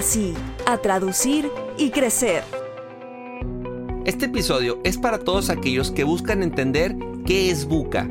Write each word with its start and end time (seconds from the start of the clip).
sí, 0.00 0.32
a 0.64 0.78
traducir 0.78 1.50
y 1.76 1.90
crecer. 1.90 2.44
Este 4.04 4.26
episodio 4.26 4.78
es 4.84 4.96
para 4.96 5.18
todos 5.18 5.50
aquellos 5.50 5.90
que 5.90 6.04
buscan 6.04 6.44
entender 6.44 6.94
qué 7.26 7.50
es 7.50 7.64
Buca. 7.64 8.08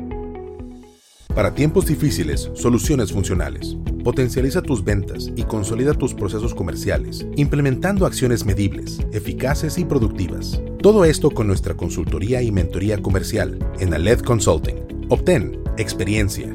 Para 1.34 1.54
tiempos 1.54 1.86
difíciles, 1.86 2.50
soluciones 2.54 3.10
funcionales. 3.10 3.78
Potencializa 4.04 4.60
tus 4.60 4.84
ventas 4.84 5.30
y 5.34 5.44
consolida 5.44 5.94
tus 5.94 6.12
procesos 6.12 6.54
comerciales, 6.54 7.26
implementando 7.36 8.04
acciones 8.04 8.44
medibles, 8.44 8.98
eficaces 9.12 9.78
y 9.78 9.86
productivas. 9.86 10.60
Todo 10.82 11.06
esto 11.06 11.30
con 11.30 11.46
nuestra 11.46 11.74
consultoría 11.74 12.42
y 12.42 12.52
mentoría 12.52 13.00
comercial 13.00 13.58
en 13.80 13.94
Aled 13.94 14.20
Consulting. 14.20 15.06
Obtén 15.08 15.58
experiencia, 15.78 16.54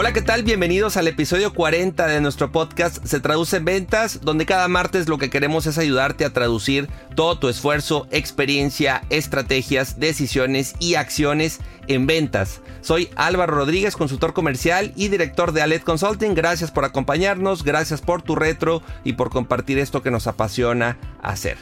Hola, 0.00 0.12
¿qué 0.12 0.22
tal? 0.22 0.44
Bienvenidos 0.44 0.96
al 0.96 1.08
episodio 1.08 1.52
40 1.52 2.06
de 2.06 2.20
nuestro 2.20 2.52
podcast 2.52 3.04
Se 3.04 3.18
Traduce 3.18 3.56
en 3.56 3.64
Ventas, 3.64 4.20
donde 4.22 4.46
cada 4.46 4.68
martes 4.68 5.08
lo 5.08 5.18
que 5.18 5.28
queremos 5.28 5.66
es 5.66 5.76
ayudarte 5.76 6.24
a 6.24 6.32
traducir 6.32 6.88
todo 7.16 7.36
tu 7.40 7.48
esfuerzo, 7.48 8.06
experiencia, 8.12 9.02
estrategias, 9.10 9.98
decisiones 9.98 10.76
y 10.78 10.94
acciones 10.94 11.58
en 11.88 12.06
ventas. 12.06 12.60
Soy 12.80 13.10
Álvaro 13.16 13.56
Rodríguez, 13.56 13.96
consultor 13.96 14.34
comercial 14.34 14.92
y 14.94 15.08
director 15.08 15.50
de 15.50 15.62
Alet 15.62 15.82
Consulting. 15.82 16.36
Gracias 16.36 16.70
por 16.70 16.84
acompañarnos, 16.84 17.64
gracias 17.64 18.00
por 18.00 18.22
tu 18.22 18.36
retro 18.36 18.82
y 19.02 19.14
por 19.14 19.30
compartir 19.30 19.80
esto 19.80 20.00
que 20.00 20.12
nos 20.12 20.28
apasiona 20.28 20.96
hacer. 21.24 21.58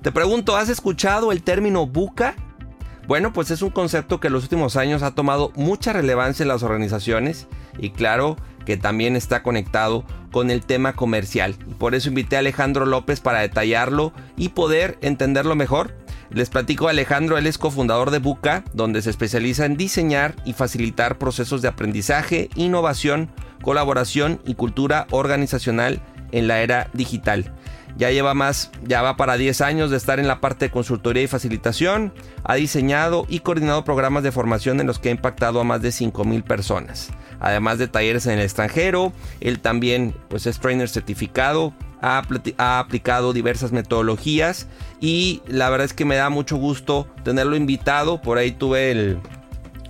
Te 0.00 0.12
pregunto, 0.12 0.54
¿has 0.54 0.68
escuchado 0.68 1.32
el 1.32 1.42
término 1.42 1.88
buca? 1.88 2.36
Bueno, 3.08 3.32
pues 3.32 3.50
es 3.50 3.60
un 3.60 3.70
concepto 3.70 4.20
que 4.20 4.28
en 4.28 4.34
los 4.34 4.44
últimos 4.44 4.76
años 4.76 5.02
ha 5.02 5.10
tomado 5.10 5.50
mucha 5.56 5.92
relevancia 5.92 6.44
en 6.44 6.48
las 6.48 6.62
organizaciones 6.62 7.48
y 7.80 7.90
claro 7.90 8.36
que 8.64 8.76
también 8.76 9.16
está 9.16 9.42
conectado 9.42 10.04
con 10.30 10.50
el 10.50 10.64
tema 10.64 10.92
comercial. 10.92 11.56
Por 11.78 11.94
eso 11.94 12.08
invité 12.08 12.36
a 12.36 12.40
Alejandro 12.40 12.86
López 12.86 13.20
para 13.20 13.40
detallarlo 13.40 14.12
y 14.36 14.50
poder 14.50 14.98
entenderlo 15.00 15.56
mejor. 15.56 15.94
Les 16.30 16.50
platico 16.50 16.86
a 16.86 16.90
Alejandro, 16.90 17.38
él 17.38 17.46
es 17.46 17.58
cofundador 17.58 18.12
de 18.12 18.20
Buca, 18.20 18.62
donde 18.72 19.02
se 19.02 19.10
especializa 19.10 19.64
en 19.64 19.76
diseñar 19.76 20.36
y 20.44 20.52
facilitar 20.52 21.18
procesos 21.18 21.62
de 21.62 21.68
aprendizaje, 21.68 22.48
innovación, 22.54 23.30
colaboración 23.62 24.40
y 24.46 24.54
cultura 24.54 25.08
organizacional 25.10 26.00
en 26.30 26.46
la 26.46 26.60
era 26.60 26.88
digital. 26.92 27.52
Ya 27.96 28.10
lleva 28.10 28.34
más, 28.34 28.70
ya 28.86 29.02
va 29.02 29.16
para 29.16 29.36
10 29.36 29.60
años 29.60 29.90
de 29.90 29.96
estar 29.96 30.20
en 30.20 30.28
la 30.28 30.40
parte 30.40 30.66
de 30.66 30.70
consultoría 30.70 31.24
y 31.24 31.26
facilitación. 31.26 32.14
Ha 32.44 32.54
diseñado 32.54 33.26
y 33.28 33.40
coordinado 33.40 33.84
programas 33.84 34.22
de 34.22 34.32
formación 34.32 34.80
en 34.80 34.86
los 34.86 34.98
que 34.98 35.08
ha 35.08 35.12
impactado 35.12 35.60
a 35.60 35.64
más 35.64 35.82
de 35.82 35.88
5.000 35.88 36.44
personas. 36.44 37.10
Además 37.40 37.78
de 37.78 37.88
talleres 37.88 38.26
en 38.26 38.34
el 38.34 38.40
extranjero, 38.40 39.12
él 39.40 39.58
también 39.60 40.14
pues, 40.28 40.46
es 40.46 40.60
trainer 40.60 40.88
certificado, 40.88 41.74
ha, 42.02 42.22
aplicado 42.78 43.32
diversas 43.32 43.72
metodologías 43.72 44.68
y 45.00 45.42
la 45.46 45.68
verdad 45.70 45.86
es 45.86 45.92
que 45.92 46.04
me 46.04 46.16
da 46.16 46.30
mucho 46.30 46.56
gusto 46.56 47.06
tenerlo 47.24 47.56
invitado. 47.56 48.20
Por 48.20 48.38
ahí 48.38 48.52
tuve 48.52 48.90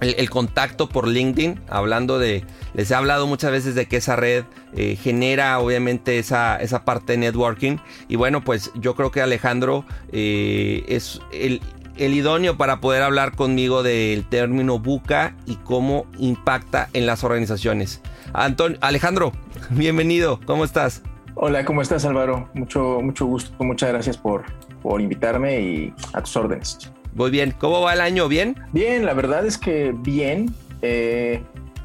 el, 0.00 0.30
contacto 0.30 0.88
por 0.88 1.06
LinkedIn, 1.06 1.60
hablando 1.68 2.18
de, 2.18 2.44
les 2.74 2.90
he 2.90 2.94
hablado 2.94 3.26
muchas 3.26 3.50
veces 3.50 3.74
de 3.74 3.86
que 3.86 3.98
esa 3.98 4.16
red 4.16 4.44
eh, 4.74 4.96
genera 4.96 5.58
obviamente 5.58 6.18
esa, 6.18 6.56
esa, 6.56 6.84
parte 6.84 7.12
de 7.12 7.18
networking. 7.18 7.76
Y 8.08 8.16
bueno, 8.16 8.42
pues 8.42 8.70
yo 8.74 8.94
creo 8.94 9.10
que 9.10 9.20
Alejandro 9.20 9.84
eh, 10.12 10.84
es 10.88 11.20
el, 11.32 11.60
el, 12.00 12.14
idóneo 12.14 12.56
para 12.56 12.80
poder 12.80 13.02
hablar 13.02 13.36
conmigo 13.36 13.82
del 13.82 14.24
término 14.24 14.78
buca 14.78 15.36
y 15.46 15.56
cómo 15.56 16.06
impacta 16.18 16.88
en 16.92 17.06
las 17.06 17.24
organizaciones. 17.24 18.00
Antonio, 18.32 18.78
Alejandro, 18.80 19.32
bienvenido, 19.70 20.40
¿cómo 20.46 20.64
estás? 20.64 21.02
Hola, 21.34 21.64
¿cómo 21.64 21.82
estás 21.82 22.04
Álvaro? 22.04 22.48
Mucho, 22.54 23.00
mucho 23.02 23.26
gusto, 23.26 23.64
muchas 23.64 23.90
gracias 23.90 24.16
por, 24.16 24.44
por 24.82 25.00
invitarme 25.00 25.60
y 25.60 25.94
a 26.12 26.22
tus 26.22 26.36
órdenes. 26.36 26.90
Muy 27.14 27.30
bien, 27.30 27.54
¿cómo 27.58 27.80
va 27.80 27.94
el 27.94 28.00
año? 28.00 28.28
¿Bien? 28.28 28.56
Bien, 28.72 29.04
la 29.04 29.14
verdad 29.14 29.44
es 29.46 29.58
que 29.58 29.94
bien. 29.96 30.54
Eh, 30.82 31.42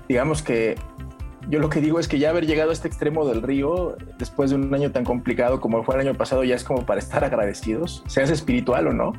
digamos 0.08 0.42
que 0.42 0.76
yo 1.50 1.60
lo 1.60 1.70
que 1.70 1.82
digo 1.82 2.00
es 2.00 2.08
que 2.08 2.18
ya 2.18 2.30
haber 2.30 2.48
llegado 2.48 2.72
a 2.72 2.74
este 2.74 2.88
extremo 2.88 3.28
del 3.28 3.42
río 3.42 3.98
después 4.18 4.50
de 4.50 4.56
un 4.56 4.74
año 4.74 4.92
tan 4.92 5.04
complicado 5.04 5.60
como 5.62 5.84
fue 5.84 5.96
el 5.96 6.02
año 6.02 6.16
pasado 6.16 6.44
ya 6.44 6.56
es 6.56 6.64
como 6.64 6.86
para 6.86 7.00
estar 7.00 7.24
agradecidos, 7.24 8.04
seas 8.08 8.30
espiritual 8.30 8.88
o 8.88 8.94
no. 8.94 9.14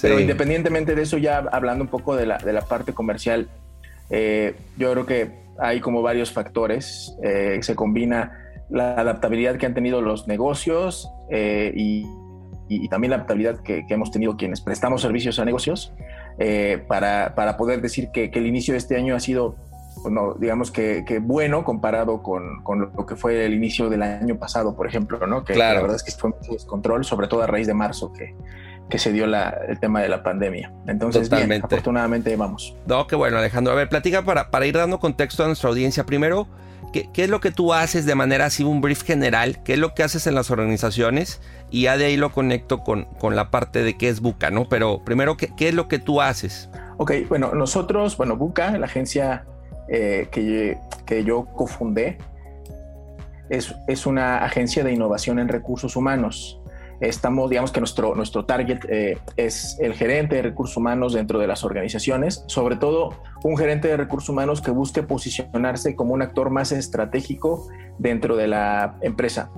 Pero 0.00 0.18
independientemente 0.18 0.94
de 0.94 1.02
eso, 1.02 1.18
ya 1.18 1.38
hablando 1.38 1.84
un 1.84 1.90
poco 1.90 2.16
de 2.16 2.26
la, 2.26 2.38
de 2.38 2.52
la 2.52 2.62
parte 2.62 2.92
comercial, 2.92 3.48
eh, 4.10 4.54
yo 4.76 4.92
creo 4.92 5.06
que 5.06 5.30
hay 5.58 5.80
como 5.80 6.02
varios 6.02 6.32
factores. 6.32 7.16
Eh, 7.22 7.58
se 7.62 7.74
combina 7.74 8.38
la 8.70 8.94
adaptabilidad 8.94 9.56
que 9.56 9.66
han 9.66 9.74
tenido 9.74 10.00
los 10.00 10.26
negocios 10.28 11.10
eh, 11.30 11.72
y, 11.74 12.06
y, 12.68 12.84
y, 12.84 12.88
también 12.88 13.10
la 13.10 13.16
adaptabilidad 13.16 13.60
que, 13.60 13.84
que, 13.86 13.94
hemos 13.94 14.10
tenido 14.10 14.36
quienes 14.36 14.60
prestamos 14.60 15.02
servicios 15.02 15.38
a 15.38 15.44
negocios 15.44 15.92
para, 16.88 17.34
para, 17.34 17.56
poder 17.58 17.82
decir 17.82 18.08
que, 18.12 18.30
que 18.30 18.38
el 18.38 18.46
inicio 18.46 18.72
de 18.72 18.78
este 18.78 18.96
año 18.96 19.14
ha 19.14 19.20
sido 19.20 19.56
bueno, 20.02 20.34
digamos 20.38 20.70
que, 20.70 21.04
que 21.06 21.18
bueno 21.18 21.64
comparado 21.64 22.22
con, 22.22 22.62
con, 22.62 22.92
lo 22.96 23.06
que 23.06 23.14
fue 23.14 23.44
el 23.44 23.54
inicio 23.54 23.88
del 23.88 24.02
año 24.02 24.36
pasado, 24.36 24.74
por 24.74 24.86
ejemplo, 24.86 25.24
¿no? 25.26 25.44
Que 25.44 25.52
claro. 25.52 25.76
la 25.76 25.82
verdad 25.82 25.96
es 25.96 26.02
que 26.02 26.10
fue 26.12 26.30
un 26.30 26.36
descontrol, 26.50 27.04
sobre 27.04 27.28
todo 27.28 27.42
a 27.42 27.46
raíz 27.46 27.66
de 27.66 27.74
marzo, 27.74 28.12
que, 28.12 28.34
que 28.92 28.98
se 28.98 29.10
dio 29.10 29.26
la, 29.26 29.58
el 29.68 29.80
tema 29.80 30.02
de 30.02 30.08
la 30.10 30.22
pandemia. 30.22 30.70
Entonces, 30.86 31.30
Totalmente. 31.30 31.54
bien, 31.54 31.64
afortunadamente 31.64 32.36
vamos. 32.36 32.76
No, 32.86 33.06
qué 33.06 33.16
bueno, 33.16 33.38
Alejandro. 33.38 33.72
A 33.72 33.76
ver, 33.76 33.88
platica 33.88 34.22
para, 34.22 34.50
para 34.50 34.66
ir 34.66 34.76
dando 34.76 35.00
contexto 35.00 35.42
a 35.42 35.46
nuestra 35.46 35.70
audiencia. 35.70 36.04
Primero, 36.04 36.46
¿qué, 36.92 37.08
¿qué, 37.10 37.24
es 37.24 37.30
lo 37.30 37.40
que 37.40 37.50
tú 37.50 37.72
haces 37.72 38.04
de 38.04 38.14
manera 38.14 38.44
así, 38.44 38.64
un 38.64 38.82
brief 38.82 39.02
general? 39.02 39.62
¿Qué 39.62 39.72
es 39.72 39.78
lo 39.78 39.94
que 39.94 40.02
haces 40.02 40.26
en 40.26 40.34
las 40.34 40.50
organizaciones? 40.50 41.40
Y 41.70 41.84
ya 41.84 41.96
de 41.96 42.04
ahí 42.04 42.18
lo 42.18 42.32
conecto 42.32 42.84
con, 42.84 43.06
con 43.18 43.34
la 43.34 43.50
parte 43.50 43.82
de 43.82 43.96
qué 43.96 44.10
es 44.10 44.20
Buca, 44.20 44.50
¿no? 44.50 44.68
Pero 44.68 45.02
primero, 45.02 45.38
¿qué, 45.38 45.48
¿qué 45.56 45.70
es 45.70 45.74
lo 45.74 45.88
que 45.88 45.98
tú 45.98 46.20
haces? 46.20 46.68
Ok, 46.98 47.12
bueno, 47.30 47.54
nosotros, 47.54 48.18
bueno, 48.18 48.36
Buca, 48.36 48.76
la 48.76 48.84
agencia 48.84 49.46
eh, 49.88 50.28
que, 50.30 50.76
que, 51.06 51.24
yo 51.24 51.46
cofundé, 51.46 52.18
es, 53.48 53.74
es, 53.88 54.04
una 54.04 54.44
agencia 54.44 54.84
de 54.84 54.92
innovación 54.92 55.38
en 55.38 55.48
recursos 55.48 55.96
humanos. 55.96 56.60
Estamos, 57.02 57.50
digamos 57.50 57.72
que 57.72 57.80
nuestro, 57.80 58.14
nuestro 58.14 58.44
target 58.44 58.84
eh, 58.88 59.18
es 59.36 59.76
el 59.80 59.94
gerente 59.94 60.36
de 60.36 60.42
recursos 60.42 60.76
humanos 60.76 61.12
dentro 61.12 61.40
de 61.40 61.48
las 61.48 61.64
organizaciones, 61.64 62.44
sobre 62.46 62.76
todo 62.76 63.20
un 63.42 63.56
gerente 63.56 63.88
de 63.88 63.96
recursos 63.96 64.28
humanos 64.28 64.62
que 64.62 64.70
busque 64.70 65.02
posicionarse 65.02 65.96
como 65.96 66.14
un 66.14 66.22
actor 66.22 66.50
más 66.50 66.70
estratégico 66.70 67.66
dentro 67.98 68.36
de 68.36 68.46
la 68.46 68.98
empresa, 69.00 69.50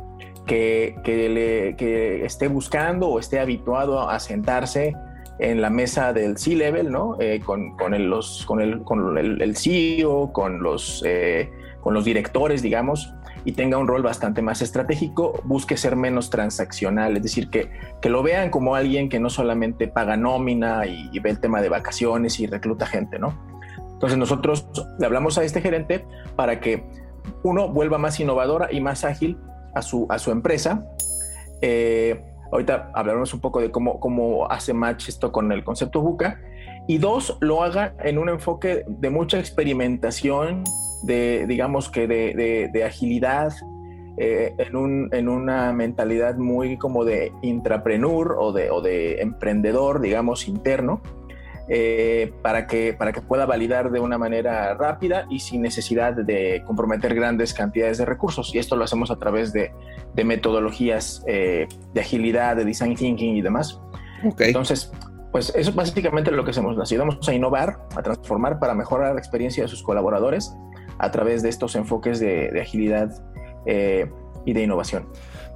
que, 0.46 0.96
que, 1.04 1.28
le, 1.28 1.76
que 1.76 2.24
esté 2.24 2.48
buscando 2.48 3.08
o 3.08 3.18
esté 3.18 3.40
habituado 3.40 4.08
a 4.08 4.18
sentarse 4.20 4.94
en 5.38 5.60
la 5.60 5.68
mesa 5.68 6.14
del 6.14 6.38
C-Level, 6.38 6.90
¿no? 6.90 7.18
Eh, 7.20 7.40
con, 7.44 7.76
con, 7.76 7.92
el, 7.92 8.08
los, 8.08 8.46
con, 8.46 8.62
el, 8.62 8.82
con 8.84 9.18
el, 9.18 9.54
CEO, 9.54 10.32
con 10.32 10.62
los, 10.62 11.02
eh, 11.04 11.50
con 11.82 11.92
los 11.92 12.06
directores, 12.06 12.62
digamos, 12.62 13.12
y 13.44 13.52
tenga 13.52 13.78
un 13.78 13.86
rol 13.86 14.02
bastante 14.02 14.42
más 14.42 14.62
estratégico, 14.62 15.40
busque 15.44 15.76
ser 15.76 15.96
menos 15.96 16.30
transaccional, 16.30 17.16
es 17.16 17.22
decir, 17.22 17.50
que, 17.50 17.70
que 18.00 18.08
lo 18.08 18.22
vean 18.22 18.50
como 18.50 18.74
alguien 18.74 19.08
que 19.08 19.20
no 19.20 19.30
solamente 19.30 19.88
paga 19.88 20.16
nómina 20.16 20.86
y, 20.86 21.10
y 21.12 21.18
ve 21.18 21.30
el 21.30 21.40
tema 21.40 21.60
de 21.60 21.68
vacaciones 21.68 22.40
y 22.40 22.46
recluta 22.46 22.86
gente, 22.86 23.18
¿no? 23.18 23.38
Entonces 23.92 24.18
nosotros 24.18 24.68
le 24.98 25.06
hablamos 25.06 25.38
a 25.38 25.44
este 25.44 25.60
gerente 25.60 26.04
para 26.36 26.60
que 26.60 26.84
uno 27.42 27.68
vuelva 27.68 27.98
más 27.98 28.18
innovadora 28.20 28.72
y 28.72 28.80
más 28.80 29.04
ágil 29.04 29.38
a 29.74 29.82
su, 29.82 30.06
a 30.10 30.18
su 30.18 30.30
empresa. 30.30 30.86
Eh, 31.62 32.20
ahorita 32.52 32.90
hablaremos 32.94 33.32
un 33.34 33.40
poco 33.40 33.60
de 33.60 33.70
cómo, 33.70 34.00
cómo 34.00 34.50
hace 34.50 34.74
match 34.74 35.08
esto 35.08 35.32
con 35.32 35.52
el 35.52 35.64
concepto 35.64 36.00
buca. 36.00 36.40
Y 36.86 36.98
dos, 36.98 37.38
lo 37.40 37.62
haga 37.62 37.94
en 38.00 38.18
un 38.18 38.28
enfoque 38.28 38.84
de 38.86 39.10
mucha 39.10 39.38
experimentación, 39.38 40.64
de, 41.04 41.46
digamos 41.46 41.90
que 41.90 42.06
de, 42.06 42.70
de, 42.72 42.84
agilidad, 42.84 43.52
eh, 44.16 44.54
en, 44.58 44.76
un, 44.76 45.08
en, 45.12 45.28
una 45.28 45.72
mentalidad 45.72 46.36
muy 46.36 46.76
como 46.76 47.04
de 47.04 47.32
intrapreneur 47.42 48.36
o 48.38 48.52
de, 48.52 48.70
o 48.70 48.80
de 48.80 49.20
emprendedor, 49.20 50.00
digamos, 50.00 50.48
interno, 50.48 51.00
eh, 51.66 52.32
para, 52.42 52.66
que, 52.66 52.92
para 52.92 53.12
que 53.12 53.22
pueda 53.22 53.46
validar 53.46 53.90
de 53.90 53.98
una 53.98 54.18
manera 54.18 54.74
rápida 54.74 55.26
y 55.30 55.40
sin 55.40 55.62
necesidad 55.62 56.12
de 56.12 56.62
comprometer 56.66 57.14
grandes 57.14 57.54
cantidades 57.54 57.96
de 57.96 58.04
recursos. 58.04 58.54
Y 58.54 58.58
esto 58.58 58.76
lo 58.76 58.84
hacemos 58.84 59.10
a 59.10 59.16
través 59.16 59.52
de, 59.54 59.72
de 60.14 60.24
metodologías 60.24 61.24
eh, 61.26 61.66
de 61.94 62.00
agilidad, 62.00 62.56
de 62.56 62.66
design 62.66 62.94
thinking 62.94 63.36
y 63.36 63.40
demás. 63.42 63.80
Entonces, 64.38 64.92
pues 65.32 65.54
eso 65.56 65.70
es 65.70 65.74
básicamente 65.74 66.30
lo 66.30 66.44
que 66.44 66.50
hacemos. 66.50 66.76
Nos 66.76 66.92
ayudamos 66.92 67.26
a 67.26 67.32
innovar, 67.32 67.78
a 67.96 68.02
transformar 68.02 68.58
para 68.58 68.74
mejorar 68.74 69.14
la 69.14 69.18
experiencia 69.18 69.62
de 69.62 69.68
sus 69.68 69.82
colaboradores 69.82 70.54
a 70.98 71.10
través 71.10 71.42
de 71.42 71.48
estos 71.48 71.74
enfoques 71.76 72.20
de, 72.20 72.50
de 72.50 72.60
agilidad 72.60 73.22
eh, 73.66 74.10
y 74.44 74.52
de 74.52 74.62
innovación. 74.62 75.06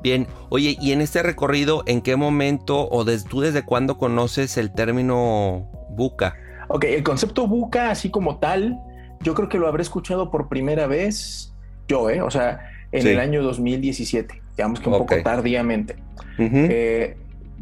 Bien, 0.03 0.27
oye, 0.49 0.77
y 0.81 0.93
en 0.93 1.01
este 1.01 1.23
recorrido, 1.23 1.83
¿en 1.87 2.01
qué 2.01 2.17
momento 2.17 2.89
o 2.89 3.05
desde, 3.05 3.29
tú 3.29 3.41
desde 3.41 3.65
cuándo 3.65 3.99
conoces 3.99 4.57
el 4.57 4.73
término 4.73 5.69
buca? 5.91 6.37
Ok, 6.69 6.85
el 6.85 7.03
concepto 7.03 7.47
buca, 7.49 7.91
así 7.91 8.11
como 8.11 8.39
tal, 8.39 8.79
yo 9.21 9.35
creo 9.35 9.49
que 9.49 9.59
lo 9.59 9.67
habré 9.67 9.83
escuchado 9.83 10.31
por 10.31 10.49
primera 10.49 10.87
vez 10.87 11.53
yo, 11.89 12.11
¿eh? 12.11 12.21
O 12.21 12.31
sea, 12.31 12.71
en 12.93 13.07
el 13.07 13.19
año 13.19 13.43
2017, 13.43 14.43
digamos 14.57 14.81
que 14.81 14.89
un 14.89 14.99
poco 14.99 15.23
tardíamente. 15.23 15.97
Eh, 16.39 17.17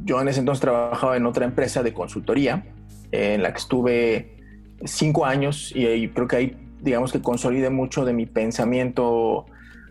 yo 0.05 0.21
en 0.21 0.29
ese 0.29 0.41
entonces 0.41 0.61
trabajaba 0.61 1.17
en 1.17 1.25
otra 1.25 1.47
empresa 1.47 1.83
de 1.83 1.95
consultoría 1.95 2.65
en 3.13 3.43
la 3.43 3.53
que 3.53 3.59
estuve 3.59 4.37
cinco 4.85 5.25
años 5.25 5.73
y 5.75 5.87
ahí 5.87 6.09
creo 6.09 6.29
que 6.29 6.37
ahí, 6.37 6.57
digamos 6.81 7.13
que 7.13 7.21
consolidé 7.21 7.71
mucho 7.71 8.05
de 8.05 8.13
mi 8.13 8.27
pensamiento 8.27 9.47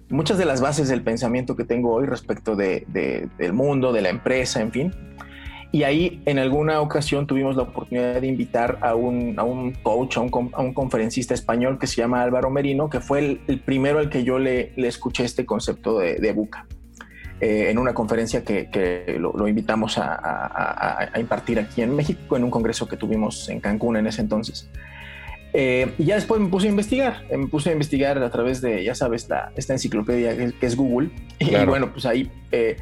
muchas 0.09 0.37
de 0.37 0.45
las 0.45 0.61
bases 0.61 0.87
del 0.87 1.01
pensamiento 1.01 1.55
que 1.55 1.63
tengo 1.63 1.93
hoy 1.93 2.05
respecto 2.05 2.55
de, 2.55 2.85
del 3.37 3.53
mundo, 3.53 3.93
de 3.93 4.01
la 4.01 4.09
empresa, 4.09 4.61
en 4.61 4.71
fin. 4.71 4.93
Y 5.71 5.83
ahí 5.83 6.21
en 6.25 6.39
alguna 6.39 6.79
ocasión 6.79 7.27
tuvimos 7.27 7.57
la 7.57 7.63
oportunidad 7.63 8.21
de 8.21 8.27
invitar 8.27 8.77
a 8.81 8.95
un, 8.95 9.37
a 9.37 9.43
un 9.43 9.73
coach, 9.73 10.17
a 10.17 10.21
un, 10.21 10.51
a 10.53 10.61
un, 10.61 10.73
conferencista 10.73 11.33
español 11.33 11.79
que 11.79 11.87
se 11.87 11.97
llama 11.97 12.21
Álvaro 12.21 12.49
Merino, 12.49 12.89
que 12.89 13.01
fue 13.01 13.41
el, 13.45 13.59
primero 13.59 13.99
al 13.99 14.09
que 14.09 14.23
yo 14.23 14.39
le, 14.39 14.71
le, 14.77 14.87
escuché 14.87 15.25
este 15.25 15.45
concepto 15.45 15.99
de, 15.99 16.15
de 16.15 16.31
buca. 16.31 16.65
Eh, 17.41 17.69
en 17.69 17.77
una 17.77 17.93
conferencia 17.93 18.45
que, 18.45 18.69
que 18.69 19.17
lo, 19.19 19.33
lo, 19.33 19.49
invitamos 19.49 19.97
a, 19.97 20.15
a, 20.15 21.09
a, 21.13 21.19
impartir 21.19 21.59
aquí 21.59 21.81
en 21.81 21.93
México, 21.93 22.37
en 22.37 22.45
un 22.45 22.49
congreso 22.49 22.87
que 22.87 22.95
tuvimos 22.95 23.49
en 23.49 23.59
Cancún 23.59 23.97
en 23.97 24.07
ese 24.07 24.21
entonces. 24.21 24.69
Eh, 25.57 25.93
y 25.97 26.03
ya 26.03 26.15
después 26.15 26.41
me 26.41 26.49
puse 26.49 26.67
a 26.67 26.69
investigar, 26.69 27.23
eh, 27.29 27.37
me 27.37 27.47
puse 27.47 27.69
a 27.69 27.73
investigar 27.73 28.21
a 28.21 28.29
través 28.29 28.59
de, 28.59 28.83
ya 28.83 28.93
sabes, 28.93 29.29
la, 29.29 29.53
esta 29.55 29.71
enciclopedia 29.71 30.35
que, 30.35 30.65
es 30.65 30.75
Google. 30.75 31.11
Y 31.39 31.55
bueno, 31.65 31.93
pues 31.93 32.05
ahí 32.05 32.29
eh, 32.51 32.75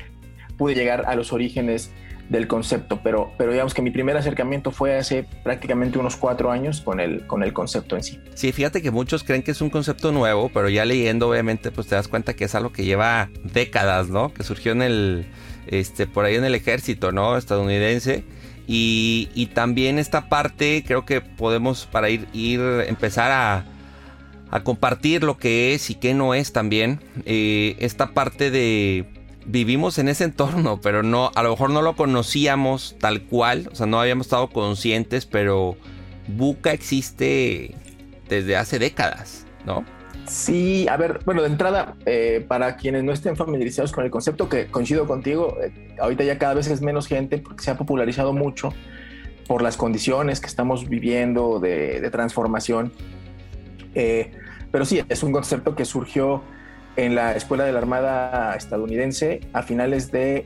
pude 0.57 0.73
llegar 0.73 1.03
a 1.05 1.15
los 1.15 1.33
orígenes 1.33 1.91
del 2.29 2.47
concepto, 2.47 2.99
pero, 3.03 3.31
pero 3.37 3.51
digamos 3.51 3.75
que 3.75 3.83
mi 3.83 3.91
primer 3.91 4.17
acercamiento 4.17 4.71
fue 4.71 4.97
hace 4.97 5.27
prácticamente 5.43 5.99
unos 5.99 6.15
cuatro 6.15 6.49
años 6.49 6.81
con 6.81 6.99
el, 6.99 7.27
con 7.27 7.43
el 7.43 7.53
concepto 7.53 7.95
en 7.95 8.01
sí. 8.01 8.19
Sí, 8.33 8.51
fíjate 8.51 8.81
que 8.81 8.89
muchos 8.89 9.23
creen 9.23 9.43
que 9.43 9.51
es 9.51 9.61
un 9.61 9.69
concepto 9.69 10.11
nuevo, 10.11 10.49
pero 10.51 10.67
ya 10.67 10.83
leyendo 10.83 11.29
obviamente 11.29 11.69
pues 11.69 11.85
te 11.85 11.93
das 11.93 12.07
cuenta 12.07 12.33
que 12.33 12.45
es 12.45 12.55
algo 12.55 12.71
que 12.71 12.85
lleva 12.85 13.29
décadas, 13.43 14.09
¿no? 14.09 14.33
Que 14.33 14.41
surgió 14.41 14.71
en 14.71 14.81
el, 14.81 15.25
este, 15.67 16.07
por 16.07 16.25
ahí 16.25 16.35
en 16.35 16.45
el 16.45 16.55
ejército, 16.55 17.11
¿no? 17.11 17.37
Estadounidense 17.37 18.23
y, 18.67 19.49
también 19.53 19.99
esta 19.99 20.29
parte 20.29 20.83
creo 20.85 21.05
que 21.05 21.21
podemos 21.21 21.85
para 21.85 22.09
ir, 22.09 22.27
ir 22.33 22.61
empezar 22.87 23.31
a, 23.31 23.65
compartir 24.63 25.23
lo 25.23 25.37
que 25.37 25.73
es 25.73 25.89
y 25.89 25.95
qué 25.95 26.13
no 26.13 26.35
es 26.35 26.53
también. 26.53 26.99
Eh, 27.25 27.75
esta 27.79 28.13
parte 28.13 28.51
de 28.51 29.05
vivimos 29.45 29.97
en 29.97 30.09
ese 30.09 30.23
entorno, 30.25 30.79
pero 30.81 31.03
no, 31.03 31.31
a 31.35 31.43
lo 31.43 31.51
mejor 31.51 31.71
no 31.71 31.81
lo 31.81 31.95
conocíamos 31.95 32.95
tal 32.99 33.23
cual, 33.23 33.69
o 33.71 33.75
sea, 33.75 33.87
no 33.87 33.99
habíamos 33.99 34.27
estado 34.27 34.49
conscientes, 34.49 35.25
pero 35.25 35.75
Buca 36.27 36.71
existe 36.71 37.75
desde 38.29 38.55
hace 38.55 38.79
décadas, 38.79 39.45
¿no? 39.65 39.83
Sí, 40.27 40.87
a 40.89 40.95
ver, 40.95 41.19
bueno, 41.25 41.41
de 41.41 41.49
entrada, 41.49 41.95
eh, 42.05 42.45
para 42.47 42.77
quienes 42.77 43.03
no 43.03 43.11
estén 43.11 43.35
familiarizados 43.35 43.91
con 43.91 44.05
el 44.05 44.11
concepto, 44.11 44.47
que 44.47 44.67
coincido 44.67 45.05
contigo, 45.05 45.57
eh, 45.61 45.95
ahorita 45.99 46.23
ya 46.23 46.37
cada 46.37 46.53
vez 46.53 46.67
es 46.67 46.81
menos 46.81 47.07
gente 47.07 47.39
porque 47.39 47.63
se 47.63 47.71
ha 47.71 47.77
popularizado 47.77 48.31
mucho 48.31 48.73
por 49.47 49.61
las 49.61 49.75
condiciones 49.75 50.39
que 50.39 50.47
estamos 50.47 50.87
viviendo 50.87 51.59
de, 51.59 52.09
transformación. 52.09 52.93
Eh, 53.95 54.31
pero 54.71 54.85
sí, 54.85 55.01
es 55.09 55.23
un 55.23 55.33
concepto 55.33 55.75
que 55.75 55.83
surgió 55.83 56.41
en 56.95 57.15
la 57.15 57.35
Escuela 57.35 57.65
de 57.65 57.73
la 57.73 57.79
Armada 57.79 58.55
estadounidense 58.55 59.41
a 59.51 59.61
finales 59.61 60.11
de, 60.11 60.45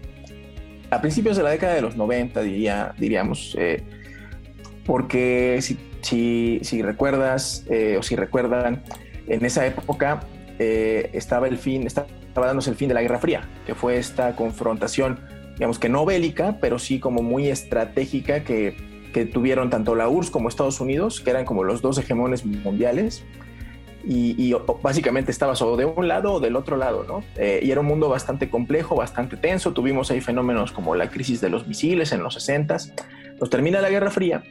a 0.89 1.01
principios 1.01 1.37
de 1.37 1.43
la 1.43 1.51
década 1.51 1.75
de 1.75 1.81
los 1.81 1.95
90, 1.95 2.41
diría, 2.41 2.95
diríamos, 2.97 3.55
porque 4.85 5.59
si, 5.61 5.77
si, 6.01 6.59
si 6.63 6.81
recuerdas 6.81 7.65
o 7.97 8.01
si 8.01 8.15
recuerdan, 8.15 8.81
en 9.27 9.45
esa 9.45 9.65
época 9.65 10.21
eh, 10.59 11.09
estaba 11.13 11.47
el 11.47 11.57
fin, 11.57 11.85
estaba 11.85 12.07
dándose 12.35 12.69
el 12.69 12.75
fin 12.75 12.87
de 12.87 12.93
la 12.93 13.01
Guerra 13.01 13.19
Fría, 13.19 13.47
que 13.65 13.75
fue 13.75 13.97
esta 13.97 14.35
confrontación, 14.35 15.19
digamos 15.55 15.79
que 15.79 15.89
no 15.89 16.05
bélica, 16.05 16.57
pero 16.61 16.79
sí 16.79 16.99
como 16.99 17.21
muy 17.21 17.47
estratégica 17.47 18.43
que, 18.43 18.75
que 19.13 19.25
tuvieron 19.25 19.69
tanto 19.69 19.95
la 19.95 20.09
URSS 20.09 20.31
como 20.31 20.49
Estados 20.49 20.79
Unidos, 20.79 21.21
que 21.21 21.29
eran 21.29 21.45
como 21.45 21.63
los 21.63 21.81
dos 21.81 21.97
hegemones 21.97 22.45
mundiales. 22.45 23.23
Y, 24.09 24.53
básicamente 24.81 25.31
estabas 25.31 25.61
o 25.61 25.75
de 25.75 25.83
un 25.83 26.07
lado 26.07 26.35
o 26.35 26.39
del 26.39 26.55
otro 26.55 26.77
lado, 26.77 27.03
¿no? 27.03 27.25
Eh, 27.35 27.59
y 27.61 27.71
era 27.71 27.81
un 27.81 27.87
mundo 27.87 28.07
bastante 28.07 28.49
complejo, 28.49 28.95
bastante 28.95 29.35
tenso. 29.35 29.73
Tuvimos 29.73 30.09
ahí 30.11 30.21
fenómenos 30.21 30.71
como 30.71 30.95
la 30.95 31.09
crisis 31.09 31.41
de 31.41 31.49
los 31.49 31.67
misiles 31.67 32.13
en 32.13 32.23
los 32.23 32.35
60 32.35 32.77
Nos 33.41 33.49
termina 33.49 33.81
la 33.81 33.89
Guerra 33.89 34.09
Fría 34.09 34.43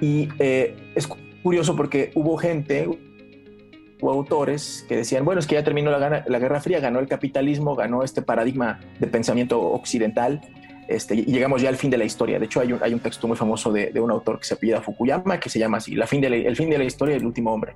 y 0.00 0.28
eh, 0.38 0.76
es 0.94 1.08
curioso 1.42 1.76
porque 1.76 2.10
hubo 2.14 2.36
gente, 2.36 2.88
o 4.00 4.10
autores 4.10 4.84
que 4.88 4.96
decían, 4.96 5.24
bueno, 5.24 5.40
es 5.40 5.46
que 5.46 5.54
ya 5.54 5.64
terminó 5.64 5.90
la, 5.90 6.24
la, 6.26 6.38
Guerra 6.38 6.60
Fría, 6.60 6.80
ganó 6.80 6.98
el 6.98 7.08
capitalismo, 7.08 7.74
ganó 7.74 8.02
este 8.02 8.22
paradigma 8.22 8.80
de 8.98 9.06
pensamiento 9.06 9.60
occidental, 9.60 10.40
este, 10.88 11.14
y 11.16 11.24
llegamos 11.24 11.62
ya 11.62 11.68
al 11.68 11.76
fin 11.76 11.90
de 11.90 11.98
la 11.98 12.04
historia. 12.04 12.38
De 12.38 12.44
hecho, 12.44 12.60
hay 12.60 12.72
un, 12.72 12.82
hay 12.82 12.94
un 12.94 13.00
texto 13.00 13.26
muy 13.26 13.36
famoso 13.36 13.72
de, 13.72 13.90
de, 13.90 14.00
un 14.00 14.10
autor 14.10 14.38
que 14.38 14.44
se 14.44 14.54
apellida 14.54 14.80
Fukuyama, 14.80 15.40
que 15.40 15.48
se 15.48 15.58
llama 15.58 15.78
así, 15.78 15.94
la 15.94 16.06
fin 16.06 16.20
de 16.20 16.28
El 16.28 16.56
fin 16.56 16.70
de 16.70 16.78
la 16.78 16.84
historia 16.84 17.14
del 17.14 17.26
último 17.26 17.52
hombre. 17.52 17.74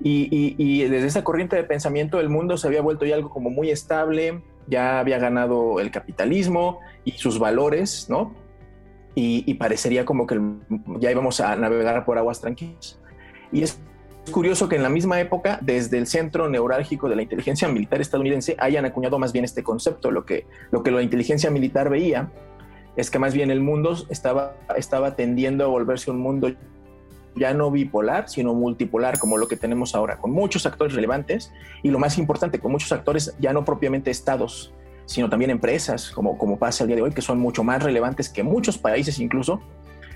Y, 0.00 0.28
y, 0.30 0.54
y, 0.58 0.88
desde 0.88 1.06
esa 1.06 1.24
corriente 1.24 1.56
de 1.56 1.64
pensamiento 1.64 2.20
el 2.20 2.28
mundo 2.28 2.56
se 2.56 2.66
había 2.66 2.82
vuelto 2.82 3.06
ya 3.06 3.14
algo 3.14 3.30
como 3.30 3.50
muy 3.50 3.70
estable, 3.70 4.42
ya 4.66 4.98
había 4.98 5.18
ganado 5.18 5.80
el 5.80 5.90
capitalismo 5.90 6.80
y 7.04 7.12
sus 7.12 7.38
valores, 7.38 8.08
¿no? 8.08 8.34
Y, 9.14 9.44
y 9.46 9.54
parecería 9.54 10.04
como 10.04 10.26
que 10.26 10.40
ya 10.98 11.10
íbamos 11.10 11.40
a 11.40 11.56
navegar 11.56 12.04
por 12.04 12.18
aguas 12.18 12.40
tranquilas. 12.40 13.00
Y 13.52 13.62
es 13.62 13.78
curioso 14.30 14.68
que 14.68 14.76
en 14.76 14.82
la 14.82 14.88
misma 14.88 15.20
época, 15.20 15.58
desde 15.60 15.98
el 15.98 16.06
centro 16.06 16.48
neurálgico 16.48 17.08
de 17.08 17.16
la 17.16 17.22
inteligencia 17.22 17.68
militar 17.68 18.00
estadounidense, 18.00 18.56
hayan 18.58 18.84
acuñado 18.84 19.18
más 19.18 19.32
bien 19.32 19.44
este 19.44 19.62
concepto. 19.62 20.10
Lo 20.10 20.24
que, 20.24 20.46
lo 20.70 20.82
que 20.82 20.90
la 20.90 21.02
inteligencia 21.02 21.50
militar 21.50 21.90
veía 21.90 22.30
es 22.96 23.10
que 23.10 23.18
más 23.18 23.34
bien 23.34 23.50
el 23.50 23.60
mundo 23.60 23.96
estaba, 24.08 24.56
estaba 24.76 25.16
tendiendo 25.16 25.64
a 25.64 25.68
volverse 25.68 26.10
un 26.10 26.18
mundo 26.18 26.50
ya 27.36 27.52
no 27.52 27.70
bipolar, 27.70 28.28
sino 28.28 28.54
multipolar, 28.54 29.18
como 29.18 29.38
lo 29.38 29.48
que 29.48 29.56
tenemos 29.56 29.94
ahora, 29.94 30.18
con 30.18 30.30
muchos 30.30 30.66
actores 30.66 30.94
relevantes 30.94 31.52
y 31.82 31.90
lo 31.90 31.98
más 31.98 32.16
importante, 32.18 32.60
con 32.60 32.70
muchos 32.70 32.92
actores 32.92 33.34
ya 33.40 33.52
no 33.52 33.64
propiamente 33.64 34.10
estados, 34.10 34.72
sino 35.06 35.28
también 35.28 35.50
empresas, 35.50 36.10
como, 36.10 36.38
como 36.38 36.58
pasa 36.58 36.84
el 36.84 36.88
día 36.88 36.96
de 36.96 37.02
hoy, 37.02 37.10
que 37.12 37.22
son 37.22 37.38
mucho 37.38 37.64
más 37.64 37.82
relevantes 37.82 38.28
que 38.28 38.42
muchos 38.42 38.78
países 38.78 39.18
incluso 39.18 39.60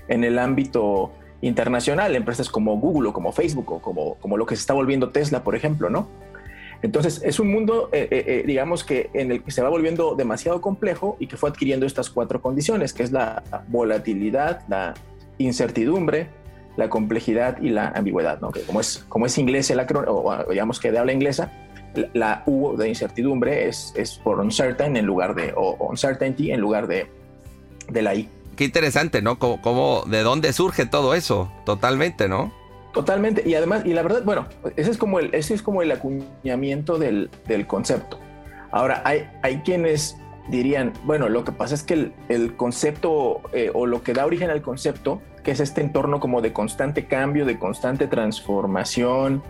en 0.07 0.23
el 0.23 0.39
ámbito 0.39 1.11
internacional, 1.41 2.15
empresas 2.15 2.49
como 2.49 2.77
Google 2.77 3.09
o 3.09 3.13
como 3.13 3.31
Facebook 3.31 3.71
o 3.71 3.79
como, 3.79 4.15
como 4.15 4.37
lo 4.37 4.45
que 4.45 4.55
se 4.55 4.61
está 4.61 4.73
volviendo 4.73 5.09
Tesla, 5.09 5.43
por 5.43 5.55
ejemplo, 5.55 5.89
¿no? 5.89 6.07
Entonces, 6.81 7.21
es 7.23 7.39
un 7.39 7.51
mundo, 7.51 7.89
eh, 7.91 8.07
eh, 8.09 8.23
eh, 8.25 8.43
digamos 8.45 8.83
que 8.83 9.09
en 9.13 9.31
el 9.31 9.43
que 9.43 9.51
se 9.51 9.61
va 9.61 9.69
volviendo 9.69 10.15
demasiado 10.15 10.61
complejo 10.61 11.17
y 11.19 11.27
que 11.27 11.35
fue 11.35 11.49
adquiriendo 11.49 11.85
estas 11.85 12.09
cuatro 12.09 12.41
condiciones, 12.41 12.93
que 12.93 13.03
es 13.03 13.11
la 13.11 13.43
volatilidad, 13.67 14.61
la 14.69 14.93
incertidumbre, 15.37 16.29
la 16.77 16.87
complejidad 16.87 17.61
y 17.61 17.69
la 17.69 17.89
ambigüedad, 17.89 18.39
¿no? 18.39 18.51
Que 18.51 18.61
como 18.61 18.79
es, 18.79 19.05
como 19.09 19.25
es 19.25 19.37
inglés 19.37 19.69
el 19.71 19.79
acrónimo, 19.81 20.13
o 20.13 20.49
digamos 20.49 20.79
que 20.79 20.91
de 20.91 20.99
habla 20.99 21.11
inglesa, 21.11 21.51
la 22.13 22.43
U 22.45 22.77
de 22.77 22.87
incertidumbre 22.87 23.67
es, 23.67 23.93
es 23.97 24.17
por 24.17 24.39
uncertain 24.39 24.95
en 24.95 25.05
lugar 25.05 25.35
de, 25.35 25.53
o 25.57 25.75
uncertainty 25.89 26.51
en 26.51 26.61
lugar 26.61 26.87
de, 26.87 27.07
de 27.89 28.01
la 28.01 28.15
I. 28.15 28.29
Qué 28.59 28.65
interesante, 28.65 29.21
¿no? 29.21 29.39
Como, 29.39 30.03
¿De 30.05 30.21
dónde 30.21 30.51
surge 30.51 30.85
todo 30.85 31.13
eso? 31.13 31.49
Totalmente, 31.63 32.27
¿no? 32.27 32.51
Totalmente. 32.91 33.41
Y 33.47 33.55
además, 33.55 33.83
y 33.85 33.93
la 33.93 34.01
verdad, 34.01 34.23
bueno, 34.25 34.47
ese 34.75 34.91
es 34.91 34.97
como 34.97 35.19
el, 35.19 35.33
ese 35.33 35.53
es 35.53 35.61
como 35.61 35.81
el 35.81 35.89
acuñamiento 35.93 36.97
del, 36.97 37.29
del 37.47 37.67
concepto. 37.67 38.19
Ahora, 38.71 39.01
hay, 39.05 39.29
hay 39.43 39.59
quienes 39.59 40.17
dirían, 40.49 40.91
bueno, 41.05 41.29
lo 41.29 41.45
que 41.45 41.53
pasa 41.53 41.73
es 41.73 41.83
que 41.83 42.11
el, 42.27 42.55
concepto 42.57 43.43
eh, 43.53 43.71
o 43.73 43.85
lo 43.85 44.03
que 44.03 44.11
da 44.11 44.25
origen 44.25 44.49
al 44.49 44.61
concepto, 44.61 45.21
que 45.41 45.51
es 45.51 45.61
este 45.61 45.79
entorno 45.79 46.19
como 46.19 46.41
de 46.41 46.51
constante 46.51 47.05
cambio, 47.05 47.45
de 47.45 47.57
constante 47.57 48.07
transformación, 48.07 49.41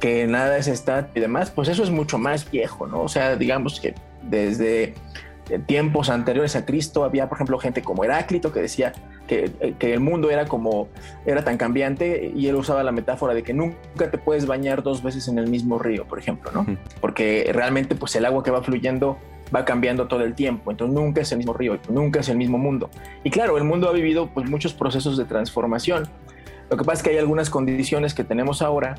que 0.00 0.26
nada 0.26 0.58
es 0.58 0.66
estático 0.66 1.12
y 1.16 1.20
demás, 1.20 1.52
pues 1.52 1.68
eso 1.68 1.84
es 1.84 1.90
mucho 1.90 2.18
más 2.18 2.50
viejo, 2.50 2.88
¿no? 2.88 3.02
O 3.02 3.08
sea, 3.08 3.36
digamos 3.36 3.78
que 3.78 3.94
desde 4.22 4.94
tiempos 5.58 6.10
anteriores 6.10 6.56
a 6.56 6.64
Cristo 6.64 7.04
había, 7.04 7.28
por 7.28 7.36
ejemplo, 7.36 7.58
gente 7.58 7.82
como 7.82 8.04
Heráclito 8.04 8.52
que 8.52 8.60
decía 8.60 8.92
que, 9.26 9.74
que, 9.78 9.92
el 9.92 10.00
mundo 10.00 10.30
era 10.30 10.46
como, 10.46 10.88
era 11.26 11.44
tan 11.44 11.56
cambiante 11.56 12.32
y 12.34 12.46
él 12.46 12.54
usaba 12.56 12.82
la 12.82 12.92
metáfora 12.92 13.34
de 13.34 13.42
que 13.42 13.52
nunca 13.52 14.10
te 14.10 14.18
puedes 14.18 14.46
bañar 14.46 14.82
dos 14.82 15.02
veces 15.02 15.28
en 15.28 15.38
el 15.38 15.48
mismo 15.48 15.78
río, 15.78 16.06
por 16.06 16.18
ejemplo, 16.18 16.50
¿no? 16.52 16.66
Porque 17.00 17.50
realmente 17.52 17.94
pues 17.94 18.14
el 18.16 18.24
agua 18.24 18.42
que 18.42 18.50
va 18.50 18.62
fluyendo 18.62 19.18
va 19.54 19.64
cambiando 19.64 20.06
todo 20.06 20.22
el 20.22 20.34
tiempo, 20.34 20.70
entonces 20.70 20.94
nunca 20.94 21.22
es 21.22 21.32
el 21.32 21.38
mismo 21.38 21.52
río, 21.52 21.78
nunca 21.88 22.20
es 22.20 22.28
el 22.28 22.36
mismo 22.36 22.58
mundo. 22.58 22.90
Y 23.24 23.30
claro, 23.30 23.56
el 23.58 23.64
mundo 23.64 23.88
ha 23.88 23.92
vivido 23.92 24.30
pues 24.32 24.48
muchos 24.48 24.72
procesos 24.72 25.16
de 25.16 25.24
transformación. 25.24 26.08
Lo 26.70 26.76
que 26.76 26.84
pasa 26.84 26.98
es 26.98 27.02
que 27.02 27.10
hay 27.10 27.18
algunas 27.18 27.50
condiciones 27.50 28.14
que 28.14 28.22
tenemos 28.22 28.62
ahora 28.62 28.96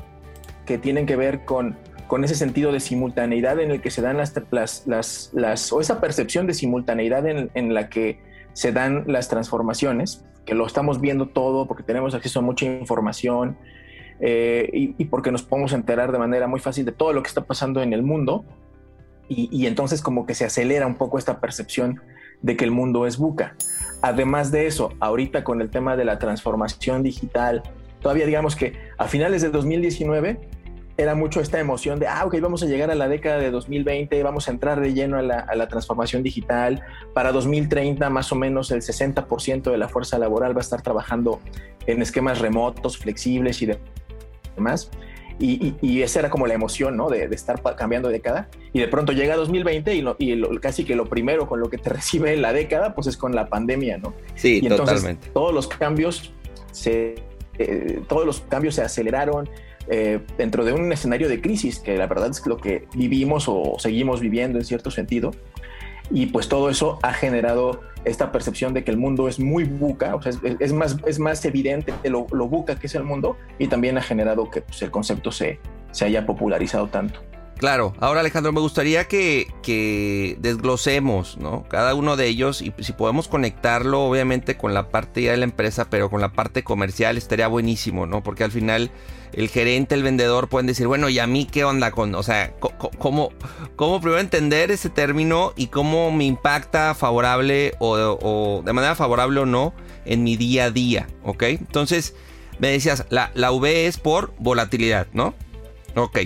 que 0.66 0.78
tienen 0.78 1.06
que 1.06 1.16
ver 1.16 1.44
con, 1.44 1.76
con 2.12 2.24
ese 2.24 2.34
sentido 2.34 2.72
de 2.72 2.80
simultaneidad 2.80 3.58
en 3.58 3.70
el 3.70 3.80
que 3.80 3.90
se 3.90 4.02
dan 4.02 4.18
las, 4.18 4.34
las, 4.84 5.30
las, 5.32 5.72
o 5.72 5.80
esa 5.80 5.98
percepción 5.98 6.46
de 6.46 6.52
simultaneidad 6.52 7.26
en, 7.26 7.50
en, 7.54 7.72
la 7.72 7.88
que 7.88 8.20
se 8.52 8.70
dan 8.70 9.04
las 9.06 9.30
transformaciones, 9.30 10.22
que 10.44 10.54
lo 10.54 10.66
estamos 10.66 11.00
viendo 11.00 11.28
todo 11.28 11.66
porque 11.66 11.82
tenemos 11.82 12.14
acceso 12.14 12.40
a 12.40 12.42
mucha 12.42 12.66
información 12.66 13.56
eh, 14.20 14.68
y, 14.74 14.94
y, 14.98 15.06
porque 15.06 15.32
nos 15.32 15.42
podemos 15.42 15.72
enterar 15.72 16.12
de 16.12 16.18
manera 16.18 16.46
muy 16.46 16.60
fácil 16.60 16.84
de 16.84 16.92
todo 16.92 17.14
lo 17.14 17.22
que 17.22 17.28
está 17.28 17.44
pasando 17.44 17.80
en 17.80 17.94
el 17.94 18.02
mundo 18.02 18.44
y, 19.26 19.48
y 19.50 19.66
entonces 19.66 20.02
como 20.02 20.26
que 20.26 20.34
se 20.34 20.44
acelera 20.44 20.86
un 20.86 20.96
poco 20.96 21.16
esta 21.16 21.40
percepción 21.40 22.02
de 22.42 22.58
que 22.58 22.64
el 22.66 22.72
mundo 22.72 23.06
es 23.06 23.16
buca. 23.16 23.56
Además 24.02 24.52
de 24.52 24.66
eso, 24.66 24.92
ahorita 25.00 25.44
con 25.44 25.62
el 25.62 25.70
tema 25.70 25.96
de 25.96 26.04
la 26.04 26.18
transformación 26.18 27.02
digital, 27.02 27.62
todavía 28.02 28.26
digamos 28.26 28.54
que 28.54 28.74
a 28.98 29.08
finales 29.08 29.40
de 29.40 29.48
2019 29.48 30.61
era 31.02 31.14
mucho 31.14 31.40
esta 31.40 31.58
emoción 31.58 31.98
de, 31.98 32.06
ah, 32.06 32.24
ok, 32.24 32.40
vamos 32.40 32.62
a 32.62 32.66
llegar 32.66 32.90
a 32.90 32.94
la 32.94 33.08
década 33.08 33.38
de 33.38 33.50
2020, 33.50 34.22
vamos 34.22 34.48
a 34.48 34.52
entrar 34.52 34.80
de 34.80 34.94
lleno 34.94 35.18
a 35.18 35.22
la, 35.22 35.68
transformación 35.68 36.22
digital. 36.22 36.82
Para 37.14 37.32
2030, 37.32 38.08
más 38.10 38.32
o 38.32 38.36
menos 38.36 38.70
el 38.70 38.82
60% 38.82 39.70
de 39.70 39.78
la 39.78 39.88
fuerza 39.88 40.18
laboral 40.18 40.54
va 40.56 40.60
a 40.60 40.62
estar 40.62 40.82
trabajando 40.82 41.40
en 41.86 42.02
esquemas 42.02 42.38
remotos, 42.40 42.98
flexibles 42.98 43.62
y 43.62 43.70
demás. 44.56 44.90
Y, 45.38 46.02
esa 46.02 46.20
era 46.20 46.30
como 46.30 46.46
la 46.46 46.54
emoción, 46.54 46.96
¿no? 46.96 47.08
De, 47.08 47.24
estar 47.24 47.60
cambiando 47.76 48.08
de 48.08 48.14
década. 48.14 48.48
Y 48.72 48.80
de 48.80 48.88
pronto 48.88 49.12
llega 49.12 49.34
2020 49.34 49.94
y, 49.94 50.04
y 50.18 50.58
casi 50.58 50.84
que 50.84 50.94
lo 50.94 51.06
primero 51.06 51.48
con 51.48 51.58
lo 51.58 51.68
que 51.68 51.78
te 51.78 51.90
recibe 51.90 52.36
la 52.36 52.52
década, 52.52 52.94
pues 52.94 53.06
es 53.08 53.16
con 53.16 53.34
la 53.34 53.48
pandemia, 53.48 53.98
¿no? 53.98 54.14
Sí, 54.36 54.60
y 54.62 54.66
entonces, 54.66 54.96
totalmente. 54.96 55.28
Todos 55.32 55.52
los 55.52 55.66
cambios 55.68 56.32
se, 56.70 57.16
eh, 57.58 58.00
todos 58.08 58.24
los 58.24 58.40
cambios 58.40 58.76
se 58.76 58.82
aceleraron 58.82 59.48
eh, 59.88 60.20
dentro 60.38 60.64
de 60.64 60.72
un 60.72 60.92
escenario 60.92 61.28
de 61.28 61.40
crisis, 61.40 61.78
que 61.78 61.96
la 61.96 62.06
verdad 62.06 62.30
es 62.30 62.46
lo 62.46 62.56
que 62.56 62.86
vivimos 62.94 63.46
o 63.48 63.76
seguimos 63.78 64.20
viviendo 64.20 64.58
en 64.58 64.64
cierto 64.64 64.90
sentido. 64.90 65.32
Y 66.10 66.26
pues 66.26 66.48
todo 66.48 66.68
eso 66.68 66.98
ha 67.02 67.12
generado 67.12 67.80
esta 68.04 68.32
percepción 68.32 68.74
de 68.74 68.84
que 68.84 68.90
el 68.90 68.96
mundo 68.96 69.28
es 69.28 69.38
muy 69.38 69.64
buca, 69.64 70.14
o 70.14 70.22
sea, 70.22 70.32
es, 70.58 70.72
más, 70.72 70.96
es 71.06 71.18
más 71.18 71.44
evidente 71.44 71.94
lo, 72.04 72.26
lo, 72.32 72.48
buca 72.48 72.78
que 72.78 72.88
es 72.88 72.94
el 72.94 73.04
mundo 73.04 73.36
y 73.58 73.68
también 73.68 73.96
ha 73.96 74.02
generado 74.02 74.50
que 74.50 74.62
pues, 74.62 74.82
el 74.82 74.90
concepto 74.90 75.30
se, 75.30 75.60
se 75.92 76.04
haya 76.04 76.26
popularizado 76.26 76.88
tanto. 76.88 77.20
Claro, 77.58 77.94
ahora 78.00 78.20
Alejandro, 78.20 78.50
me 78.52 78.58
gustaría 78.58 79.04
que, 79.04 79.46
que, 79.62 80.36
desglosemos, 80.40 81.38
¿no? 81.38 81.62
Cada 81.68 81.94
uno 81.94 82.16
de 82.16 82.26
ellos 82.26 82.60
y 82.60 82.74
si 82.80 82.92
podemos 82.92 83.28
conectarlo 83.28 84.02
obviamente 84.02 84.56
con 84.56 84.74
la 84.74 84.88
parte 84.88 85.22
ya 85.22 85.30
de 85.30 85.36
la 85.36 85.44
empresa, 85.44 85.88
pero 85.88 86.10
con 86.10 86.20
la 86.20 86.32
parte 86.32 86.64
comercial 86.64 87.16
estaría 87.16 87.46
buenísimo, 87.46 88.04
¿no? 88.04 88.20
Porque 88.24 88.42
al 88.42 88.50
final 88.50 88.90
el 89.32 89.48
gerente, 89.48 89.94
el 89.94 90.02
vendedor 90.02 90.48
pueden 90.48 90.66
decir, 90.66 90.86
bueno, 90.86 91.08
¿y 91.08 91.18
a 91.18 91.26
mí 91.26 91.46
qué 91.50 91.64
onda 91.64 91.90
con, 91.90 92.14
o 92.14 92.22
sea, 92.22 92.54
cómo, 92.98 93.30
cómo 93.76 94.00
primero 94.00 94.20
entender 94.20 94.70
ese 94.70 94.90
término 94.90 95.52
y 95.56 95.68
cómo 95.68 96.10
me 96.10 96.24
impacta 96.24 96.94
favorable 96.94 97.74
o, 97.78 98.62
de 98.64 98.72
manera 98.72 98.94
favorable 98.94 99.40
o 99.40 99.46
no 99.46 99.72
en 100.04 100.22
mi 100.22 100.36
día 100.36 100.64
a 100.64 100.70
día, 100.70 101.06
¿ok? 101.24 101.44
Entonces, 101.44 102.14
me 102.58 102.68
decías, 102.68 103.06
la, 103.08 103.30
la 103.34 103.52
V 103.52 103.86
es 103.86 103.98
por 103.98 104.34
volatilidad, 104.38 105.06
¿no? 105.12 105.34
Ok. 105.94 106.18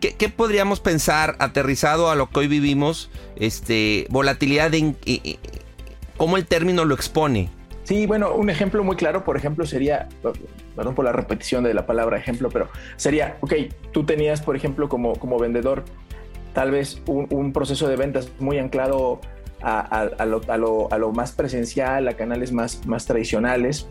¿Qué, 0.00 0.28
podríamos 0.28 0.80
pensar 0.80 1.36
aterrizado 1.38 2.10
a 2.10 2.14
lo 2.14 2.28
que 2.30 2.40
hoy 2.40 2.48
vivimos? 2.48 3.10
Este, 3.34 4.06
volatilidad, 4.10 4.72
en, 4.74 4.96
¿cómo 6.16 6.36
el 6.36 6.46
término 6.46 6.84
lo 6.84 6.94
expone? 6.94 7.50
Sí, 7.84 8.06
bueno, 8.06 8.34
un 8.34 8.50
ejemplo 8.50 8.84
muy 8.84 8.96
claro, 8.96 9.24
por 9.24 9.36
ejemplo, 9.36 9.66
sería, 9.66 10.08
perdón 10.76 10.94
por 10.94 11.04
la 11.04 11.12
repetición 11.12 11.64
de 11.64 11.74
la 11.74 11.86
palabra 11.86 12.18
ejemplo, 12.18 12.50
pero 12.50 12.68
sería, 12.96 13.38
ok, 13.40 13.54
tú 13.92 14.04
tenías, 14.04 14.42
por 14.42 14.54
ejemplo, 14.54 14.88
como, 14.88 15.16
como 15.16 15.38
vendedor, 15.38 15.84
tal 16.52 16.70
vez 16.70 17.02
un, 17.06 17.52
proceso 17.52 17.88
de 17.88 17.96
ventas 17.96 18.30
muy 18.38 18.58
anclado 18.58 19.20
a, 19.62 20.24
lo, 20.26 20.40
a, 20.48 20.98
lo, 20.98 21.12
más 21.12 21.32
presencial, 21.32 22.06
a 22.06 22.12
canales 22.14 22.52
más, 22.52 22.86
más 22.86 23.06
tradicionales, 23.06 23.88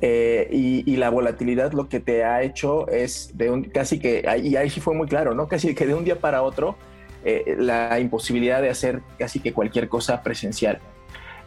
eh, 0.00 0.48
y, 0.52 0.96
la 0.96 1.10
volatilidad 1.10 1.72
lo 1.72 1.88
que 1.88 1.98
te 1.98 2.24
ha 2.24 2.42
hecho 2.42 2.88
es 2.88 3.36
de 3.36 3.50
un 3.50 3.64
casi 3.64 3.98
que, 3.98 4.24
y 4.42 4.54
ahí 4.54 4.70
sí 4.70 4.80
fue 4.80 4.94
muy 4.94 5.08
claro, 5.08 5.34
¿no? 5.34 5.48
Casi 5.48 5.74
que 5.74 5.86
de 5.86 5.94
un 5.94 6.04
día 6.04 6.20
para 6.20 6.42
otro, 6.42 6.76
eh, 7.24 7.56
la 7.58 7.98
imposibilidad 7.98 8.62
de 8.62 8.70
hacer 8.70 9.02
casi 9.18 9.40
que 9.40 9.52
cualquier 9.52 9.88
cosa 9.88 10.22
presencial. 10.22 10.78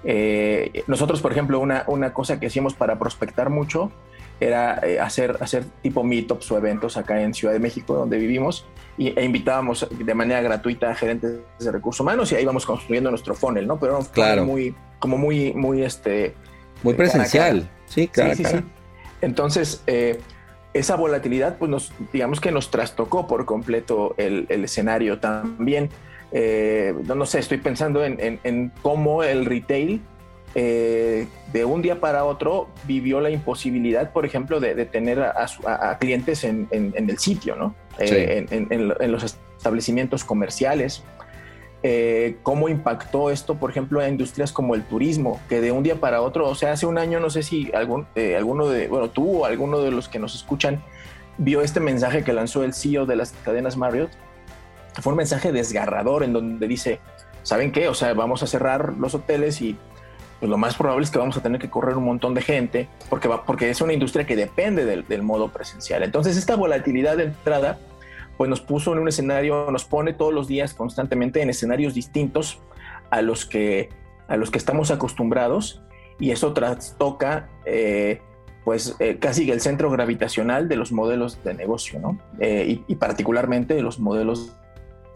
Eh, 0.04 0.84
nosotros, 0.88 1.22
por 1.22 1.32
ejemplo, 1.32 1.60
una, 1.60 1.86
una, 1.88 2.14
cosa 2.14 2.40
que 2.40 2.48
hacíamos 2.48 2.74
para 2.74 3.00
prospectar 3.00 3.50
mucho 3.50 3.92
era 4.42 4.82
hacer, 5.02 5.38
hacer 5.40 5.64
tipo 5.82 6.04
meetups 6.04 6.52
o 6.52 6.58
eventos 6.58 6.98
acá 6.98 7.22
en 7.22 7.34
Ciudad 7.34 7.54
de 7.54 7.60
México, 7.60 7.94
donde 7.94 8.18
vivimos, 8.18 8.66
y, 8.98 9.18
e 9.18 9.24
invitábamos 9.24 9.88
de 9.90 10.14
manera 10.14 10.42
gratuita 10.42 10.90
a 10.90 10.96
gerentes 10.96 11.40
de 11.60 11.72
recursos 11.72 12.02
humanos 12.02 12.32
y 12.32 12.36
ahí 12.36 12.44
íbamos 12.44 12.66
construyendo 12.66 13.10
nuestro 13.12 13.36
funnel, 13.36 13.68
¿no? 13.68 13.80
Pero 13.80 14.00
claro. 14.12 14.46
muy, 14.46 14.76
como 15.00 15.18
muy, 15.18 15.54
muy, 15.54 15.84
este... 15.84 16.34
Muy 16.84 16.96
presencial. 16.96 17.70
Sí, 17.86 18.08
claro. 18.08 18.36
Sí, 18.36 18.44
sí, 18.44 18.58
Entonces, 19.22 19.84
eh, 19.86 20.20
esa 20.74 20.96
volatilidad, 20.96 21.58
pues 21.58 21.70
nos, 21.70 21.94
digamos 22.14 22.40
que 22.40 22.52
nos 22.52 22.72
trastocó 22.72 23.28
por 23.28 23.46
completo 23.46 24.16
el, 24.18 24.48
escenario 24.50 25.20
también. 25.20 25.90
Eh, 26.32 26.96
no, 27.04 27.26
sé, 27.26 27.40
estoy 27.40 27.58
pensando 27.58 28.04
en, 28.04 28.72
cómo 28.82 29.24
el 29.24 29.46
retail 29.46 30.02
eh, 30.54 31.28
de 31.54 31.66
un 31.66 31.82
día 31.82 32.00
para 32.00 32.26
otro 32.26 32.68
vivió 32.86 33.22
la 33.22 33.30
imposibilidad, 33.30 34.12
por 34.12 34.26
ejemplo, 34.26 34.60
de, 34.60 34.86
tener 34.86 35.22
a, 35.22 35.98
clientes 36.00 36.44
en, 36.44 36.68
el 36.72 37.18
sitio, 37.18 37.56
¿no? 37.56 37.76
en, 38.00 39.12
los 39.12 39.24
establecimientos 39.24 40.24
comerciales. 40.24 41.04
Eh, 41.84 42.38
cómo 42.44 42.70
impactó 42.70 43.32
esto, 43.32 43.56
por 43.56 43.72
ejemplo, 43.72 44.02
a 44.02 44.08
industrias 44.08 44.52
como 44.52 44.76
el 44.76 44.84
turismo, 44.84 45.42
que 45.50 45.62
de 45.62 45.72
un 45.72 45.82
día 45.82 45.96
para 45.96 46.22
otro, 46.22 46.48
o 46.48 46.54
sea, 46.54 46.74
hace 46.74 46.86
un 46.86 47.00
año, 47.00 47.20
no 47.20 47.32
sé 47.32 47.42
si 47.42 47.72
algún, 47.74 48.06
eh, 48.14 48.36
alguno 48.36 48.68
de, 48.68 48.88
bueno, 48.88 49.10
tú 49.10 49.40
o 49.42 49.46
alguno 49.46 49.80
de 49.80 49.90
los 49.90 50.08
que 50.08 50.20
nos 50.20 50.36
escuchan 50.36 50.84
vio 51.40 51.62
este 51.62 51.80
mensaje 51.80 52.24
que 52.24 52.34
lanzó 52.34 52.64
el 52.64 52.76
CEO 52.76 53.08
de 53.08 53.16
las 53.16 53.32
cadenas 53.44 53.78
Marriott, 53.78 54.12
fue 55.02 55.14
un 55.14 55.18
mensaje 55.18 55.52
desgarrador 55.52 56.24
en 56.24 56.34
donde 56.34 56.68
dice, 56.68 57.00
¿saben 57.42 57.72
qué? 57.72 57.88
O 57.88 57.96
sea, 57.96 58.14
vamos 58.14 58.44
a 58.44 58.48
cerrar 58.48 58.94
los 59.00 59.16
hoteles 59.16 59.60
y 59.62 59.76
pues 60.42 60.50
lo 60.50 60.58
más 60.58 60.76
probable 60.76 61.04
es 61.04 61.12
que 61.12 61.20
vamos 61.20 61.38
a 61.38 61.44
tener 61.44 61.62
que 61.62 61.70
correr 61.70 61.96
un 61.96 62.04
montón 62.04 62.34
de 62.34 62.42
gente 62.42 62.90
porque, 63.12 63.30
porque 63.46 63.70
es 63.70 63.80
una 63.80 63.94
industria 63.94 64.26
que 64.26 64.36
depende 64.36 64.86
del, 64.86 65.22
modo 65.22 65.50
presencial. 65.50 66.02
Entonces, 66.02 66.36
esta 66.36 66.56
volatilidad 66.56 67.16
de 67.16 67.26
entrada 67.26 67.78
pues 68.38 68.50
nos 68.50 68.60
puso 68.60 68.92
en 68.92 68.98
un 68.98 69.08
escenario, 69.08 69.70
nos 69.70 69.86
pone 69.86 70.14
todos 70.14 70.34
los 70.34 70.48
días 70.48 70.74
constantemente 70.74 71.44
en 71.44 71.52
escenarios 71.52 71.94
distintos 71.94 72.60
a 73.12 73.22
los 73.22 73.46
que, 73.46 73.90
a 74.28 74.36
los 74.36 74.50
que 74.50 74.58
estamos 74.58 74.90
acostumbrados 74.90 75.84
y 76.20 76.32
eso 76.32 76.54
trastoca 76.54 77.48
eh, 77.66 78.20
pues 78.64 78.96
eh, 78.98 79.18
casi 79.20 79.52
el 79.52 79.62
centro 79.62 79.92
gravitacional 79.92 80.68
de 80.68 80.76
los 80.76 80.92
modelos 80.92 81.44
de 81.44 81.54
negocio, 81.54 82.00
¿no? 82.00 82.20
Eh, 82.40 82.82
y, 82.88 82.96
particularmente 82.96 83.76
de 83.76 83.84
los 83.84 84.00
modelos 84.00 84.54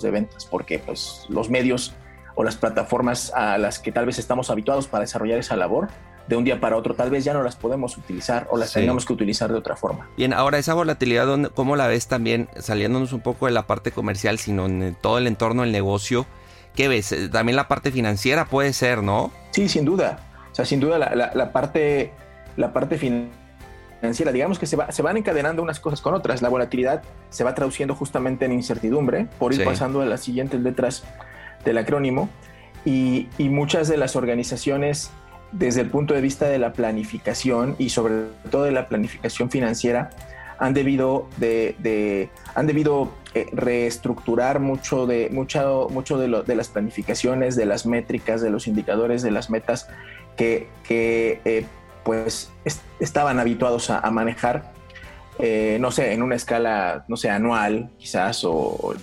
de 0.03 0.11
ventas, 0.11 0.45
porque 0.45 0.77
pues 0.77 1.25
los 1.29 1.49
medios 1.49 1.95
o 2.35 2.43
las 2.43 2.57
plataformas 2.57 3.31
a 3.33 3.57
las 3.57 3.79
que 3.79 3.91
tal 3.91 4.05
vez 4.05 4.19
estamos 4.19 4.49
habituados 4.49 4.87
para 4.87 5.01
desarrollar 5.01 5.39
esa 5.39 5.55
labor, 5.55 5.87
de 6.27 6.35
un 6.35 6.43
día 6.43 6.59
para 6.59 6.75
otro, 6.75 6.95
tal 6.95 7.09
vez 7.09 7.23
ya 7.23 7.33
no 7.33 7.43
las 7.43 7.55
podemos 7.55 7.97
utilizar 7.97 8.47
o 8.49 8.57
las 8.57 8.73
tengamos 8.73 9.05
que 9.05 9.13
utilizar 9.13 9.51
de 9.51 9.57
otra 9.57 9.75
forma. 9.75 10.09
Bien, 10.17 10.33
ahora 10.33 10.57
esa 10.57 10.73
volatilidad, 10.73 11.51
¿cómo 11.53 11.75
la 11.75 11.87
ves 11.87 12.07
también 12.07 12.49
saliéndonos 12.57 13.13
un 13.13 13.21
poco 13.21 13.45
de 13.45 13.51
la 13.51 13.67
parte 13.67 13.91
comercial, 13.91 14.39
sino 14.39 14.65
en 14.65 14.95
todo 14.99 15.17
el 15.17 15.27
entorno 15.27 15.61
del 15.61 15.71
negocio? 15.71 16.25
¿Qué 16.75 16.87
ves? 16.87 17.11
Eh, 17.11 17.29
también 17.29 17.55
la 17.55 17.67
parte 17.67 17.91
financiera 17.91 18.45
puede 18.45 18.73
ser, 18.73 19.03
¿no? 19.03 19.31
Sí, 19.51 19.69
sin 19.69 19.85
duda. 19.85 20.19
O 20.51 20.55
sea, 20.55 20.65
sin 20.65 20.79
duda 20.79 20.97
la, 20.97 21.51
parte, 21.51 22.11
la 22.57 22.73
parte 22.73 22.97
financiera, 22.97 24.31
digamos 24.31 24.57
que 24.57 24.65
se, 24.65 24.75
va, 24.75 24.91
se 24.91 25.01
van 25.01 25.17
encadenando 25.17 25.61
unas 25.61 25.79
cosas 25.79 26.01
con 26.01 26.13
otras. 26.13 26.41
La 26.41 26.49
volatilidad 26.49 27.03
se 27.29 27.43
va 27.43 27.53
traduciendo 27.53 27.93
justamente 27.93 28.45
en 28.45 28.53
incertidumbre, 28.53 29.27
por 29.37 29.53
ir 29.53 29.63
pasando 29.63 30.01
a 30.01 30.05
las 30.05 30.21
siguientes 30.21 30.61
letras 30.61 31.03
del 31.65 31.77
acrónimo. 31.77 32.29
Y, 32.85 33.27
muchas 33.39 33.87
de 33.87 33.97
las 33.97 34.15
organizaciones 34.15 35.11
desde 35.51 35.81
el 35.81 35.89
punto 35.89 36.13
de 36.13 36.21
vista 36.21 36.47
de 36.47 36.59
la 36.59 36.73
planificación 36.73 37.75
y 37.79 37.89
sobre 37.89 38.25
todo 38.51 38.63
de 38.63 38.71
la 38.71 38.87
planificación 38.87 39.49
financiera, 39.49 40.09
han 40.59 40.73
debido, 40.73 41.27
de, 41.37 42.29
han 42.53 42.67
debido 42.67 43.11
eh, 43.33 43.47
reestructurar 43.51 44.59
mucho, 44.59 45.05
de, 45.05 45.29
mucho, 45.31 45.87
mucho 45.89 46.17
de, 46.17 46.27
lo, 46.27 46.43
de, 46.43 46.55
las 46.55 46.69
planificaciones, 46.69 47.55
de 47.55 47.65
las 47.65 47.85
métricas, 47.85 48.41
de 48.41 48.49
los 48.49 48.67
indicadores, 48.67 49.21
de 49.21 49.31
las 49.31 49.49
metas 49.49 49.87
que, 50.37 50.67
que 50.83 51.41
eh, 51.45 51.65
pues 52.05 52.51
estaban 52.99 53.39
habituados 53.39 53.89
a, 53.89 54.09
manejar, 54.11 54.71
eh, 55.39 55.77
no 55.79 55.91
sé, 55.91 56.13
en 56.13 56.21
una 56.21 56.35
escala, 56.35 57.05
no 57.07 57.17
sé, 57.17 57.29
anual 57.29 57.91
quizás, 57.97 58.43
o, 58.43 58.95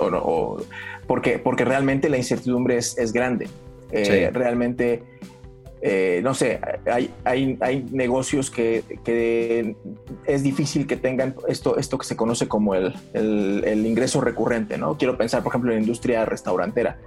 porque, 1.07 1.39
porque 1.39 1.65
realmente 1.65 2.09
la 2.09 2.17
incertidumbre 2.17 2.77
es, 2.77 2.97
es 2.99 3.13
grande. 3.13 3.49
Realmente 4.33 5.03
eh, 5.85 6.21
no 6.23 6.33
sé, 6.33 6.61
hay, 6.87 7.13
hay, 7.25 7.59
hay 7.61 7.85
negocios 7.91 8.53
que, 8.53 8.85
que, 9.03 9.75
es 10.27 10.45
difícil 10.45 10.87
que 10.87 10.97
tengan 10.97 11.35
esto, 11.49 11.77
esto 11.77 11.99
que 11.99 12.07
se 12.07 12.15
conoce 12.15 12.47
como 12.47 12.77
el, 12.77 12.95
el, 13.15 13.85
ingreso 13.85 14.21
recurrente, 14.21 14.79
¿no? 14.79 14.97
Quiero 14.97 15.19
pensar, 15.19 15.43
por 15.43 15.51
ejemplo, 15.51 15.73
en 15.73 15.79
la 15.79 15.83
industria 15.83 16.25
restaurantera. 16.25 16.99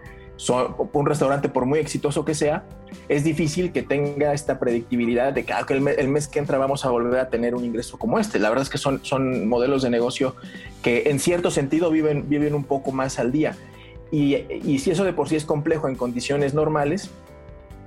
Un 0.94 1.06
restaurante, 1.06 1.50
por 1.50 1.66
muy 1.66 1.80
exitoso 1.80 2.26
que 2.26 2.34
sea, 2.34 2.66
es 3.08 3.24
difícil 3.24 3.72
que 3.72 3.84
tenga 3.84 4.34
esta 4.34 4.60
predictibilidad 4.60 5.34
de 5.34 5.46
que 5.46 5.54
ah, 5.54 5.66
el, 5.70 6.10
mes, 6.10 6.28
que 6.28 6.40
entra 6.40 6.58
vamos 6.58 6.86
a 6.86 6.90
volver 6.90 7.20
a 7.20 7.30
tener 7.30 7.56
un 7.56 7.64
ingreso 7.64 7.98
como 7.98 8.20
este. 8.20 8.40
La 8.40 8.50
verdad 8.50 8.64
es 8.64 8.70
que 8.70 8.78
son, 8.78 9.00
son 9.04 9.48
modelos 9.48 9.82
de 9.82 9.90
negocio 9.90 10.36
que 10.82 11.04
en 11.08 11.20
cierto 11.20 11.52
sentido 11.52 11.90
viven, 11.90 12.28
viven 12.30 12.54
un 12.54 12.64
poco 12.64 12.92
más 12.92 13.20
al 13.20 13.32
día. 13.32 13.56
Y, 14.12 14.36
y 14.36 14.80
si 14.80 14.92
eso 14.92 15.04
de 15.04 15.14
por 15.14 15.30
sí 15.30 15.36
es 15.36 15.46
complejo 15.46 15.88
en 15.88 15.96
condiciones 15.96 16.54
normales, 16.54 17.10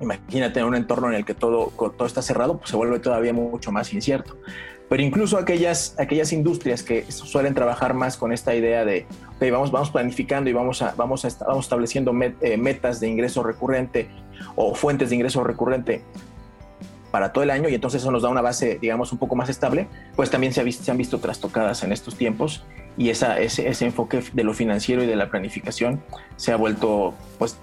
imagínate 0.01 0.61
en 0.61 0.67
un 0.67 0.75
entorno 0.75 1.09
en 1.09 1.15
el 1.15 1.25
que 1.25 1.35
todo, 1.35 1.73
todo 1.77 2.07
está 2.07 2.23
cerrado, 2.23 2.59
pues 2.59 2.71
se 2.71 2.77
vuelve 2.77 2.99
todavía 2.99 3.33
mucho 3.33 3.73
más 3.73 3.93
incierto. 3.93 4.37
Pero 4.89 5.03
incluso 5.03 5.37
aquellas, 5.37 5.95
aquellas 5.99 6.33
industrias 6.33 6.83
que 6.83 7.11
suelen 7.13 7.55
trabajar 7.55 7.93
más 7.95 8.17
con 8.17 8.33
esta 8.33 8.55
idea 8.55 8.85
de, 8.85 9.07
vamos, 9.41 9.71
vamos 9.71 9.91
planificando 9.91 10.49
y 10.49 10.53
vamos, 10.55 10.81
a, 10.81 10.95
vamos, 10.97 11.25
a, 11.25 11.45
vamos 11.45 11.67
estableciendo 11.67 12.13
eh, 12.41 12.57
metas 12.57 12.99
de 12.99 13.09
ingreso 13.09 13.43
recurrente 13.43 14.09
o 14.57 14.75
fuentes 14.75 15.11
de 15.11 15.17
ingreso 15.17 15.45
recurrente 15.45 16.03
para 17.11 17.33
todo 17.33 17.45
el 17.45 17.51
año 17.51 17.69
y 17.69 17.75
entonces 17.75 18.03
eso 18.03 18.11
nos 18.11 18.23
da 18.23 18.29
una 18.29 18.43
base, 18.43 18.79
digamos, 18.81 19.13
un 19.13 19.19
poco 19.19 19.35
más 19.37 19.49
estable, 19.49 19.89
pues 20.17 20.31
también 20.31 20.53
se, 20.53 20.61
ha 20.61 20.65
visto, 20.65 20.85
se 20.85 20.91
han 20.91 20.99
visto 20.99 21.19
trastocadas 21.19 21.83
en 21.83 21.93
estos 21.93 22.17
tiempos 22.17 22.65
y 22.97 23.11
esa, 23.11 23.39
ese, 23.39 23.69
ese 23.69 23.87
enfoque 23.87 24.23
de 24.33 24.45
lo 24.45 24.55
financiero 24.55 25.03
y 25.03 25.07
de 25.07 25.17
la 25.17 25.31
planificación 25.31 26.03
se 26.37 26.53
ha 26.53 26.57
vuelto, 26.57 27.15
pues, 27.39 27.59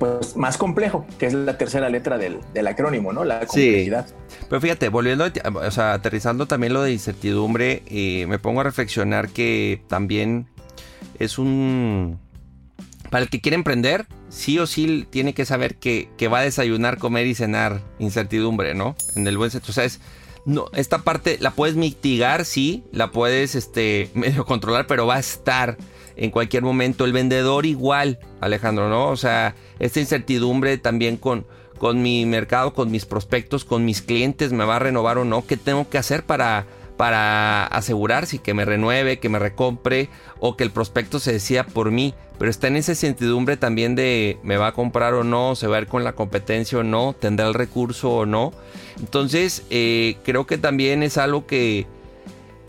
pues 0.00 0.34
más 0.34 0.56
complejo, 0.56 1.06
que 1.18 1.26
es 1.26 1.34
la 1.34 1.58
tercera 1.58 1.90
letra 1.90 2.16
del, 2.16 2.40
acrónimo, 2.66 3.12
¿no? 3.12 3.22
La 3.22 3.40
complejidad. 3.40 4.06
Sí. 4.08 4.36
Pero 4.48 4.60
fíjate, 4.60 4.88
volviendo, 4.88 5.26
o 5.54 5.70
sea, 5.70 5.92
aterrizando 5.92 6.46
también 6.46 6.72
lo 6.72 6.82
de 6.82 6.90
incertidumbre, 6.90 7.82
eh, 7.86 8.24
me 8.26 8.38
pongo 8.38 8.62
a 8.62 8.64
reflexionar 8.64 9.28
que 9.28 9.82
también 9.88 10.48
es 11.18 11.38
un... 11.38 12.18
Para 13.10 13.24
el 13.24 13.28
que 13.28 13.42
quiere 13.42 13.56
emprender, 13.56 14.06
sí 14.30 14.58
o 14.58 14.66
sí 14.66 15.06
tiene 15.10 15.34
que 15.34 15.44
saber 15.44 15.76
que, 15.76 16.08
que 16.16 16.28
va 16.28 16.38
a 16.38 16.42
desayunar, 16.42 16.96
comer 16.96 17.26
y 17.26 17.34
cenar 17.34 17.82
incertidumbre, 17.98 18.74
¿no? 18.74 18.96
En 19.16 19.26
el 19.26 19.36
buen 19.36 19.50
sentido. 19.50 19.70
O 19.70 19.74
sea, 19.74 19.84
es, 19.84 20.00
no, 20.46 20.64
esta 20.72 20.98
parte 21.02 21.36
la 21.40 21.50
puedes 21.50 21.76
mitigar, 21.76 22.46
sí, 22.46 22.84
la 22.90 23.10
puedes 23.10 23.54
este, 23.54 24.10
medio 24.14 24.46
controlar, 24.46 24.86
pero 24.86 25.06
va 25.06 25.16
a 25.16 25.20
estar 25.20 25.76
en 26.20 26.30
cualquier 26.30 26.62
momento. 26.62 27.04
El 27.04 27.12
vendedor 27.12 27.66
igual, 27.66 28.20
Alejandro, 28.40 28.88
¿no? 28.88 29.08
O 29.08 29.16
sea, 29.16 29.56
esta 29.80 30.00
incertidumbre 30.00 30.78
también 30.78 31.16
con, 31.16 31.46
con 31.78 32.02
mi 32.02 32.26
mercado, 32.26 32.74
con 32.74 32.90
mis 32.90 33.06
prospectos, 33.06 33.64
con 33.64 33.84
mis 33.84 34.02
clientes, 34.02 34.52
me 34.52 34.64
va 34.64 34.76
a 34.76 34.80
renovar 34.80 35.18
o 35.18 35.24
no, 35.24 35.44
¿qué 35.46 35.56
tengo 35.56 35.88
que 35.88 35.98
hacer 35.98 36.24
para, 36.24 36.66
para 36.98 37.64
asegurar 37.66 38.26
si 38.26 38.38
que 38.38 38.52
me 38.52 38.66
renueve, 38.66 39.18
que 39.18 39.30
me 39.30 39.38
recompre 39.38 40.10
o 40.38 40.56
que 40.56 40.64
el 40.64 40.70
prospecto 40.70 41.18
se 41.18 41.32
decía 41.32 41.64
por 41.64 41.90
mí? 41.90 42.14
Pero 42.38 42.50
está 42.50 42.68
en 42.68 42.76
esa 42.76 42.92
incertidumbre 42.92 43.56
también 43.56 43.94
de 43.94 44.38
me 44.42 44.58
va 44.58 44.68
a 44.68 44.72
comprar 44.72 45.14
o 45.14 45.24
no, 45.24 45.56
se 45.56 45.68
va 45.68 45.78
a 45.78 45.80
ir 45.80 45.86
con 45.86 46.04
la 46.04 46.12
competencia 46.12 46.78
o 46.78 46.82
no, 46.82 47.14
tendrá 47.18 47.48
el 47.48 47.54
recurso 47.54 48.10
o 48.10 48.26
no. 48.26 48.52
Entonces, 48.98 49.64
eh, 49.70 50.16
creo 50.22 50.46
que 50.46 50.58
también 50.58 51.02
es 51.02 51.16
algo 51.16 51.46
que, 51.46 51.86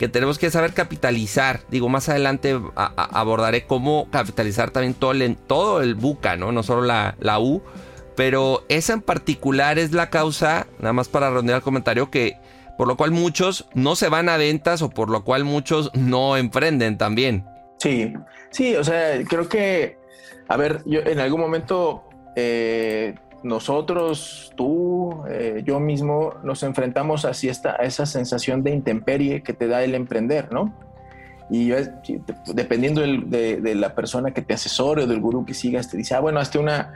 que 0.02 0.08
tenemos 0.08 0.36
que 0.36 0.50
saber 0.50 0.72
capitalizar. 0.72 1.60
Digo, 1.68 1.88
más 1.88 2.08
adelante 2.08 2.60
abordaré 2.74 3.68
cómo 3.68 4.08
capitalizar 4.10 4.72
también 4.72 4.94
todo 4.94 5.12
el, 5.12 5.36
todo 5.36 5.80
el 5.80 5.94
buca, 5.94 6.34
¿no? 6.34 6.50
No 6.50 6.64
solo 6.64 6.82
la, 6.82 7.14
la 7.20 7.38
U. 7.38 7.62
Pero 8.16 8.64
esa 8.68 8.94
en 8.94 9.00
particular 9.00 9.78
es 9.78 9.92
la 9.92 10.10
causa, 10.10 10.66
nada 10.80 10.92
más 10.92 11.08
para 11.08 11.30
redondear 11.30 11.58
el 11.58 11.62
comentario, 11.62 12.10
que 12.10 12.36
por 12.76 12.88
lo 12.88 12.96
cual 12.96 13.12
muchos 13.12 13.68
no 13.74 13.94
se 13.94 14.08
van 14.08 14.28
a 14.28 14.36
ventas 14.36 14.82
o 14.82 14.90
por 14.90 15.08
lo 15.08 15.22
cual 15.22 15.44
muchos 15.44 15.92
no 15.94 16.36
emprenden 16.36 16.98
también. 16.98 17.46
Sí, 17.78 18.12
sí, 18.50 18.74
o 18.74 18.82
sea, 18.82 19.22
creo 19.22 19.48
que, 19.48 19.98
a 20.48 20.56
ver, 20.56 20.82
yo 20.84 20.98
en 20.98 21.20
algún 21.20 21.40
momento 21.40 22.08
eh, 22.34 23.14
nosotros, 23.42 24.52
tú, 24.56 25.24
eh, 25.28 25.62
yo 25.64 25.80
mismo, 25.80 26.34
nos 26.42 26.62
enfrentamos 26.62 27.24
así 27.24 27.48
esta, 27.48 27.72
a 27.72 27.84
esa 27.84 28.06
sensación 28.06 28.62
de 28.62 28.70
intemperie 28.70 29.42
que 29.42 29.52
te 29.52 29.66
da 29.66 29.82
el 29.82 29.94
emprender, 29.94 30.52
¿no? 30.52 30.72
Y 31.50 31.70
dependiendo 32.54 33.02
de, 33.02 33.74
la 33.74 33.94
persona 33.94 34.30
que 34.30 34.40
te 34.40 34.54
asesore 34.54 35.02
o 35.02 35.06
del 35.06 35.20
gurú 35.20 35.44
que 35.44 35.52
sigas, 35.52 35.90
te 35.90 35.98
dice, 35.98 36.14
ah, 36.14 36.20
bueno, 36.20 36.40
hazte 36.40 36.58
una, 36.58 36.94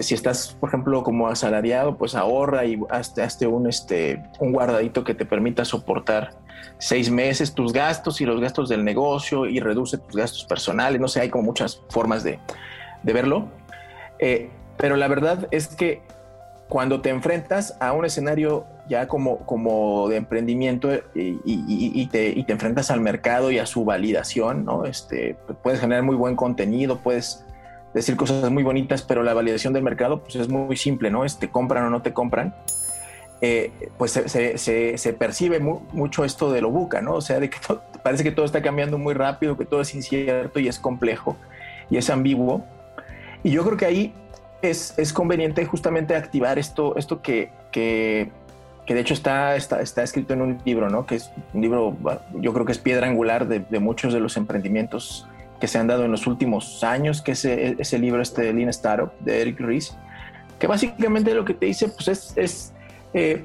si 0.00 0.14
estás, 0.14 0.56
por 0.58 0.70
ejemplo, 0.70 1.04
como 1.04 1.28
asalariado, 1.28 1.96
pues 1.96 2.16
ahorra 2.16 2.64
y 2.64 2.80
hazte, 2.90 3.46
un, 3.46 3.68
este, 3.68 4.24
un 4.40 4.52
guardadito 4.52 5.04
que 5.04 5.14
te 5.14 5.24
permita 5.24 5.64
soportar 5.64 6.32
seis 6.78 7.10
meses 7.10 7.54
tus 7.54 7.72
gastos 7.72 8.20
y 8.20 8.24
los 8.24 8.40
gastos 8.40 8.68
del 8.68 8.84
negocio 8.84 9.46
y 9.46 9.60
reduce 9.60 9.98
tus 9.98 10.16
gastos 10.16 10.44
personales. 10.46 11.00
No 11.00 11.06
sé, 11.06 11.20
hay 11.20 11.28
como 11.28 11.44
muchas 11.44 11.80
formas 11.90 12.24
de, 12.24 12.38
de 13.02 13.12
verlo. 13.12 13.48
Eh, 14.18 14.50
pero 14.80 14.96
la 14.96 15.08
verdad 15.08 15.48
es 15.50 15.68
que 15.68 16.00
cuando 16.68 17.00
te 17.00 17.10
enfrentas 17.10 17.76
a 17.80 17.92
un 17.92 18.04
escenario 18.04 18.64
ya 18.88 19.06
como, 19.08 19.38
como 19.40 20.08
de 20.08 20.16
emprendimiento 20.16 20.90
y, 21.14 22.06
te, 22.06 22.40
enfrentas 22.50 22.90
al 22.90 23.00
mercado 23.00 23.50
y 23.50 23.58
a 23.58 23.66
su 23.66 23.84
validación, 23.84 24.64
¿no? 24.64 24.84
Este, 24.84 25.36
puedes 25.62 25.80
generar 25.80 26.02
muy 26.02 26.16
buen 26.16 26.36
contenido, 26.36 26.98
puedes 26.98 27.44
decir 27.92 28.16
cosas 28.16 28.50
muy 28.50 28.62
bonitas, 28.62 29.02
pero 29.02 29.22
la 29.22 29.34
validación 29.34 29.72
del 29.72 29.82
mercado 29.82 30.22
pues 30.22 30.36
es 30.36 30.48
muy 30.48 30.76
simple, 30.76 31.10
¿no? 31.10 31.24
Este, 31.24 31.50
compran 31.50 31.84
o 31.84 31.90
no 31.90 32.02
te 32.02 32.12
compran. 32.12 32.54
Eh, 33.42 33.72
pues 33.96 34.12
se, 34.12 35.16
percibe 35.18 35.60
mucho 35.60 36.24
esto 36.24 36.52
de 36.52 36.60
lo 36.60 36.70
buca, 36.70 37.00
¿no? 37.00 37.14
O 37.14 37.20
sea, 37.20 37.40
de 37.40 37.48
que 37.50 37.58
parece 38.02 38.22
que 38.22 38.32
todo 38.32 38.44
está 38.44 38.62
cambiando 38.62 38.98
muy 38.98 39.14
rápido, 39.14 39.56
que 39.56 39.64
todo 39.64 39.80
es 39.80 39.94
incierto 39.94 40.58
y 40.60 40.68
es 40.68 40.78
complejo 40.78 41.36
y 41.90 41.96
es 41.96 42.10
ambiguo. 42.10 42.64
Y 43.42 43.50
yo 43.50 43.64
creo 43.64 43.76
que 43.76 43.86
ahí 43.86 44.14
es, 44.62 45.12
conveniente 45.12 45.64
justamente 45.64 46.14
activar 46.14 46.58
esto, 46.58 46.96
esto 46.96 47.22
que, 47.22 47.50
que, 47.72 48.30
de 48.86 49.00
hecho 49.00 49.14
está, 49.14 49.56
está, 49.56 49.80
está, 49.80 50.02
escrito 50.02 50.34
en 50.34 50.42
un 50.42 50.58
libro, 50.64 50.90
¿no? 50.90 51.06
Que 51.06 51.16
es 51.16 51.30
un 51.54 51.62
libro, 51.62 51.96
yo 52.34 52.52
creo 52.52 52.66
que 52.66 52.72
es 52.72 52.78
piedra 52.78 53.06
angular 53.06 53.46
de, 53.46 53.78
muchos 53.78 54.12
de 54.12 54.20
los 54.20 54.36
emprendimientos 54.36 55.26
que 55.60 55.68
se 55.68 55.78
han 55.78 55.86
dado 55.86 56.04
en 56.04 56.10
los 56.10 56.26
últimos 56.26 56.82
años, 56.82 57.22
que 57.22 57.32
es 57.32 57.44
ese 57.44 57.98
libro 57.98 58.22
este 58.22 58.42
de 58.42 58.52
Lean 58.52 58.68
Startup 58.70 59.12
de 59.20 59.42
Eric 59.42 59.60
Ries, 59.60 59.96
que 60.58 60.66
básicamente 60.66 61.34
lo 61.34 61.44
que 61.44 61.54
te 61.54 61.66
dice 61.66 61.88
pues 61.88 62.08
es, 62.08 62.32
es 62.36 62.72
eh, 63.14 63.44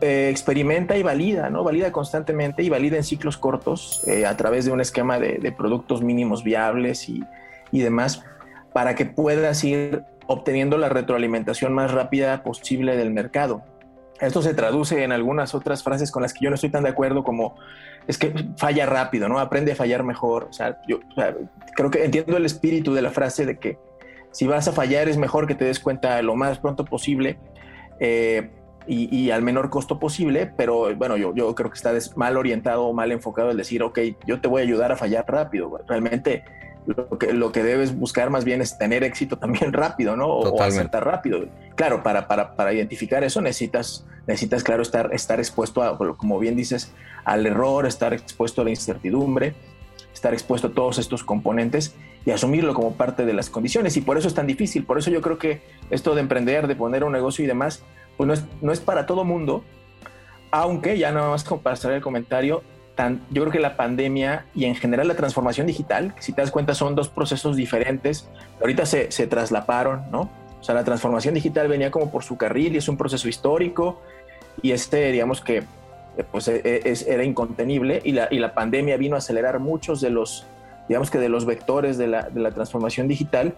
eh, 0.00 0.28
experimenta 0.30 0.96
y 0.96 1.02
valida, 1.02 1.48
¿no? 1.48 1.62
Valida 1.62 1.92
constantemente 1.92 2.62
y 2.62 2.68
valida 2.68 2.96
en 2.96 3.04
ciclos 3.04 3.36
cortos 3.36 4.02
eh, 4.06 4.26
a 4.26 4.36
través 4.36 4.64
de 4.64 4.72
un 4.72 4.80
esquema 4.80 5.18
de, 5.18 5.38
de 5.38 5.52
productos 5.52 6.02
mínimos 6.02 6.42
viables 6.42 7.08
y, 7.08 7.22
y 7.70 7.80
demás 7.80 8.22
para 8.72 8.94
que 8.94 9.04
puedas 9.04 9.62
ir 9.64 10.02
obteniendo 10.32 10.78
la 10.78 10.88
retroalimentación 10.88 11.72
más 11.72 11.92
rápida 11.92 12.42
posible 12.42 12.96
del 12.96 13.10
mercado. 13.10 13.62
Esto 14.20 14.40
se 14.42 14.54
traduce 14.54 15.02
en 15.02 15.12
algunas 15.12 15.54
otras 15.54 15.82
frases 15.82 16.10
con 16.12 16.22
las 16.22 16.32
que 16.32 16.44
yo 16.44 16.50
no 16.50 16.54
estoy 16.54 16.70
tan 16.70 16.84
de 16.84 16.90
acuerdo 16.90 17.24
como 17.24 17.56
es 18.06 18.18
que 18.18 18.32
falla 18.56 18.86
rápido, 18.86 19.28
¿no? 19.28 19.38
Aprende 19.38 19.72
a 19.72 19.76
fallar 19.76 20.04
mejor. 20.04 20.44
O 20.50 20.52
sea, 20.52 20.80
yo 20.86 21.00
creo 21.74 21.90
que 21.90 22.04
entiendo 22.04 22.36
el 22.36 22.46
espíritu 22.46 22.94
de 22.94 23.02
la 23.02 23.10
frase 23.10 23.46
de 23.46 23.58
que 23.58 23.78
si 24.30 24.46
vas 24.46 24.68
a 24.68 24.72
fallar 24.72 25.08
es 25.08 25.16
mejor 25.16 25.46
que 25.46 25.54
te 25.54 25.64
des 25.64 25.80
cuenta 25.80 26.20
lo 26.22 26.36
más 26.36 26.58
pronto 26.58 26.84
posible. 26.84 27.38
Eh, 28.00 28.50
y, 28.84 29.30
al 29.30 29.42
menor 29.42 29.70
costo 29.70 30.00
posible, 30.00 30.52
pero 30.56 30.92
bueno, 30.96 31.16
yo, 31.16 31.32
yo 31.36 31.54
creo 31.54 31.70
que 31.70 31.76
está 31.76 31.92
mal 32.16 32.36
orientado 32.36 32.86
o 32.86 32.92
mal 32.92 33.12
enfocado 33.12 33.52
el 33.52 33.56
decir, 33.56 33.80
ok, 33.84 33.98
yo 34.26 34.40
te 34.40 34.48
voy 34.48 34.62
a 34.62 34.64
ayudar 34.64 34.90
a 34.90 34.96
fallar 34.96 35.24
rápido. 35.28 35.78
Realmente 35.86 36.42
lo 36.86 37.18
que, 37.18 37.32
lo 37.32 37.52
que 37.52 37.62
debes 37.62 37.96
buscar 37.96 38.30
más 38.30 38.44
bien 38.44 38.60
es 38.60 38.78
tener 38.78 39.04
éxito 39.04 39.36
también 39.38 39.72
rápido, 39.72 40.16
¿no? 40.16 40.26
O, 40.26 40.62
acertar 40.62 41.04
rápido. 41.04 41.46
Claro, 41.74 42.02
para, 42.02 42.28
para, 42.28 42.54
para, 42.56 42.72
identificar 42.72 43.22
eso 43.24 43.40
necesitas, 43.40 44.04
necesitas, 44.26 44.62
claro, 44.62 44.82
estar, 44.82 45.12
estar 45.12 45.38
expuesto 45.38 45.82
a, 45.82 45.96
como 46.16 46.38
bien 46.38 46.56
dices, 46.56 46.92
al 47.24 47.46
error, 47.46 47.86
estar 47.86 48.12
expuesto 48.12 48.62
a 48.62 48.64
la 48.64 48.70
incertidumbre, 48.70 49.54
estar 50.12 50.32
expuesto 50.32 50.68
a 50.68 50.70
todos 50.72 50.98
estos 50.98 51.22
componentes 51.22 51.94
y 52.24 52.30
asumirlo 52.30 52.74
como 52.74 52.94
parte 52.94 53.24
de 53.24 53.32
las 53.32 53.50
condiciones. 53.50 53.96
Y 53.96 54.00
por 54.00 54.18
eso 54.18 54.28
es 54.28 54.34
tan 54.34 54.46
difícil. 54.46 54.84
Por 54.84 54.98
eso 54.98 55.10
yo 55.10 55.20
creo 55.20 55.38
que 55.38 55.62
esto 55.90 56.14
de 56.14 56.20
emprender, 56.20 56.66
de 56.66 56.76
poner 56.76 57.04
un 57.04 57.12
negocio 57.12 57.44
y 57.44 57.48
demás, 57.48 57.82
pues 58.16 58.26
no 58.26 58.34
es, 58.34 58.44
no 58.60 58.72
es 58.72 58.80
para 58.80 59.06
todo 59.06 59.24
mundo. 59.24 59.64
Aunque, 60.50 60.98
ya 60.98 61.12
nada 61.12 61.30
más 61.30 61.44
como 61.44 61.62
para 61.62 61.76
cerrar 61.76 61.96
el 61.96 62.02
comentario, 62.02 62.62
yo 63.30 63.42
creo 63.42 63.50
que 63.50 63.58
la 63.58 63.76
pandemia 63.76 64.44
y 64.54 64.66
en 64.66 64.74
general 64.74 65.08
la 65.08 65.14
transformación 65.14 65.66
digital, 65.66 66.14
si 66.18 66.32
te 66.32 66.42
das 66.42 66.50
cuenta 66.50 66.74
son 66.74 66.94
dos 66.94 67.08
procesos 67.08 67.56
diferentes, 67.56 68.28
ahorita 68.60 68.86
se, 68.86 69.10
se 69.10 69.26
traslaparon, 69.26 70.10
¿no? 70.10 70.30
O 70.60 70.64
sea, 70.64 70.74
la 70.74 70.84
transformación 70.84 71.34
digital 71.34 71.68
venía 71.68 71.90
como 71.90 72.10
por 72.10 72.22
su 72.22 72.36
carril 72.36 72.74
y 72.74 72.78
es 72.78 72.88
un 72.88 72.96
proceso 72.96 73.28
histórico 73.28 74.00
y 74.62 74.72
este, 74.72 75.10
digamos 75.10 75.40
que, 75.40 75.58
eh, 75.58 75.64
pues 76.30 76.46
e, 76.48 76.60
e, 76.64 76.94
era 77.08 77.24
incontenible 77.24 78.00
y 78.04 78.12
la, 78.12 78.28
y 78.30 78.38
la 78.38 78.54
pandemia 78.54 78.96
vino 78.96 79.16
a 79.16 79.18
acelerar 79.18 79.58
muchos 79.58 80.00
de 80.00 80.10
los, 80.10 80.46
digamos 80.88 81.10
que 81.10 81.18
de 81.18 81.28
los 81.28 81.46
vectores 81.46 81.98
de 81.98 82.06
la, 82.06 82.28
de 82.28 82.40
la 82.40 82.52
transformación 82.52 83.08
digital 83.08 83.54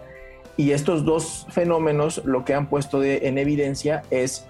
y 0.57 0.71
estos 0.71 1.03
dos 1.03 1.45
fenómenos 1.49 2.23
lo 2.25 2.45
que 2.45 2.53
han 2.53 2.67
puesto 2.67 3.03
en 3.03 3.37
evidencia 3.37 4.03
es 4.09 4.47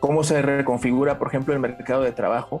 cómo 0.00 0.24
se 0.24 0.40
reconfigura, 0.42 1.18
por 1.18 1.28
ejemplo, 1.28 1.52
el 1.54 1.60
mercado 1.60 2.02
de 2.02 2.12
trabajo 2.12 2.60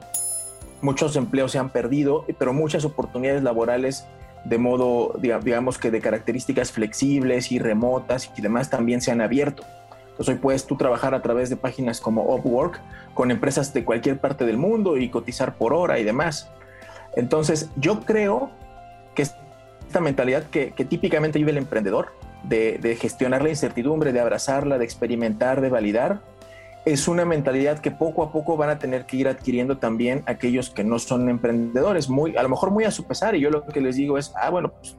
muchos 0.82 1.16
empleos 1.16 1.52
se 1.52 1.58
han 1.58 1.70
perdido, 1.70 2.26
pero 2.38 2.52
muchas 2.52 2.84
oportunidades 2.84 3.42
laborales 3.42 4.06
de 4.44 4.58
modo, 4.58 5.14
digamos 5.20 5.78
que 5.78 5.90
de 5.90 6.00
características 6.00 6.72
flexibles 6.72 7.52
y 7.52 7.58
remotas 7.58 8.30
y 8.36 8.42
demás 8.42 8.70
también 8.70 9.00
se 9.00 9.12
han 9.12 9.20
abierto. 9.20 9.64
Entonces 10.10 10.34
hoy 10.34 10.40
puedes 10.40 10.66
tú 10.66 10.76
trabajar 10.76 11.14
a 11.14 11.22
través 11.22 11.48
de 11.48 11.56
páginas 11.56 12.00
como 12.00 12.34
Upwork 12.34 12.80
con 13.14 13.30
empresas 13.30 13.72
de 13.72 13.84
cualquier 13.84 14.18
parte 14.18 14.44
del 14.44 14.58
mundo 14.58 14.98
y 14.98 15.08
cotizar 15.08 15.54
por 15.54 15.72
hora 15.72 15.98
y 15.98 16.04
demás. 16.04 16.50
Entonces 17.14 17.70
yo 17.76 18.00
creo 18.00 18.50
que 19.14 19.22
esta 19.22 20.00
mentalidad 20.00 20.44
que, 20.44 20.70
típicamente 20.88 21.38
vive 21.38 21.52
el 21.52 21.58
emprendedor, 21.58 22.12
de, 22.42 22.96
gestionar 23.00 23.42
la 23.42 23.50
incertidumbre, 23.50 24.12
de 24.12 24.20
abrazarla, 24.20 24.78
de 24.78 24.84
experimentar, 24.84 25.60
de 25.60 25.70
validar, 25.70 26.20
es 26.84 27.06
una 27.06 27.24
mentalidad 27.24 27.78
que 27.78 27.90
poco 27.90 28.24
a 28.24 28.32
poco 28.32 28.56
van 28.56 28.70
a 28.70 28.78
tener 28.78 29.06
que 29.06 29.16
ir 29.16 29.28
adquiriendo 29.28 29.78
también 29.78 30.24
aquellos 30.26 30.70
que 30.70 30.82
no 30.82 30.98
son 30.98 31.28
emprendedores, 31.28 32.08
muy, 32.08 32.36
a 32.36 32.42
lo 32.42 32.48
mejor 32.48 32.70
muy 32.70 32.84
a 32.84 32.90
su 32.90 33.04
pesar. 33.04 33.36
Y 33.36 33.40
yo 33.40 33.50
lo 33.50 33.64
que 33.64 33.80
les 33.80 33.96
digo 33.96 34.18
es, 34.18 34.32
ah, 34.36 34.50
bueno, 34.50 34.72
pues 34.72 34.96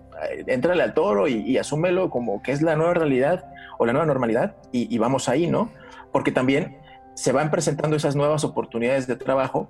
entrale 0.48 0.84
al 0.84 0.94
toro 0.94 1.28
y, 1.28 1.58
asúmelo 1.58 2.10
como 2.10 2.42
que 2.42 2.52
es 2.52 2.62
la 2.62 2.76
nueva 2.76 2.94
realidad 2.94 3.46
o 3.78 3.86
la 3.86 3.92
nueva 3.92 4.06
normalidad 4.06 4.56
y, 4.72 4.98
vamos 4.98 5.28
ahí, 5.28 5.48
¿no? 5.48 5.72
Porque 6.12 6.32
también 6.32 6.78
se 7.16 7.32
van 7.32 7.52
presentando 7.52 7.96
esas 7.98 8.16
nuevas 8.16 8.44
oportunidades 8.44 9.06
de 9.08 9.16
trabajo, 9.18 9.70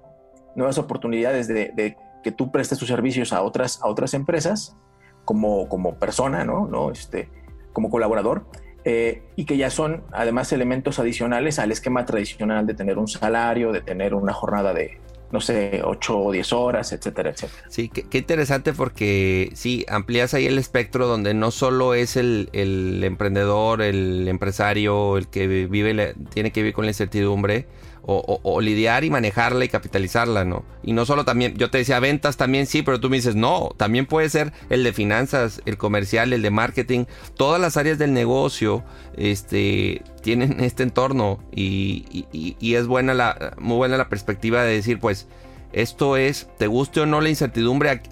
nuevas 0.55 0.77
oportunidades 0.77 1.47
de, 1.47 1.97
que 2.21 2.31
tú 2.31 2.51
prestes 2.51 2.77
tus 2.77 2.87
servicios 2.87 3.33
a 3.33 3.41
otras, 3.41 3.81
a 3.81 3.87
otras 3.87 4.13
empresas 4.13 4.77
como, 5.25 5.67
como 5.67 5.95
persona, 5.95 6.45
¿no? 6.45 6.67
¿no? 6.67 6.91
Este, 6.91 7.29
como 7.73 7.89
colaborador 7.89 8.45
eh, 8.85 9.23
y 9.35 9.45
que 9.45 9.57
ya 9.57 9.69
son 9.69 10.03
además 10.11 10.51
elementos 10.51 10.99
adicionales 10.99 11.59
al 11.59 11.71
esquema 11.71 12.05
tradicional 12.05 12.67
de 12.67 12.73
tener 12.73 12.97
un 12.97 13.07
salario, 13.07 13.71
de 13.71 13.81
tener 13.81 14.13
una 14.13 14.33
jornada 14.33 14.73
de, 14.73 14.99
no 15.31 15.39
sé, 15.39 15.81
8 15.83 16.19
o 16.19 16.31
10 16.31 16.53
horas, 16.53 16.91
etcétera, 16.91 17.29
etcétera. 17.31 17.63
Sí, 17.69 17.89
qué, 17.89 18.17
interesante 18.17 18.73
porque 18.73 19.51
sí, 19.55 19.85
amplías 19.87 20.33
ahí 20.33 20.45
el 20.45 20.57
espectro 20.57 21.07
donde 21.07 21.33
no 21.33 21.51
solo 21.51 21.93
es 21.93 22.17
el, 22.17 22.49
el 22.51 23.03
emprendedor, 23.03 23.81
el 23.81 24.27
empresario, 24.27 25.17
el 25.17 25.27
que 25.27 25.47
vive, 25.47 26.13
tiene 26.33 26.51
que 26.51 26.61
vivir 26.61 26.73
con 26.73 26.85
la 26.85 26.91
incertidumbre, 26.91 27.65
o, 28.05 28.61
lidiar 28.61 29.03
y 29.03 29.09
manejarla 29.09 29.63
y 29.63 29.69
capitalizarla, 29.69 30.43
¿no? 30.43 30.65
Y 30.83 30.93
no 30.93 31.05
solo 31.05 31.23
también, 31.23 31.55
yo 31.55 31.69
te 31.69 31.77
decía 31.77 31.99
ventas 31.99 32.35
también 32.35 32.65
sí, 32.65 32.81
pero 32.81 32.99
tú 32.99 33.09
me 33.09 33.15
dices, 33.15 33.35
no, 33.35 33.73
también 33.77 34.05
puede 34.05 34.29
ser 34.29 34.51
el 34.69 34.83
de 34.83 34.91
finanzas, 34.91 35.61
el 35.65 35.77
comercial, 35.77 36.33
el 36.33 36.41
de 36.41 36.51
marketing, 36.51 37.05
todas 37.35 37.61
las 37.61 37.77
áreas 37.77 37.97
del 37.97 38.13
negocio 38.13 38.83
este, 39.15 40.01
tienen 40.21 40.59
este 40.59 40.83
entorno 40.83 41.39
y, 41.55 42.25
es 42.61 42.87
buena 42.87 43.13
la, 43.13 43.53
muy 43.59 43.77
buena 43.77 43.97
la 43.97 44.09
perspectiva 44.09 44.63
de 44.63 44.73
decir, 44.73 44.99
pues, 44.99 45.27
esto 45.71 46.17
es, 46.17 46.49
te 46.59 46.67
guste 46.67 47.01
o 47.01 47.05
no 47.05 47.19
la 47.19 47.29
incertidumbre, 47.29 48.03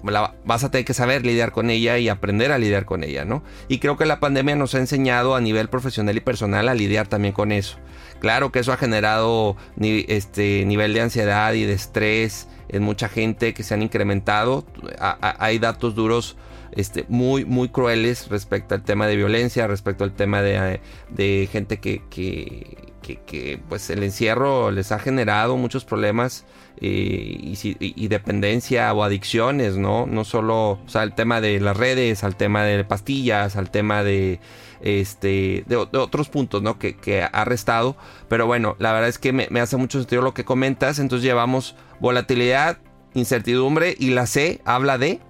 vas 0.44 0.64
a 0.64 0.70
tener 0.70 0.84
que 0.84 0.94
saber 0.94 1.24
lidiar 1.24 1.52
con 1.52 1.70
ella 1.70 1.96
y 1.98 2.08
aprender 2.08 2.50
a 2.50 2.58
lidiar 2.58 2.86
con 2.86 3.04
ella, 3.04 3.24
¿no? 3.24 3.44
Y 3.68 3.78
creo 3.78 3.96
que 3.96 4.04
la 4.04 4.18
pandemia 4.18 4.56
nos 4.56 4.74
ha 4.74 4.78
enseñado 4.78 5.36
a 5.36 5.40
nivel 5.40 5.68
profesional 5.68 6.16
y 6.16 6.20
personal 6.20 6.68
a 6.68 6.74
lidiar 6.74 7.06
también 7.06 7.32
con 7.32 7.52
eso. 7.52 7.78
Claro 8.22 8.52
que 8.52 8.60
eso 8.60 8.72
ha 8.72 8.76
generado 8.76 9.56
este 9.80 10.64
nivel 10.64 10.94
de 10.94 11.00
ansiedad 11.00 11.54
y 11.54 11.64
de 11.64 11.72
estrés 11.72 12.46
en 12.68 12.84
mucha 12.84 13.08
gente 13.08 13.52
que 13.52 13.64
se 13.64 13.74
han 13.74 13.82
incrementado. 13.82 14.64
hay 15.00 15.58
datos 15.58 15.96
duros 15.96 16.36
este, 16.70 17.04
muy, 17.08 17.44
muy 17.44 17.68
crueles 17.68 18.28
respecto 18.28 18.76
al 18.76 18.84
tema 18.84 19.08
de 19.08 19.16
violencia, 19.16 19.66
respecto 19.66 20.04
al 20.04 20.12
tema 20.12 20.40
de, 20.40 21.48
gente 21.50 21.80
que, 21.80 22.00
que, 22.10 23.60
pues 23.68 23.90
el 23.90 24.04
encierro 24.04 24.70
les 24.70 24.92
ha 24.92 25.00
generado 25.00 25.56
muchos 25.56 25.84
problemas 25.84 26.44
eh, 26.80 27.56
y, 27.80 28.06
dependencia 28.06 28.92
o 28.92 29.02
adicciones, 29.02 29.76
¿no? 29.78 30.06
No 30.06 30.22
solo, 30.22 30.78
o 30.84 30.88
sea, 30.88 31.02
el 31.02 31.12
tema 31.12 31.40
de 31.40 31.58
las 31.58 31.76
redes, 31.76 32.22
al 32.22 32.36
tema 32.36 32.62
de 32.62 32.84
pastillas, 32.84 33.56
al 33.56 33.72
tema 33.72 34.04
de 34.04 34.38
este, 34.82 35.64
de, 35.66 35.76
otros 35.76 36.28
puntos, 36.28 36.62
¿no? 36.62 36.78
Que, 36.78 37.28
ha 37.30 37.44
restado. 37.44 37.96
Pero 38.28 38.46
bueno, 38.46 38.76
la 38.78 38.92
verdad 38.92 39.08
es 39.08 39.18
que 39.18 39.32
me, 39.32 39.60
hace 39.60 39.76
mucho 39.76 39.98
sentido 39.98 40.22
lo 40.22 40.34
que 40.34 40.44
comentas. 40.44 40.98
Entonces 40.98 41.24
llevamos 41.24 41.76
volatilidad, 42.00 42.78
incertidumbre 43.14 43.94
y 43.98 44.10
la 44.10 44.26
C 44.26 44.60
habla 44.64 44.98
de... 44.98 45.20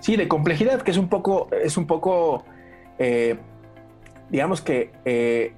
Sí, 0.00 0.16
de 0.16 0.28
complejidad, 0.28 0.82
que 0.82 0.92
es 0.92 0.96
un 0.96 1.08
poco, 1.08 1.48
es 1.50 1.76
un 1.76 1.86
poco, 1.86 2.44
eh, 2.98 3.36
digamos 4.30 4.60
que 4.60 4.92
eh, 5.04 5.52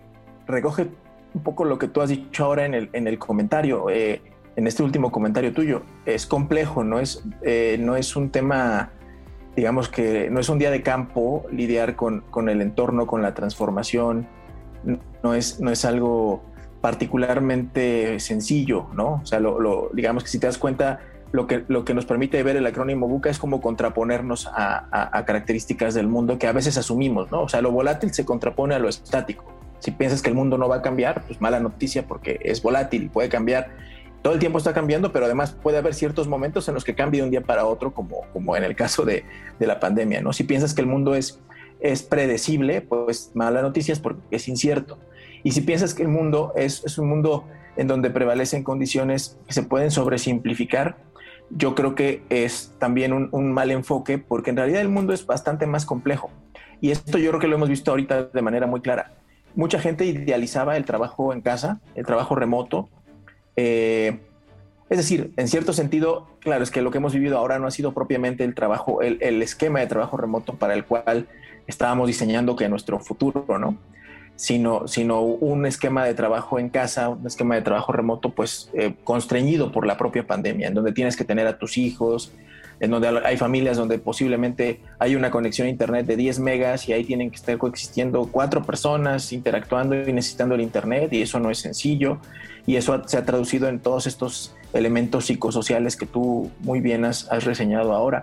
recoge 0.46 0.86
un 1.34 1.42
poco 1.42 1.66
lo 1.66 1.78
que 1.78 1.88
tú 1.88 2.00
has 2.00 2.08
dicho 2.08 2.46
ahora 2.46 2.64
en 2.64 2.72
el, 2.72 2.88
en 2.94 3.06
el 3.06 3.18
comentario, 3.18 3.90
eh, 3.90 4.22
en 4.56 4.66
este 4.66 4.82
último 4.82 5.12
comentario 5.12 5.52
tuyo. 5.52 5.82
Es 6.06 6.26
complejo, 6.26 6.84
no 6.84 7.00
es, 7.00 7.22
no 7.78 7.96
es 7.96 8.16
un 8.16 8.30
tema 8.30 8.92
digamos 9.56 9.88
que 9.88 10.30
no 10.30 10.40
es 10.40 10.48
un 10.48 10.58
día 10.58 10.70
de 10.70 10.82
campo 10.82 11.44
lidiar 11.50 11.96
con, 11.96 12.20
con 12.30 12.48
el 12.48 12.60
entorno, 12.60 13.06
con 13.06 13.22
la 13.22 13.34
transformación, 13.34 14.28
no 15.22 15.34
es, 15.34 15.60
no 15.60 15.70
es 15.70 15.84
algo 15.84 16.42
particularmente 16.80 18.18
sencillo, 18.20 18.86
¿no? 18.94 19.20
O 19.22 19.26
sea, 19.26 19.40
lo, 19.40 19.90
digamos 19.92 20.24
que 20.24 20.30
si 20.30 20.38
te 20.38 20.46
das 20.46 20.56
cuenta, 20.56 21.00
lo 21.32 21.46
que, 21.46 21.64
lo 21.68 21.84
que 21.84 21.94
nos 21.94 22.06
permite 22.06 22.42
ver 22.42 22.56
el 22.56 22.66
acrónimo 22.66 23.06
BUCA 23.06 23.30
es 23.30 23.38
como 23.38 23.60
contraponernos 23.60 24.46
a, 24.46 25.10
a, 25.16 25.24
características 25.24 25.94
del 25.94 26.08
mundo 26.08 26.38
que 26.38 26.46
a 26.46 26.52
veces 26.52 26.78
asumimos, 26.78 27.30
¿no? 27.30 27.42
O 27.42 27.48
sea, 27.48 27.60
lo 27.60 27.70
volátil 27.70 28.12
se 28.14 28.24
contrapone 28.24 28.74
a 28.74 28.78
lo 28.78 28.88
estático. 28.88 29.44
Si 29.78 29.90
piensas 29.90 30.22
que 30.22 30.30
el 30.30 30.34
mundo 30.34 30.58
no 30.58 30.68
va 30.68 30.76
a 30.76 30.82
cambiar, 30.82 31.22
pues 31.26 31.40
mala 31.40 31.60
noticia 31.60 32.06
porque 32.06 32.40
es 32.42 32.62
volátil 32.62 33.10
puede 33.10 33.28
cambiar 33.28 33.70
todo 34.22 34.34
el 34.34 34.38
tiempo 34.38 34.58
está 34.58 34.72
cambiando, 34.72 35.12
pero 35.12 35.24
además 35.24 35.52
puede 35.52 35.78
haber 35.78 35.94
ciertos 35.94 36.28
momentos 36.28 36.68
en 36.68 36.74
los 36.74 36.84
que 36.84 36.94
cambie 36.94 37.20
de 37.20 37.24
un 37.24 37.30
día 37.30 37.40
para 37.40 37.64
otro, 37.64 37.92
como, 37.92 38.22
como 38.32 38.56
en 38.56 38.64
el 38.64 38.76
caso 38.76 39.04
de, 39.04 39.24
de, 39.58 39.66
la 39.66 39.80
pandemia, 39.80 40.20
¿no? 40.20 40.32
Si 40.32 40.44
piensas 40.44 40.74
que 40.74 40.82
el 40.82 40.86
mundo 40.86 41.14
es, 41.14 41.40
es 41.80 42.02
predecible, 42.02 42.82
pues 42.82 43.30
mala 43.34 43.62
noticia 43.62 43.92
es 43.92 44.00
porque 44.00 44.20
es 44.30 44.48
incierto. 44.48 44.98
Y 45.42 45.52
si 45.52 45.62
piensas 45.62 45.94
que 45.94 46.02
el 46.02 46.08
mundo 46.08 46.52
es, 46.54 46.84
es 46.84 46.98
un 46.98 47.08
mundo 47.08 47.46
en 47.76 47.86
donde 47.86 48.10
prevalecen 48.10 48.62
condiciones 48.62 49.38
que 49.46 49.54
se 49.54 49.62
pueden 49.62 49.90
sobresimplificar, 49.90 50.98
yo 51.48 51.74
creo 51.74 51.94
que 51.94 52.22
es 52.28 52.74
también 52.78 53.12
un, 53.12 53.28
un 53.32 53.52
mal 53.52 53.70
enfoque, 53.70 54.18
porque 54.18 54.50
en 54.50 54.56
realidad 54.56 54.82
el 54.82 54.90
mundo 54.90 55.14
es 55.14 55.26
bastante 55.26 55.66
más 55.66 55.86
complejo. 55.86 56.30
Y 56.80 56.90
esto 56.90 57.18
yo 57.18 57.30
creo 57.30 57.40
que 57.40 57.48
lo 57.48 57.56
hemos 57.56 57.68
visto 57.68 57.90
ahorita 57.90 58.24
de 58.24 58.42
manera 58.42 58.66
muy 58.66 58.80
clara. 58.80 59.12
Mucha 59.54 59.80
gente 59.80 60.04
idealizaba 60.04 60.76
el 60.76 60.84
trabajo 60.84 61.32
en 61.32 61.40
casa, 61.40 61.80
el 61.94 62.06
trabajo 62.06 62.36
remoto, 62.36 62.88
eh, 63.60 64.18
es 64.88 64.96
decir, 64.96 65.32
en 65.36 65.46
cierto 65.48 65.72
sentido, 65.72 66.28
claro, 66.40 66.64
es 66.64 66.70
que 66.70 66.80
lo 66.80 66.90
que 66.90 66.98
hemos 66.98 67.12
vivido 67.12 67.36
ahora 67.36 67.58
no 67.58 67.66
ha 67.66 67.70
sido 67.70 67.92
propiamente 67.92 68.42
el 68.42 68.54
trabajo, 68.54 69.02
el, 69.02 69.42
esquema 69.42 69.80
de 69.80 69.86
trabajo 69.86 70.16
remoto 70.16 70.54
para 70.54 70.74
el 70.74 70.84
cual 70.84 71.28
estábamos 71.66 72.06
diseñando 72.06 72.56
que 72.56 72.68
nuestro 72.68 72.98
futuro, 72.98 73.44
¿no? 73.58 73.76
Sino, 74.34 74.88
sino 74.88 75.20
un 75.20 75.66
esquema 75.66 76.04
de 76.06 76.14
trabajo 76.14 76.58
en 76.58 76.70
casa, 76.70 77.10
un 77.10 77.26
esquema 77.26 77.54
de 77.54 77.62
trabajo 77.62 77.92
remoto, 77.92 78.30
pues 78.30 78.70
eh, 78.72 78.94
constreñido 79.04 79.70
por 79.70 79.86
la 79.86 79.98
propia 79.98 80.26
pandemia, 80.26 80.68
en 80.68 80.74
donde 80.74 80.92
tienes 80.92 81.16
que 81.16 81.24
tener 81.24 81.46
a 81.46 81.58
tus 81.58 81.76
hijos, 81.76 82.32
en 82.80 82.90
donde 82.90 83.08
hay 83.24 83.36
familias 83.36 83.76
donde 83.76 83.98
posiblemente 83.98 84.80
hay 84.98 85.14
una 85.14 85.30
conexión 85.30 85.66
a 85.66 85.70
internet 85.70 86.06
de 86.06 86.16
10 86.16 86.40
megas 86.40 86.88
y 86.88 86.94
ahí 86.94 87.04
tienen 87.04 87.30
que 87.30 87.36
estar 87.36 87.56
coexistiendo 87.58 88.28
cuatro 88.32 88.62
personas 88.62 89.32
interactuando 89.32 89.94
y 89.94 90.12
necesitando 90.12 90.54
el 90.54 90.62
internet 90.62 91.12
y 91.12 91.20
eso 91.20 91.38
no 91.38 91.50
es 91.50 91.58
sencillo 91.58 92.18
y 92.66 92.76
eso 92.76 93.02
se 93.06 93.18
ha 93.18 93.24
traducido 93.24 93.68
en 93.68 93.80
todos 93.80 94.06
estos 94.06 94.56
elementos 94.72 95.26
psicosociales 95.26 95.96
que 95.96 96.06
tú 96.06 96.50
muy 96.60 96.80
bien 96.80 97.04
has, 97.04 97.28
reseñado 97.44 97.92
ahora. 97.92 98.22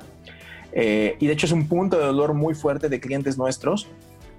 Eh, 0.73 1.15
y 1.19 1.27
de 1.27 1.33
hecho 1.33 1.45
es 1.45 1.51
un 1.51 1.67
punto 1.67 1.97
de 1.97 2.05
dolor 2.05 2.33
muy 2.33 2.55
fuerte 2.55 2.89
de 2.89 2.99
clientes 2.99 3.37
nuestros 3.37 3.87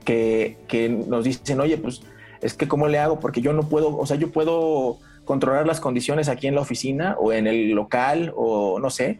que, 0.04 0.56
que 0.66 0.88
nos 0.88 1.24
dicen, 1.24 1.60
oye, 1.60 1.78
pues 1.78 2.02
es 2.40 2.54
que 2.54 2.66
cómo 2.66 2.88
le 2.88 2.98
hago 2.98 3.20
porque 3.20 3.40
yo 3.40 3.52
no 3.52 3.68
puedo, 3.68 3.96
o 3.96 4.06
sea, 4.06 4.16
yo 4.16 4.30
puedo 4.30 4.98
controlar 5.24 5.66
las 5.66 5.78
condiciones 5.78 6.28
aquí 6.28 6.46
en 6.46 6.54
la 6.54 6.62
oficina 6.62 7.16
o 7.20 7.32
en 7.32 7.46
el 7.46 7.70
local 7.70 8.32
o 8.34 8.80
no 8.80 8.90
sé, 8.90 9.18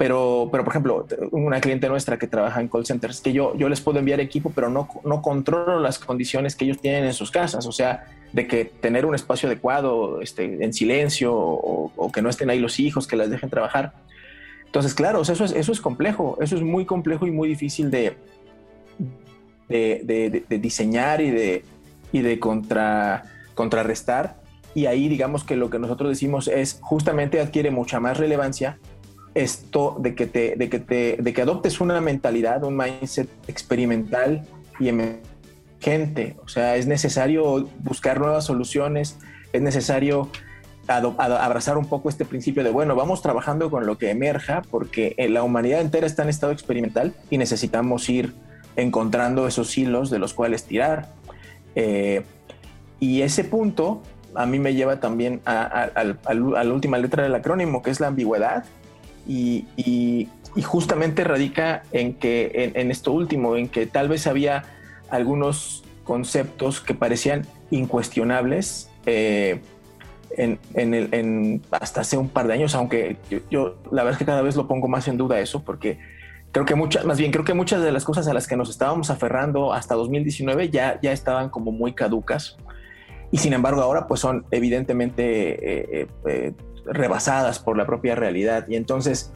pero, 0.00 0.48
pero 0.50 0.64
por 0.64 0.72
ejemplo, 0.72 1.06
una 1.30 1.60
cliente 1.60 1.86
nuestra 1.86 2.18
que 2.18 2.26
trabaja 2.26 2.58
en 2.62 2.68
call 2.68 2.86
centers, 2.86 3.20
que 3.20 3.34
yo, 3.34 3.54
yo 3.58 3.68
les 3.68 3.82
puedo 3.82 3.98
enviar 3.98 4.18
equipo, 4.18 4.50
pero 4.54 4.70
no, 4.70 4.88
no 5.04 5.20
controlo 5.20 5.78
las 5.78 5.98
condiciones 5.98 6.56
que 6.56 6.64
ellos 6.64 6.80
tienen 6.80 7.04
en 7.04 7.12
sus 7.12 7.30
casas, 7.30 7.66
o 7.66 7.72
sea, 7.72 8.06
de 8.32 8.46
que 8.46 8.64
tener 8.64 9.04
un 9.04 9.14
espacio 9.14 9.46
adecuado, 9.46 10.22
este, 10.22 10.64
en 10.64 10.72
silencio 10.72 11.34
o, 11.36 12.10
que 12.14 12.22
no 12.22 12.30
estén 12.30 12.48
ahí 12.48 12.60
los 12.60 12.80
hijos, 12.80 13.06
que 13.06 13.14
las 13.14 13.28
dejen 13.28 13.50
trabajar. 13.50 13.92
Entonces, 14.64 14.94
claro, 14.94 15.20
eso, 15.20 15.34
es, 15.44 15.52
eso 15.52 15.70
es 15.70 15.82
complejo, 15.82 16.38
eso 16.40 16.56
es 16.56 16.62
muy 16.62 16.86
complejo 16.86 17.26
y 17.26 17.30
muy 17.30 17.46
difícil 17.46 17.90
de, 17.90 18.16
de, 19.68 20.44
de 20.48 20.58
diseñar 20.58 21.20
y 21.20 21.30
de, 21.30 21.62
y 22.10 22.22
de 22.22 22.38
contra, 22.38 23.24
contrarrestar. 23.54 24.40
Y 24.74 24.86
ahí 24.86 25.08
digamos 25.08 25.44
que 25.44 25.56
lo 25.56 25.68
que 25.68 25.78
nosotros 25.78 26.08
decimos 26.08 26.48
es 26.48 26.78
justamente 26.80 27.38
adquiere 27.38 27.70
mucha 27.70 28.00
más 28.00 28.16
relevancia 28.16 28.78
esto 29.34 29.96
de 30.00 30.14
que 30.14 30.26
te, 30.26 30.56
de 30.56 30.68
que 30.68 30.78
te, 30.78 31.16
de 31.18 31.32
que 31.32 31.42
adoptes 31.42 31.80
una 31.80 32.00
mentalidad, 32.00 32.64
un 32.64 32.76
mindset 32.76 33.28
experimental 33.48 34.46
y 34.78 34.88
emergente. 34.88 36.36
O 36.44 36.48
sea, 36.48 36.76
es 36.76 36.86
necesario 36.86 37.68
buscar 37.80 38.18
nuevas 38.20 38.44
soluciones, 38.44 39.18
es 39.52 39.62
necesario 39.62 40.28
abrazar 40.88 41.78
un 41.78 41.86
poco 41.86 42.08
este 42.08 42.24
principio 42.24 42.64
de, 42.64 42.70
bueno, 42.70 42.96
vamos 42.96 43.22
trabajando 43.22 43.70
con 43.70 43.86
lo 43.86 43.96
que 43.96 44.10
emerja, 44.10 44.62
porque 44.70 45.14
la 45.30 45.44
humanidad 45.44 45.80
entera 45.80 46.06
está 46.06 46.24
en 46.24 46.30
estado 46.30 46.52
experimental 46.52 47.14
y 47.30 47.38
necesitamos 47.38 48.08
ir 48.08 48.34
encontrando 48.76 49.46
esos 49.46 49.76
hilos 49.78 50.10
de 50.10 50.18
los 50.18 50.34
cuales 50.34 50.64
tirar. 50.64 51.08
Eh, 51.76 52.22
y 52.98 53.22
ese 53.22 53.44
punto 53.44 54.02
a 54.34 54.46
mí 54.46 54.58
me 54.58 54.74
lleva 54.74 55.00
también 55.00 55.40
a, 55.44 55.90
la 55.94 56.72
última 56.72 56.98
letra 56.98 57.22
del 57.22 57.34
acrónimo, 57.34 57.82
que 57.82 57.90
es 57.90 58.00
la 58.00 58.08
ambigüedad. 58.08 58.64
Y, 59.30 60.28
justamente 60.64 61.22
radica 61.22 61.84
en 61.92 62.14
que, 62.14 62.72
en, 62.74 62.90
esto 62.90 63.12
último, 63.12 63.56
en 63.56 63.68
que 63.68 63.86
tal 63.86 64.08
vez 64.08 64.26
había 64.26 64.64
algunos 65.08 65.84
conceptos 66.02 66.80
que 66.80 66.94
parecían 66.94 67.46
incuestionables 67.70 68.90
eh, 69.06 69.60
en, 70.36 71.62
hasta 71.70 72.00
hace 72.00 72.16
un 72.16 72.28
par 72.28 72.48
de 72.48 72.54
años, 72.54 72.74
aunque 72.74 73.16
yo, 73.50 73.76
la 73.92 74.02
verdad 74.02 74.12
es 74.12 74.18
que 74.18 74.24
cada 74.24 74.42
vez 74.42 74.56
lo 74.56 74.66
pongo 74.66 74.88
más 74.88 75.06
en 75.06 75.16
duda 75.16 75.38
eso, 75.38 75.62
porque 75.62 75.98
creo 76.50 76.64
que 76.64 76.74
muchas, 76.74 77.04
más 77.04 77.18
bien 77.18 77.30
creo 77.30 77.44
que 77.44 77.54
muchas 77.54 77.82
de 77.82 77.92
las 77.92 78.04
cosas 78.04 78.26
a 78.26 78.34
las 78.34 78.48
que 78.48 78.56
nos 78.56 78.68
estábamos 78.68 79.10
aferrando 79.10 79.72
hasta 79.72 79.94
2019 79.94 80.70
ya, 80.70 80.98
ya 81.00 81.12
estaban 81.12 81.50
como 81.50 81.70
muy 81.70 81.92
caducas. 81.94 82.56
Y 83.32 83.38
sin 83.38 83.52
embargo 83.52 83.80
ahora 83.80 84.08
pues 84.08 84.18
son 84.18 84.44
evidentemente 84.50 86.00
eh, 86.02 86.08
eh, 86.26 86.52
rebasadas 86.84 87.58
por 87.58 87.76
la 87.76 87.86
propia 87.86 88.14
realidad 88.14 88.66
y 88.68 88.76
entonces 88.76 89.32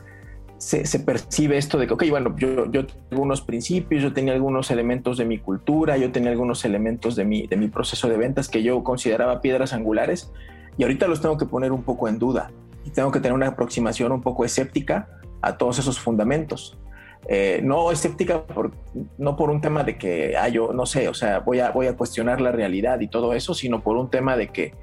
se, 0.59 0.98
percibe 1.00 1.59
esto 1.59 1.78
de 1.78 1.87
que, 1.87 1.94
ok, 1.94 2.04
bueno, 2.09 2.35
yo, 2.38 2.70
yo 2.70 2.87
tengo 2.87 3.02
algunos 3.11 3.42
principios, 3.42 4.02
yo 4.02 4.12
tenía 4.12 4.33
algunos 4.33 4.70
elementos 4.70 5.18
de 5.18 5.26
mi 5.26 5.38
cultura, 5.38 5.98
yo 5.98 6.11
tenía 6.11 6.30
algunos 6.30 6.64
elementos 6.64 7.16
de 7.16 7.24
mi, 7.24 7.46
de 7.46 7.57
mi 7.57 7.68
proceso 7.68 8.09
de 8.09 8.16
ventas 8.16 8.48
que 8.48 8.62
yo 8.62 8.83
consideraba 8.83 9.40
piedras 9.40 9.72
angulares 9.74 10.33
y 10.78 10.85
ahorita 10.85 11.07
los 11.07 11.20
tengo 11.20 11.37
que 11.37 11.44
poner 11.44 11.70
un 11.72 11.83
poco 11.83 12.09
en 12.09 12.18
duda 12.18 12.50
tengo 12.90 13.11
que 13.11 13.20
tener 13.20 13.33
una 13.33 13.48
aproximación 13.48 14.12
un 14.12 14.22
poco 14.22 14.44
escéptica 14.44 15.09
a 15.42 15.57
todos 15.57 15.78
esos 15.78 15.98
fundamentos. 15.98 16.78
Eh, 17.26 17.61
no 17.62 17.90
escéptica 17.90 18.42
por, 18.42 18.72
no 19.16 19.37
por 19.37 19.48
un 19.48 19.61
tema 19.61 19.83
de 19.83 19.96
que 19.96 20.37
ah, 20.37 20.48
yo 20.48 20.72
no 20.74 20.85
sé, 20.85 21.09
o 21.09 21.14
sea, 21.14 21.38
voy 21.40 21.61
a, 21.61 21.70
voy 21.70 21.87
a 21.87 21.96
cuestionar 21.96 22.40
la 22.40 22.52
realidad 22.52 23.00
y 23.00 23.09
todo 23.09 23.33
eso, 23.33 23.54
sino 23.54 23.83
por 23.83 23.96
un 23.96 24.11
tema 24.11 24.37
de 24.37 24.48
que 24.48 24.74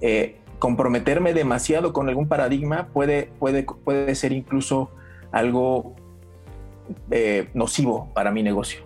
eh, 0.00 0.36
comprometerme 0.58 1.34
demasiado 1.34 1.92
con 1.92 2.08
algún 2.08 2.28
paradigma 2.28 2.88
puede, 2.88 3.30
puede, 3.38 3.64
puede 3.64 4.14
ser 4.14 4.32
incluso 4.32 4.90
algo 5.32 5.94
eh, 7.10 7.48
nocivo 7.54 8.10
para 8.14 8.30
mi 8.30 8.42
negocio. 8.42 8.80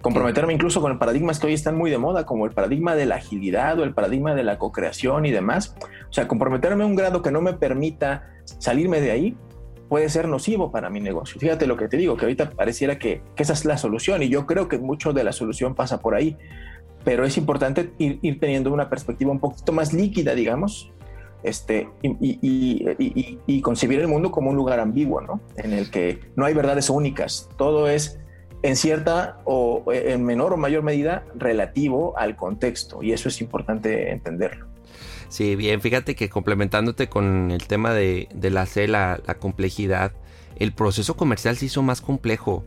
Comprometerme 0.00 0.52
incluso 0.52 0.80
con 0.80 0.98
paradigmas 0.98 1.38
que 1.38 1.46
hoy 1.46 1.54
están 1.54 1.76
muy 1.76 1.90
de 1.90 1.98
moda, 1.98 2.26
como 2.26 2.44
el 2.44 2.52
paradigma 2.52 2.96
de 2.96 3.06
la 3.06 3.16
agilidad 3.16 3.78
o 3.78 3.84
el 3.84 3.94
paradigma 3.94 4.34
de 4.34 4.42
la 4.42 4.58
co-creación 4.58 5.26
y 5.26 5.30
demás. 5.30 5.76
O 6.10 6.12
sea, 6.12 6.26
comprometerme 6.26 6.82
a 6.82 6.86
un 6.86 6.96
grado 6.96 7.22
que 7.22 7.30
no 7.30 7.40
me 7.40 7.52
permita 7.52 8.28
salirme 8.44 9.00
de 9.00 9.12
ahí 9.12 9.36
puede 9.88 10.08
ser 10.08 10.26
nocivo 10.26 10.72
para 10.72 10.90
mi 10.90 11.00
negocio. 11.00 11.38
Fíjate 11.38 11.66
lo 11.66 11.76
que 11.76 11.86
te 11.86 11.98
digo, 11.98 12.16
que 12.16 12.24
ahorita 12.24 12.50
pareciera 12.50 12.98
que, 12.98 13.22
esa 13.36 13.52
es 13.52 13.64
la 13.64 13.76
solución 13.76 14.22
y 14.22 14.28
yo 14.28 14.46
creo 14.46 14.66
que 14.66 14.78
mucho 14.78 15.12
de 15.12 15.22
la 15.22 15.32
solución 15.32 15.74
pasa 15.74 16.00
por 16.00 16.14
ahí, 16.14 16.36
pero 17.04 17.24
es 17.24 17.36
importante 17.36 17.92
ir, 17.98 18.40
teniendo 18.40 18.72
una 18.72 18.88
perspectiva 18.88 19.30
un 19.30 19.38
poquito 19.38 19.70
más 19.70 19.92
líquida, 19.92 20.34
digamos, 20.34 20.90
este, 21.42 21.88
y, 22.02 23.60
concebir 23.62 24.00
el 24.00 24.08
mundo 24.08 24.30
como 24.30 24.50
un 24.50 24.56
lugar 24.56 24.80
ambiguo, 24.80 25.20
¿no? 25.20 25.40
En 25.56 25.72
el 25.72 25.90
que 25.90 26.20
no 26.36 26.44
hay 26.44 26.54
verdades 26.54 26.90
únicas, 26.90 27.48
todo 27.56 27.88
es 27.88 28.18
en 28.62 28.76
cierta 28.76 29.38
o 29.44 29.84
en 29.92 30.24
menor 30.24 30.52
o 30.52 30.56
mayor 30.56 30.82
medida 30.82 31.24
relativo 31.34 32.16
al 32.16 32.36
contexto 32.36 33.02
y 33.02 33.12
eso 33.12 33.28
es 33.28 33.40
importante 33.40 34.10
entenderlo. 34.10 34.66
Sí, 35.32 35.56
bien, 35.56 35.80
fíjate 35.80 36.14
que 36.14 36.28
complementándote 36.28 37.08
con 37.08 37.50
el 37.50 37.66
tema 37.66 37.94
de, 37.94 38.28
la 38.42 38.66
C, 38.66 38.86
la, 38.86 39.18
complejidad, 39.40 40.12
el 40.56 40.74
proceso 40.74 41.16
comercial 41.16 41.56
se 41.56 41.66
hizo 41.66 41.82
más 41.82 42.02
complejo. 42.02 42.64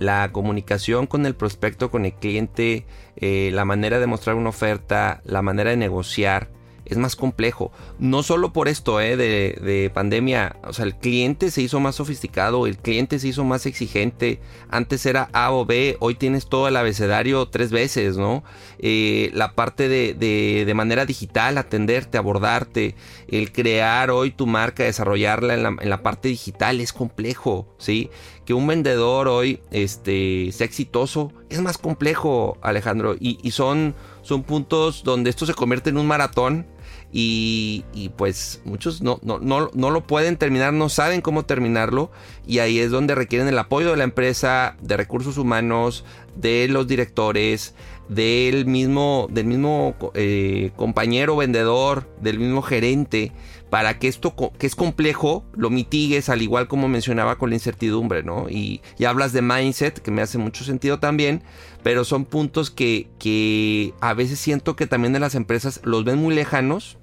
La 0.00 0.32
comunicación 0.32 1.06
con 1.06 1.24
el 1.24 1.36
prospecto, 1.36 1.90
con 1.90 2.04
el 2.04 2.14
cliente, 2.14 2.84
eh, 3.16 3.50
la 3.52 3.64
manera 3.64 4.00
de 4.00 4.08
mostrar 4.08 4.34
una 4.34 4.48
oferta, 4.48 5.20
la 5.24 5.40
manera 5.42 5.70
de 5.70 5.76
negociar, 5.76 6.50
es 6.90 6.98
más 6.98 7.16
complejo. 7.16 7.72
No 7.98 8.22
solo 8.22 8.52
por 8.52 8.68
esto 8.68 9.00
eh, 9.00 9.16
de, 9.16 9.90
pandemia, 9.94 10.56
o 10.64 10.72
sea, 10.72 10.84
el 10.84 10.96
cliente 10.96 11.50
se 11.50 11.62
hizo 11.62 11.80
más 11.80 11.96
sofisticado, 11.96 12.66
el 12.66 12.78
cliente 12.78 13.18
se 13.18 13.28
hizo 13.28 13.44
más 13.44 13.66
exigente. 13.66 14.40
Antes 14.68 15.06
era 15.06 15.30
A 15.32 15.52
o 15.52 15.64
B, 15.64 15.96
hoy 16.00 16.14
tienes 16.14 16.48
todo 16.48 16.68
el 16.68 16.76
abecedario 16.76 17.48
tres 17.48 17.70
veces, 17.70 18.16
¿no? 18.16 18.42
Eh, 18.78 19.30
la 19.34 19.52
parte 19.52 19.88
de, 19.88 20.14
de, 20.14 20.74
manera 20.74 21.04
digital, 21.06 21.58
atenderte, 21.58 22.18
abordarte, 22.18 22.94
el 23.28 23.52
crear 23.52 24.10
hoy 24.10 24.30
tu 24.30 24.46
marca, 24.46 24.84
desarrollarla 24.84 25.54
en 25.54 25.62
la, 25.62 25.76
en 25.80 25.90
la 25.90 26.02
parte 26.02 26.28
digital 26.28 26.80
es 26.80 26.92
complejo, 26.92 27.66
¿sí? 27.78 28.10
Que 28.44 28.54
un 28.54 28.66
vendedor 28.66 29.28
hoy 29.28 29.60
este, 29.70 30.50
sea 30.52 30.66
exitoso 30.66 31.32
es 31.50 31.60
más 31.60 31.78
complejo, 31.78 32.56
Alejandro, 32.62 33.14
y, 33.18 33.38
y 33.42 33.50
son, 33.50 33.94
son 34.22 34.44
puntos 34.44 35.02
donde 35.04 35.30
esto 35.30 35.46
se 35.46 35.54
convierte 35.54 35.90
en 35.90 35.98
un 35.98 36.06
maratón 36.06 36.66
y, 37.12 38.10
pues 38.16 38.62
muchos 38.64 39.02
no, 39.02 39.18
no, 39.22 39.38
no, 39.40 39.90
lo 39.90 40.06
pueden 40.06 40.36
terminar, 40.36 40.72
no 40.72 40.88
saben 40.88 41.20
cómo 41.20 41.44
terminarlo 41.44 42.10
y 42.46 42.60
ahí 42.60 42.78
es 42.78 42.90
donde 42.90 43.14
requieren 43.14 43.48
el 43.48 43.58
apoyo 43.58 43.90
de 43.90 43.96
la 43.96 44.04
empresa, 44.04 44.76
de 44.80 44.96
recursos 44.96 45.36
humanos, 45.36 46.04
de 46.36 46.68
los 46.68 46.86
directores, 46.86 47.74
del 48.08 48.66
mismo, 48.66 49.28
del 49.30 49.46
mismo 49.46 49.94
eh, 50.14 50.70
compañero 50.76 51.36
vendedor, 51.36 52.08
del 52.20 52.38
mismo 52.38 52.62
gerente, 52.62 53.32
para 53.70 53.98
que 53.98 54.08
esto 54.08 54.34
que 54.58 54.66
es 54.66 54.74
complejo 54.74 55.44
lo 55.54 55.70
mitigues, 55.70 56.28
al 56.28 56.42
igual 56.42 56.66
como 56.66 56.88
mencionaba 56.88 57.38
con 57.38 57.50
la 57.50 57.56
incertidumbre, 57.56 58.24
¿no? 58.24 58.48
Y, 58.48 58.82
y 58.98 59.04
hablas 59.04 59.32
de 59.32 59.42
mindset, 59.42 60.00
que 60.00 60.10
me 60.10 60.22
hace 60.22 60.38
mucho 60.38 60.64
sentido 60.64 60.98
también, 60.98 61.42
pero 61.84 62.04
son 62.04 62.24
puntos 62.24 62.70
que, 62.70 63.08
que 63.18 63.94
a 64.00 64.12
veces 64.14 64.40
siento 64.40 64.74
que 64.74 64.88
también 64.88 65.12
de 65.12 65.20
las 65.20 65.36
empresas 65.36 65.80
los 65.84 66.04
ven 66.04 66.18
muy 66.18 66.34
lejanos 66.34 66.98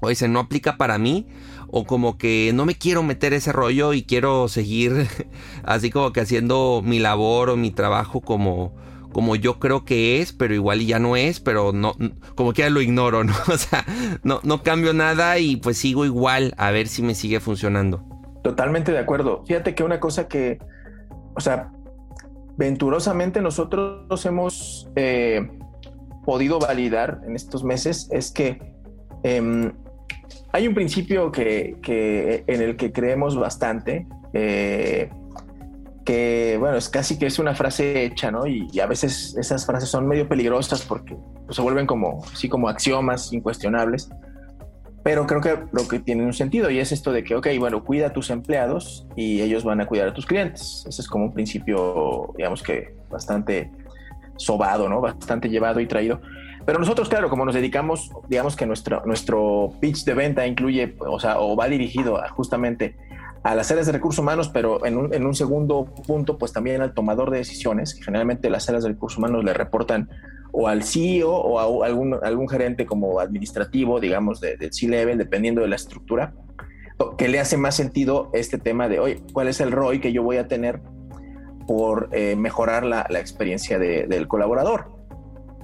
o 0.00 0.08
dicen 0.08 0.32
no 0.32 0.40
aplica 0.40 0.76
para 0.76 0.98
mí 0.98 1.26
o 1.70 1.84
como 1.84 2.18
que 2.18 2.52
no 2.54 2.64
me 2.64 2.76
quiero 2.76 3.02
meter 3.02 3.32
ese 3.32 3.52
rollo 3.52 3.92
y 3.92 4.02
quiero 4.02 4.48
seguir 4.48 5.08
así 5.64 5.90
como 5.90 6.12
que 6.12 6.20
haciendo 6.20 6.82
mi 6.84 6.98
labor 6.98 7.50
o 7.50 7.56
mi 7.56 7.70
trabajo 7.70 8.20
como 8.20 8.74
como 9.12 9.36
yo 9.36 9.58
creo 9.58 9.86
que 9.86 10.20
es, 10.20 10.34
pero 10.34 10.54
igual 10.54 10.80
ya 10.80 10.98
no 10.98 11.16
es, 11.16 11.40
pero 11.40 11.72
no 11.72 11.94
como 12.34 12.52
que 12.52 12.62
ya 12.62 12.70
lo 12.70 12.82
ignoro, 12.82 13.24
¿no? 13.24 13.32
O 13.52 13.56
sea, 13.56 13.84
no 14.22 14.40
no 14.44 14.62
cambio 14.62 14.92
nada 14.92 15.38
y 15.38 15.56
pues 15.56 15.78
sigo 15.78 16.04
igual 16.04 16.54
a 16.58 16.70
ver 16.70 16.88
si 16.88 17.02
me 17.02 17.14
sigue 17.14 17.40
funcionando. 17.40 18.04
Totalmente 18.42 18.92
de 18.92 18.98
acuerdo. 18.98 19.44
Fíjate 19.46 19.74
que 19.74 19.82
una 19.82 19.98
cosa 19.98 20.28
que 20.28 20.58
o 21.38 21.40
sea, 21.40 21.70
venturosamente 22.56 23.40
nosotros 23.40 24.26
hemos 24.26 24.90
eh, 24.96 25.48
podido 26.24 26.58
validar 26.58 27.20
en 27.24 27.36
estos 27.36 27.62
meses 27.62 28.08
es 28.10 28.32
que 28.32 28.60
em, 29.22 29.72
hay 30.52 30.66
un 30.66 30.74
principio 30.74 31.30
que, 31.30 31.76
en 32.46 32.62
el 32.62 32.76
que 32.76 32.92
creemos 32.92 33.36
bastante, 33.36 34.06
eh, 34.32 35.10
que, 36.04 36.56
bueno, 36.58 36.78
es 36.78 36.88
casi 36.88 37.18
que 37.18 37.26
es 37.26 37.38
una 37.38 37.54
frase 37.54 38.04
hecha, 38.04 38.30
¿no? 38.30 38.46
Y, 38.46 38.80
a 38.80 38.86
veces 38.86 39.36
esas 39.38 39.66
frases 39.66 39.90
son 39.90 40.08
medio 40.08 40.28
peligrosas 40.28 40.82
porque 40.82 41.16
pues, 41.44 41.56
se 41.56 41.62
vuelven 41.62 41.86
como, 41.86 42.24
sí, 42.34 42.48
como 42.48 42.68
axiomas 42.68 43.32
incuestionables. 43.32 44.08
Pero 45.04 45.26
creo 45.26 45.40
que 45.40 45.56
lo 45.72 45.86
que 45.86 46.00
tiene 46.00 46.24
un 46.24 46.32
sentido 46.32 46.70
y 46.70 46.80
es 46.80 46.92
esto 46.92 47.12
de 47.12 47.24
que, 47.24 47.34
ok, 47.34 47.46
bueno, 47.58 47.84
cuida 47.84 48.08
a 48.08 48.12
tus 48.12 48.30
empleados 48.30 49.06
y 49.16 49.40
ellos 49.40 49.64
van 49.64 49.80
a 49.80 49.86
cuidar 49.86 50.08
a 50.08 50.14
tus 50.14 50.26
clientes. 50.26 50.84
Ese 50.88 51.02
es 51.02 51.08
como 51.08 51.26
un 51.26 51.32
principio, 51.32 52.32
digamos 52.36 52.62
que 52.62 52.94
bastante 53.10 53.70
sobado, 54.36 54.88
¿no? 54.88 55.00
Bastante 55.00 55.48
llevado 55.48 55.80
y 55.80 55.86
traído. 55.86 56.20
Pero 56.68 56.80
nosotros, 56.80 57.08
claro, 57.08 57.30
como 57.30 57.46
nos 57.46 57.54
dedicamos, 57.54 58.12
digamos 58.28 58.54
que 58.54 58.66
nuestro, 58.66 59.02
nuestro 59.06 59.72
pitch 59.80 60.04
de 60.04 60.12
venta 60.12 60.46
incluye, 60.46 60.96
o 60.98 61.18
sea, 61.18 61.40
o 61.40 61.56
va 61.56 61.66
dirigido 61.66 62.20
justamente 62.32 62.94
a 63.42 63.54
las 63.54 63.70
áreas 63.70 63.86
de 63.86 63.92
recursos 63.92 64.18
humanos, 64.18 64.50
pero 64.50 64.84
en 64.84 64.98
un, 64.98 65.14
en 65.14 65.24
un, 65.24 65.34
segundo 65.34 65.86
punto, 66.06 66.36
pues 66.36 66.52
también 66.52 66.82
al 66.82 66.92
tomador 66.92 67.30
de 67.30 67.38
decisiones, 67.38 67.94
generalmente 67.94 68.50
las 68.50 68.68
áreas 68.68 68.84
de 68.84 68.90
recursos 68.90 69.16
humanos 69.16 69.44
le 69.44 69.54
reportan 69.54 70.10
o 70.52 70.68
al 70.68 70.82
CEO 70.82 71.30
o 71.30 71.58
a 71.58 71.86
algún, 71.86 72.18
algún 72.22 72.50
gerente 72.50 72.84
como 72.84 73.18
administrativo, 73.18 73.98
digamos, 73.98 74.38
de, 74.38 74.58
de 74.58 74.70
C-Level, 74.70 75.16
dependiendo 75.16 75.62
de 75.62 75.68
la 75.68 75.76
estructura, 75.76 76.34
que 77.16 77.28
le 77.28 77.40
hace 77.40 77.56
más 77.56 77.76
sentido 77.76 78.28
este 78.34 78.58
tema 78.58 78.90
de, 78.90 79.00
oye, 79.00 79.22
¿cuál 79.32 79.48
es 79.48 79.62
el 79.62 79.72
ROI 79.72 80.02
que 80.02 80.12
yo 80.12 80.22
voy 80.22 80.36
a 80.36 80.48
tener 80.48 80.82
por 81.66 82.10
eh, 82.12 82.36
mejorar 82.36 82.84
la, 82.84 83.06
la 83.08 83.20
experiencia 83.20 83.78
de, 83.78 84.06
del 84.06 84.28
colaborador? 84.28 84.97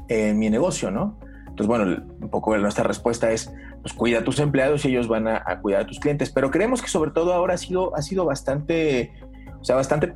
En 0.09 0.39
mi 0.39 0.51
negocio, 0.51 0.91
¿no? 0.91 1.19
Entonces, 1.41 1.67
bueno, 1.67 2.05
un 2.21 2.31
poco 2.31 2.57
nuestra 2.59 2.85
respuesta 2.85 3.31
es, 3.31 3.53
pues 3.81 3.95
cuida 3.95 4.19
a 4.19 4.25
tus 4.25 4.41
empleados 4.41 4.85
y 4.85 4.89
ellos 4.89 5.07
van 5.07 5.29
a, 5.29 5.61
cuidar 5.61 5.83
a 5.83 5.87
tus 5.87 6.01
clientes. 6.01 6.31
Pero 6.31 6.51
creemos 6.51 6.83
que 6.83 6.89
sobre 6.89 7.13
todo 7.13 7.33
ahora 7.33 7.55
ha 7.55 7.59
sido, 7.59 7.95
ha 7.95 8.03
sido 8.03 8.25
bastante, 8.25 9.13
o 9.61 9.65
sea, 9.65 9.77
bastante 9.77 10.15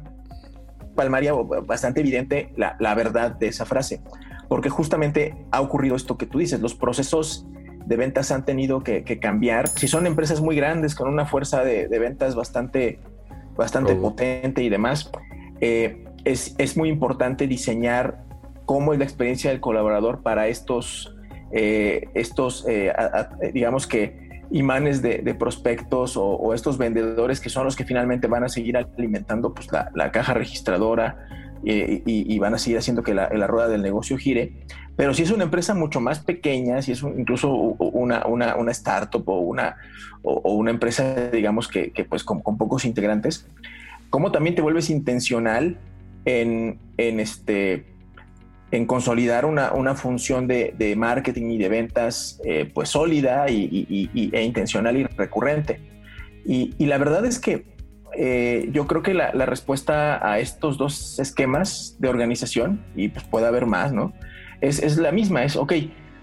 palmaria 0.96 1.35
o 1.35 1.44
bastante 1.64 2.01
evidente 2.01 2.53
la, 2.57 2.77
la 2.81 2.94
verdad 2.96 3.31
de 3.33 3.46
esa 3.46 3.66
frase. 3.66 4.03
Porque 4.48 4.68
justamente 4.68 5.37
ha 5.53 5.61
ocurrido 5.61 5.94
esto 5.94 6.18
que 6.18 6.27
tú 6.27 6.38
dices, 6.38 6.61
los 6.61 6.74
procesos 6.74 7.46
de 7.88 7.96
ventas 7.96 8.31
han 8.31 8.44
tenido 8.44 8.83
que, 8.83 9.03
cambiar. 9.18 9.68
Si 9.68 9.88
son 9.88 10.07
empresas 10.07 10.42
muy 10.42 10.55
grandes 10.57 10.94
con 10.94 11.09
una 11.09 11.24
fuerza 11.24 11.64
de, 11.64 11.87
ventas 11.98 12.35
bastante, 12.35 12.98
bastante 13.57 13.94
potente 13.94 14.62
y 14.62 14.68
demás, 14.68 15.11
eh, 15.62 16.05
es, 16.24 16.55
es, 16.59 16.77
muy 16.77 16.90
importante 16.90 17.46
diseñar 17.46 18.24
cómo 18.69 18.93
es 18.93 18.99
la 18.99 19.07
experiencia 19.07 19.49
del 19.51 19.61
colaborador 19.61 20.21
para 20.21 20.47
estos, 20.47 21.17
eh, 21.53 22.11
estos 22.13 22.67
eh, 22.69 22.93
digamos 23.55 23.87
que, 23.87 24.29
imanes 24.51 25.01
de, 25.01 25.35
prospectos 25.39 26.19
o, 26.19 26.53
estos 26.53 26.77
vendedores 26.77 27.41
que 27.41 27.49
son 27.49 27.65
los 27.65 27.77
que 27.77 27.87
finalmente 27.87 28.27
van 28.27 28.45
a 28.45 28.51
seguir 28.51 28.77
alimentando 28.77 29.55
pues, 29.55 29.69
la, 29.73 30.13
caja 30.13 30.35
registradora 30.35 31.17
eh, 31.65 32.03
y, 32.05 32.39
van 32.39 32.53
a 32.53 32.59
seguir 32.59 32.77
haciendo 32.77 33.03
que 33.03 33.15
la, 33.15 33.47
rueda 33.47 33.69
del 33.69 33.81
negocio 33.81 34.19
gire. 34.19 34.53
Pero 34.97 35.15
si 35.15 35.23
es 35.23 35.31
una 35.31 35.45
empresa 35.45 35.73
mucho 35.73 36.03
más 36.03 36.19
pequeña, 36.19 36.83
si 36.83 36.93
es 36.93 37.03
incluso 37.03 37.51
una, 37.51 38.27
una, 38.27 38.55
una, 38.57 38.73
startup 38.73 39.27
o 39.31 39.39
una, 39.41 39.77
o, 40.23 40.53
una 40.53 40.73
empresa, 40.73 41.31
digamos, 41.31 41.69
que, 41.69 41.91
pues 42.07 42.23
con, 42.23 42.43
con, 42.43 42.59
pocos 42.59 42.85
integrantes, 42.85 43.47
¿cómo 44.11 44.31
también 44.31 44.55
te 44.55 44.61
vuelves 44.61 44.91
intencional 44.91 45.79
en, 46.27 46.79
en 46.99 47.21
este 47.21 47.98
en 48.71 48.87
consolidar 48.87 49.45
una, 49.45 49.73
una 49.73 49.95
función 49.95 50.47
de, 50.47 50.75
de, 50.77 50.95
marketing 50.95 51.51
y 51.51 51.59
de 51.59 51.69
ventas 51.69 52.41
eh, 52.45 52.71
pues 52.73 52.91
sólida 52.91 53.49
y, 53.51 54.31
e 54.33 54.43
intencional 54.43 54.97
y 54.97 55.05
recurrente. 55.05 55.81
Y, 56.45 56.75
la 56.87 56.99
verdad 56.99 57.25
es 57.25 57.39
que 57.39 57.67
eh, 58.17 58.69
yo 58.73 58.87
creo 58.87 59.03
que 59.03 59.15
la, 59.15 59.33
la, 59.35 59.47
respuesta 59.47 60.27
a 60.27 60.39
estos 60.39 60.79
dos 60.79 61.19
esquemas 61.19 61.97
de 61.99 62.09
organización, 62.09 62.85
y 62.97 63.09
pues 63.09 63.25
puede 63.25 63.47
haber 63.47 63.67
más, 63.67 63.93
¿no? 63.93 64.13
Es, 64.61 64.83
es, 64.83 64.97
la 64.97 65.13
misma, 65.13 65.45
es, 65.45 65.57
ok, 65.57 65.75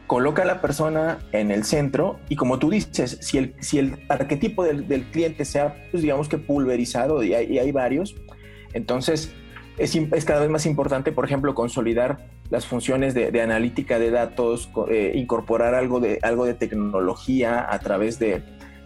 coloca 0.08 0.44
a 0.44 0.46
la 0.46 0.62
persona 0.62 1.20
en 1.32 1.52
el 1.52 1.64
centro 1.64 2.20
y 2.30 2.36
como 2.36 2.60
tú 2.60 2.70
dices, 2.70 3.18
si 3.22 3.38
el, 3.38 3.56
si 3.60 3.80
el 3.80 4.04
arquetipo 4.10 4.64
del, 4.64 4.88
del 4.88 5.04
cliente 5.06 5.46
sea, 5.46 5.76
pues 5.92 6.04
digamos 6.04 6.28
que 6.28 6.38
pulverizado 6.38 7.24
y 7.24 7.34
hay, 7.34 7.54
y 7.54 7.60
hay 7.60 7.72
varios, 7.72 8.16
entonces 8.74 9.34
es, 9.78 9.96
es, 9.96 10.26
cada 10.26 10.42
vez 10.42 10.50
más 10.50 10.66
importante, 10.66 11.12
por 11.12 11.26
ejemplo, 11.26 11.54
consolidar 11.54 12.30
las 12.50 12.66
funciones 12.66 13.14
de, 13.14 13.42
analítica 13.42 14.00
de 14.00 14.12
datos, 14.12 14.70
eh, 14.90 15.14
incorporar 15.16 15.76
algo 15.76 16.00
de, 16.00 16.20
algo 16.22 16.46
de 16.46 16.54
tecnología 16.54 17.66
a 17.70 17.80
través 17.80 18.20
de, 18.20 18.44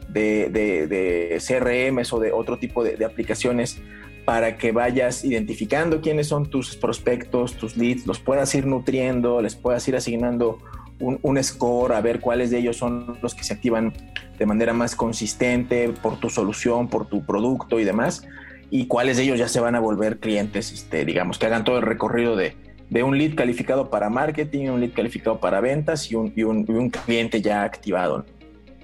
de, 0.09 1.37
CRMs 1.45 2.13
o 2.13 2.19
de 2.19 2.31
otro 2.31 2.57
tipo 2.57 2.83
de, 2.83 3.03
aplicaciones 3.05 3.81
para 4.25 4.57
que 4.57 4.71
vayas 4.71 5.23
identificando 5.23 6.01
quiénes 6.01 6.27
son 6.27 6.49
tus 6.49 6.75
prospectos, 6.75 7.55
tus 7.55 7.77
leads, 7.77 8.05
los 8.05 8.19
puedas 8.19 8.53
ir 8.55 8.65
nutriendo, 8.65 9.41
les 9.41 9.55
puedas 9.55 9.87
ir 9.87 9.95
asignando 9.95 10.59
un, 10.99 11.19
un, 11.21 11.43
score, 11.43 11.93
a 11.93 12.01
ver 12.01 12.19
cuáles 12.19 12.51
de 12.51 12.59
ellos 12.59 12.77
son 12.77 13.17
los 13.21 13.33
que 13.33 13.43
se 13.43 13.53
activan 13.53 13.93
de 14.37 14.45
manera 14.45 14.73
más 14.73 14.95
consistente 14.95 15.89
por 15.89 16.19
tu 16.19 16.29
solución, 16.29 16.89
por 16.89 17.07
tu 17.07 17.25
producto 17.25 17.79
y 17.79 17.85
demás 17.85 18.23
y 18.69 18.87
cuáles 18.87 19.17
de 19.17 19.23
ellos 19.23 19.39
ya 19.39 19.47
se 19.47 19.59
van 19.59 19.75
a 19.75 19.79
volver 19.79 20.19
clientes, 20.19 20.71
este, 20.71 21.05
digamos, 21.05 21.39
que 21.39 21.45
hagan 21.45 21.63
todo 21.63 21.77
el 21.77 21.83
recorrido 21.83 22.35
de, 22.35 22.55
de 22.89 23.03
un 23.03 23.17
lead 23.17 23.35
calificado 23.35 23.89
para 23.89 24.09
marketing, 24.09 24.69
un 24.69 24.81
lead 24.81 24.93
calificado 24.93 25.39
para 25.39 25.61
ventas 25.61 26.11
y 26.11 26.15
un, 26.15 26.33
y 26.35 26.43
un, 26.43 26.89
cliente 26.89 27.41
ya 27.41 27.63
activado. 27.63 28.25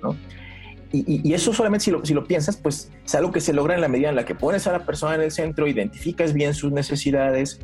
¿no? 0.02 0.16
Y, 0.92 1.22
y, 1.28 1.34
eso 1.34 1.54
solamente 1.54 1.86
si 1.86 1.92
lo, 1.92 2.06
si 2.06 2.14
lo 2.14 2.26
piensas, 2.26 2.58
pues 2.58 2.92
es 3.04 3.16
algo 3.16 3.32
que 3.32 3.42
se 3.42 3.54
logra 3.54 3.76
en 3.76 3.82
la 3.82 3.88
medida 3.88 4.10
en 4.10 4.16
la 4.16 4.26
que 4.26 4.36
pones 4.36 4.66
a 4.68 4.72
la 4.72 4.86
persona 4.86 5.16
en 5.16 5.22
el 5.22 5.32
centro, 5.32 5.68
identificas 5.68 6.34
bien 6.34 6.54
sus 6.54 6.72
necesidades, 6.72 7.60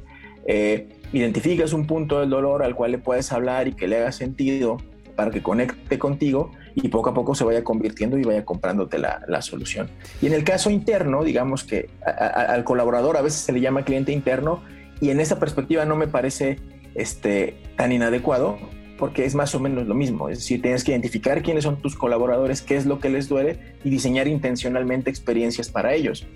eh, 0.45 0.89
identificas 1.13 1.73
un 1.73 1.85
punto 1.85 2.19
del 2.19 2.29
dolor 2.29 2.63
al 2.63 2.75
cual 2.75 2.91
le 2.91 2.97
puedes 2.97 3.31
hablar 3.31 3.67
y 3.67 3.73
que 3.73 3.87
le 3.87 3.97
haga 3.97 4.11
sentido 4.11 4.77
para 5.15 5.31
que 5.31 5.43
conecte 5.43 5.99
contigo 5.99 6.51
y 6.75 6.87
poco 6.87 7.09
a 7.09 7.13
poco 7.13 7.35
se 7.35 7.43
vaya 7.43 7.63
convirtiendo 7.63 8.17
y 8.17 8.23
vaya 8.23 8.45
comprándote 8.45 8.97
la, 8.97 9.21
la 9.27 9.41
solución. 9.41 9.89
Y 10.21 10.27
en 10.27 10.33
el 10.33 10.43
caso 10.43 10.69
interno, 10.69 11.23
digamos 11.23 11.63
que 11.63 11.89
al 12.05 12.63
colaborador 12.63 13.17
a 13.17 13.21
veces 13.21 13.41
se 13.41 13.51
le 13.51 13.61
llama 13.61 13.83
cliente 13.83 14.11
interno 14.11 14.61
y 14.99 15.09
en 15.09 15.19
esa 15.19 15.39
perspectiva 15.39 15.85
no 15.85 15.95
me 15.95 16.07
parece 16.07 16.59
este, 16.95 17.55
tan 17.75 17.91
inadecuado 17.91 18.57
porque 18.97 19.25
es 19.25 19.33
más 19.33 19.55
o 19.55 19.59
menos 19.59 19.87
lo 19.87 19.95
mismo. 19.95 20.29
Es 20.29 20.37
decir, 20.37 20.61
tienes 20.61 20.83
que 20.83 20.91
identificar 20.91 21.41
quiénes 21.41 21.63
son 21.63 21.81
tus 21.81 21.95
colaboradores, 21.95 22.61
qué 22.61 22.75
es 22.75 22.85
lo 22.85 22.99
que 22.99 23.09
les 23.09 23.27
duele 23.27 23.75
y 23.83 23.89
diseñar 23.89 24.27
intencionalmente 24.27 25.09
experiencias 25.09 25.69
para 25.69 25.95
ellos, 25.95 26.27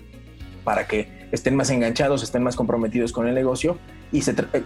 para 0.64 0.88
que 0.88 1.28
estén 1.30 1.54
más 1.54 1.70
enganchados, 1.70 2.24
estén 2.24 2.42
más 2.42 2.56
comprometidos 2.56 3.12
con 3.12 3.28
el 3.28 3.36
negocio 3.36 3.78
y 4.10 4.20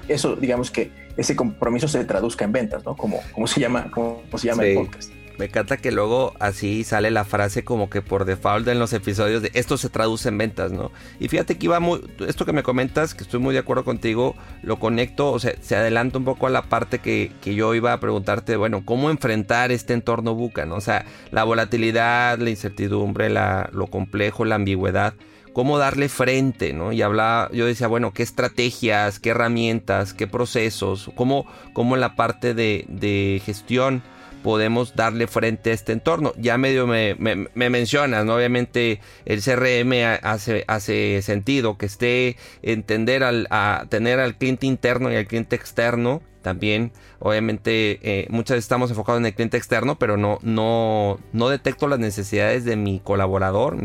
eso, 0.08 0.36
digamos 0.36 0.70
que 0.70 0.90
ese 1.18 1.36
compromiso 1.36 1.88
se 1.88 2.02
traduzca 2.06 2.46
en 2.46 2.52
ventas, 2.52 2.86
¿no? 2.86 2.96
Como, 2.96 3.20
como 3.32 3.46
se 3.46 3.60
llama, 3.60 3.90
como, 3.90 4.22
se 4.36 4.46
llama 4.46 4.64
el 4.64 4.76
podcast. 4.76 5.12
Me 5.40 5.46
encanta 5.46 5.78
que 5.78 5.90
luego 5.90 6.34
así 6.38 6.84
sale 6.84 7.10
la 7.10 7.24
frase 7.24 7.64
como 7.64 7.88
que 7.88 8.02
por 8.02 8.26
default 8.26 8.68
en 8.68 8.78
los 8.78 8.92
episodios 8.92 9.40
de 9.40 9.50
esto 9.54 9.78
se 9.78 9.88
traduce 9.88 10.28
en 10.28 10.36
ventas, 10.36 10.70
¿no? 10.70 10.92
Y 11.18 11.28
fíjate 11.28 11.56
que 11.56 11.64
iba 11.64 11.80
muy, 11.80 12.02
esto 12.28 12.44
que 12.44 12.52
me 12.52 12.62
comentas, 12.62 13.14
que 13.14 13.22
estoy 13.24 13.40
muy 13.40 13.54
de 13.54 13.60
acuerdo 13.60 13.82
contigo, 13.82 14.36
lo 14.62 14.78
conecto, 14.78 15.32
o 15.32 15.38
sea, 15.38 15.54
se 15.62 15.76
adelanta 15.76 16.18
un 16.18 16.26
poco 16.26 16.46
a 16.46 16.50
la 16.50 16.64
parte 16.64 16.98
que, 16.98 17.32
que 17.40 17.54
yo 17.54 17.74
iba 17.74 17.94
a 17.94 18.00
preguntarte, 18.00 18.56
bueno, 18.56 18.84
¿cómo 18.84 19.08
enfrentar 19.08 19.72
este 19.72 19.94
entorno 19.94 20.34
buca, 20.34 20.66
¿no? 20.66 20.74
O 20.74 20.82
sea, 20.82 21.06
la 21.30 21.44
volatilidad, 21.44 22.38
la 22.38 22.50
incertidumbre, 22.50 23.30
la, 23.30 23.70
lo 23.72 23.86
complejo, 23.86 24.44
la 24.44 24.56
ambigüedad 24.56 25.14
cómo 25.54 25.78
darle 25.78 26.08
frente, 26.10 26.74
¿no? 26.74 26.92
Y 26.92 27.00
hablaba, 27.00 27.50
yo 27.50 27.64
decía, 27.64 27.88
bueno, 27.88 28.12
qué 28.12 28.22
estrategias, 28.22 29.18
qué 29.18 29.30
herramientas, 29.30 30.12
qué 30.12 30.26
procesos, 30.26 31.10
cómo, 31.16 31.46
cómo 31.72 31.96
la 31.96 32.14
parte 32.14 32.52
de, 32.54 32.84
de 32.88 33.42
gestión 33.44 34.02
podemos 34.42 34.94
darle 34.96 35.26
frente 35.26 35.70
a 35.70 35.74
este 35.74 35.92
entorno. 35.92 36.32
Ya 36.36 36.58
medio 36.58 36.86
me, 36.86 37.14
mencionas, 37.54 38.24
¿no? 38.24 38.36
Obviamente 38.36 39.00
el 39.24 39.42
CRM 39.42 39.92
hace, 40.22 40.64
hace 40.66 41.22
sentido 41.22 41.78
que 41.78 41.86
esté 41.86 42.36
entender 42.62 43.22
al, 43.22 43.46
a 43.50 43.86
tener 43.88 44.20
al 44.20 44.36
cliente 44.36 44.66
interno 44.66 45.12
y 45.12 45.16
al 45.16 45.26
cliente 45.26 45.56
externo. 45.56 46.22
También, 46.42 46.90
obviamente, 47.18 47.98
eh, 48.02 48.26
muchas 48.30 48.54
veces 48.54 48.64
estamos 48.64 48.88
enfocados 48.88 49.20
en 49.20 49.26
el 49.26 49.34
cliente 49.34 49.58
externo, 49.58 49.98
pero 49.98 50.16
no, 50.16 50.38
no, 50.40 51.20
no 51.34 51.48
detecto 51.50 51.86
las 51.86 51.98
necesidades 51.98 52.64
de 52.64 52.76
mi 52.76 52.98
colaborador 52.98 53.76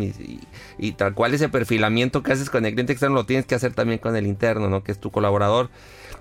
y, 0.78 0.92
tal 0.94 1.14
cual 1.16 1.34
ese 1.34 1.50
perfilamiento 1.50 2.24
que 2.24 2.32
haces 2.32 2.50
con 2.50 2.66
el 2.66 2.72
cliente 2.72 2.94
externo 2.94 3.16
lo 3.16 3.26
tienes 3.26 3.46
que 3.46 3.56
hacer 3.56 3.74
también 3.74 4.00
con 4.00 4.16
el 4.16 4.26
interno, 4.26 4.70
¿no? 4.70 4.86
Que 4.86 4.94
es 4.94 5.00
tu 5.00 5.12
colaborador. 5.12 5.70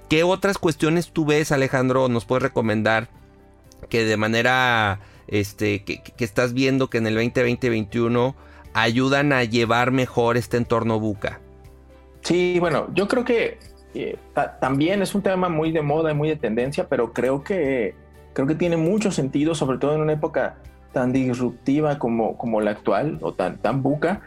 ¿Qué 0.08 0.24
otras 0.24 0.58
cuestiones 0.58 1.12
tú 1.12 1.24
ves, 1.24 1.52
Alejandro, 1.52 2.08
nos 2.08 2.24
puedes 2.24 2.42
recomendar 2.42 3.08
que 3.88 4.04
de 4.04 4.16
manera 4.16 5.00
este, 5.28 5.84
que, 5.84 6.02
estás 6.18 6.52
viendo 6.52 6.88
que 6.88 6.98
en 6.98 7.06
el 7.06 7.16
2020-2021 7.16 8.34
ayudan 8.72 9.32
a 9.32 9.44
llevar 9.44 9.90
mejor 9.90 10.36
este 10.36 10.56
entorno 10.56 11.00
buca? 11.00 11.40
Sí, 12.22 12.58
bueno, 12.58 12.88
yo 12.94 13.06
creo 13.08 13.24
que 13.24 13.58
eh, 13.94 14.16
también 14.60 15.02
es 15.02 15.14
un 15.14 15.22
tema 15.22 15.48
muy 15.48 15.70
de 15.70 15.82
moda 15.82 16.10
y 16.10 16.14
muy 16.14 16.28
de 16.28 16.36
tendencia, 16.36 16.88
pero 16.88 17.12
creo 17.12 17.44
que, 17.44 17.94
creo 18.32 18.46
que 18.46 18.54
tiene 18.54 18.76
mucho 18.76 19.10
sentido, 19.10 19.54
sobre 19.54 19.78
todo 19.78 19.94
en 19.94 20.00
una 20.00 20.14
época 20.14 20.56
tan 20.92 21.12
disruptiva 21.12 21.98
como, 21.98 22.38
como 22.38 22.60
la 22.60 22.70
actual 22.70 23.18
o 23.20 23.34
tan, 23.34 23.58
tan 23.58 23.82
buca. 23.82 24.22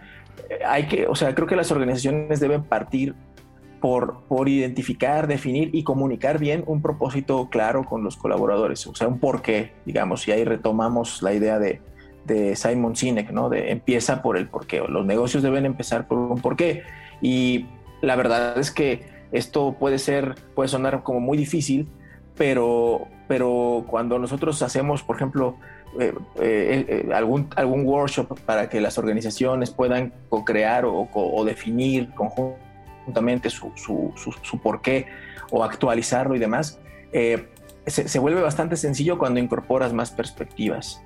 Eh, 0.50 0.60
hay 0.66 0.88
que, 0.88 1.08
o 1.08 1.16
sea, 1.16 1.34
creo 1.34 1.48
que 1.48 1.56
las 1.56 1.72
organizaciones 1.72 2.40
deben 2.40 2.64
partir 2.64 3.16
por, 3.82 4.24
por 4.28 4.50
identificar, 4.50 5.28
definir 5.28 5.70
y 5.74 5.84
comunicar 5.84 6.40
bien 6.40 6.64
un 6.68 6.82
propósito 6.82 7.50
claro 7.50 7.84
con 7.84 8.04
los 8.04 8.18
colaboradores, 8.18 8.86
o 8.88 8.96
sea, 8.96 9.08
un 9.08 9.20
porqué, 9.20 9.74
digamos, 9.86 10.28
y 10.28 10.32
ahí 10.32 10.44
retomamos 10.44 11.22
la 11.22 11.34
idea 11.34 11.60
de, 11.60 11.82
de 12.26 12.56
Simon 12.56 12.96
Sinek, 12.96 13.32
¿no? 13.32 13.50
De 13.50 13.72
empieza 13.72 14.22
por 14.22 14.38
el 14.38 14.48
porqué, 14.48 14.84
los 14.88 15.06
negocios 15.06 15.44
deben 15.44 15.66
empezar 15.66 16.08
por 16.08 16.18
un 16.18 16.42
porqué. 16.42 16.84
Y 17.22 17.66
la 18.02 18.16
verdad 18.16 18.58
es 18.60 18.72
que 18.72 19.02
esto 19.32 19.76
puede 19.80 19.98
ser, 20.00 20.36
puede 20.56 20.70
sonar 20.70 21.04
como 21.04 21.20
muy 21.20 21.38
difícil, 21.38 21.88
pero, 22.36 23.08
pero 23.28 23.86
cuando 23.88 24.20
nosotros 24.20 24.62
hacemos, 24.62 25.04
por 25.04 25.16
ejemplo, 25.16 25.56
eh, 26.00 26.14
eh, 26.40 26.86
eh, 26.88 27.14
algún, 27.14 27.48
algún 27.56 27.86
workshop 27.86 28.40
para 28.42 28.70
que 28.70 28.82
las 28.82 28.98
organizaciones 28.98 29.72
puedan 29.72 30.14
co-crear 30.30 30.86
o, 30.86 31.10
o, 31.12 31.46
definir 31.46 32.14
conjuntamente 32.14 32.67
su, 33.50 33.72
su, 33.76 34.14
su, 34.42 34.60
porqué 34.60 35.08
o 35.52 35.64
actualizarlo 35.64 36.36
y 36.36 36.40
demás, 36.40 36.80
se, 37.12 38.08
se, 38.08 38.20
vuelve 38.20 38.42
bastante 38.42 38.76
sencillo 38.76 39.18
cuando 39.18 39.40
incorporas 39.40 39.94
más 39.94 40.12
perspectivas. 40.12 41.02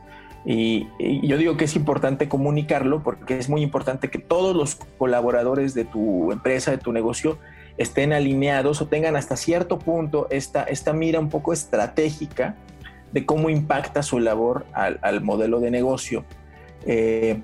Y, 0.45 0.87
yo 1.27 1.37
digo 1.37 1.55
que 1.55 1.65
es 1.65 1.75
importante 1.75 2.27
comunicarlo 2.27 3.03
porque 3.03 3.37
es 3.37 3.49
muy 3.49 3.61
importante 3.61 4.09
que 4.09 4.19
todos 4.19 4.55
los 4.55 4.75
colaboradores 4.97 5.73
de 5.73 5.85
tu 5.85 6.31
empresa, 6.31 6.71
de 6.71 6.77
tu 6.77 6.91
negocio, 6.91 7.37
estén 7.77 8.13
alineados 8.13 8.81
o 8.81 8.87
tengan 8.87 9.15
hasta 9.15 9.35
cierto 9.37 9.79
punto 9.79 10.27
esta, 10.29 10.63
esta 10.63 10.93
mira 10.93 11.19
un 11.19 11.29
poco 11.29 11.53
estratégica 11.53 12.55
de 13.11 13.25
cómo 13.25 13.49
impacta 13.49 14.03
su 14.03 14.19
labor 14.19 14.65
al, 14.73 15.21
modelo 15.21 15.59
de 15.59 15.71
negocio. 15.71 16.25
Eh, 16.85 17.41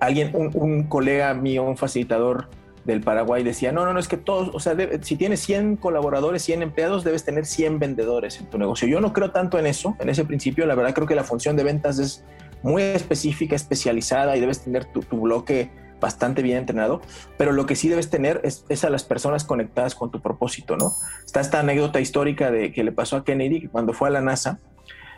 alguien, 0.00 0.30
un, 0.34 0.84
colega 0.84 1.32
mío, 1.34 1.62
un 1.64 1.76
facilitador 1.76 2.50
del 2.84 3.00
Paraguay 3.00 3.42
decía, 3.44 3.72
no, 3.72 3.84
no, 3.84 3.92
no, 3.92 4.00
es 4.00 4.08
que 4.08 4.16
todos, 4.16 4.50
o 4.54 4.60
sea, 4.60 4.76
si 5.02 5.16
tienes 5.16 5.40
100 5.40 5.76
colaboradores, 5.76 6.42
100 6.42 6.62
empleados, 6.62 7.04
debes 7.04 7.24
tener 7.24 7.46
100 7.46 7.78
vendedores 7.78 8.40
en 8.40 8.46
tu 8.46 8.58
negocio. 8.58 8.88
Yo 8.88 9.00
no 9.00 9.12
creo 9.12 9.30
tanto 9.30 9.58
en 9.58 9.66
eso, 9.66 9.96
en 10.00 10.08
ese 10.08 10.24
principio, 10.24 10.66
la 10.66 10.74
verdad 10.74 10.94
creo 10.94 11.06
que 11.06 11.14
la 11.14 11.24
función 11.24 11.56
de 11.56 11.64
ventas 11.64 11.98
es 11.98 12.24
muy 12.62 12.82
específica, 12.82 13.54
especializada 13.54 14.36
y 14.36 14.40
debes 14.40 14.62
tener 14.62 14.84
tu, 14.86 15.02
bloque 15.20 15.70
bastante 16.00 16.42
bien 16.42 16.58
entrenado, 16.58 17.00
pero 17.38 17.52
lo 17.52 17.66
que 17.66 17.76
sí 17.76 17.88
debes 17.88 18.10
tener 18.10 18.40
es, 18.42 18.84
a 18.84 18.90
las 18.90 19.04
personas 19.04 19.44
conectadas 19.44 19.94
con 19.94 20.10
tu 20.10 20.20
propósito, 20.20 20.76
¿no? 20.76 20.92
Está 21.24 21.40
esta 21.40 21.60
anécdota 21.60 22.00
histórica 22.00 22.50
de 22.50 22.72
que 22.72 22.82
le 22.82 22.90
pasó 22.90 23.16
a 23.16 23.24
Kennedy 23.24 23.60
que 23.60 23.68
cuando 23.68 23.92
fue 23.92 24.08
a 24.08 24.10
la 24.10 24.20
NASA, 24.20 24.58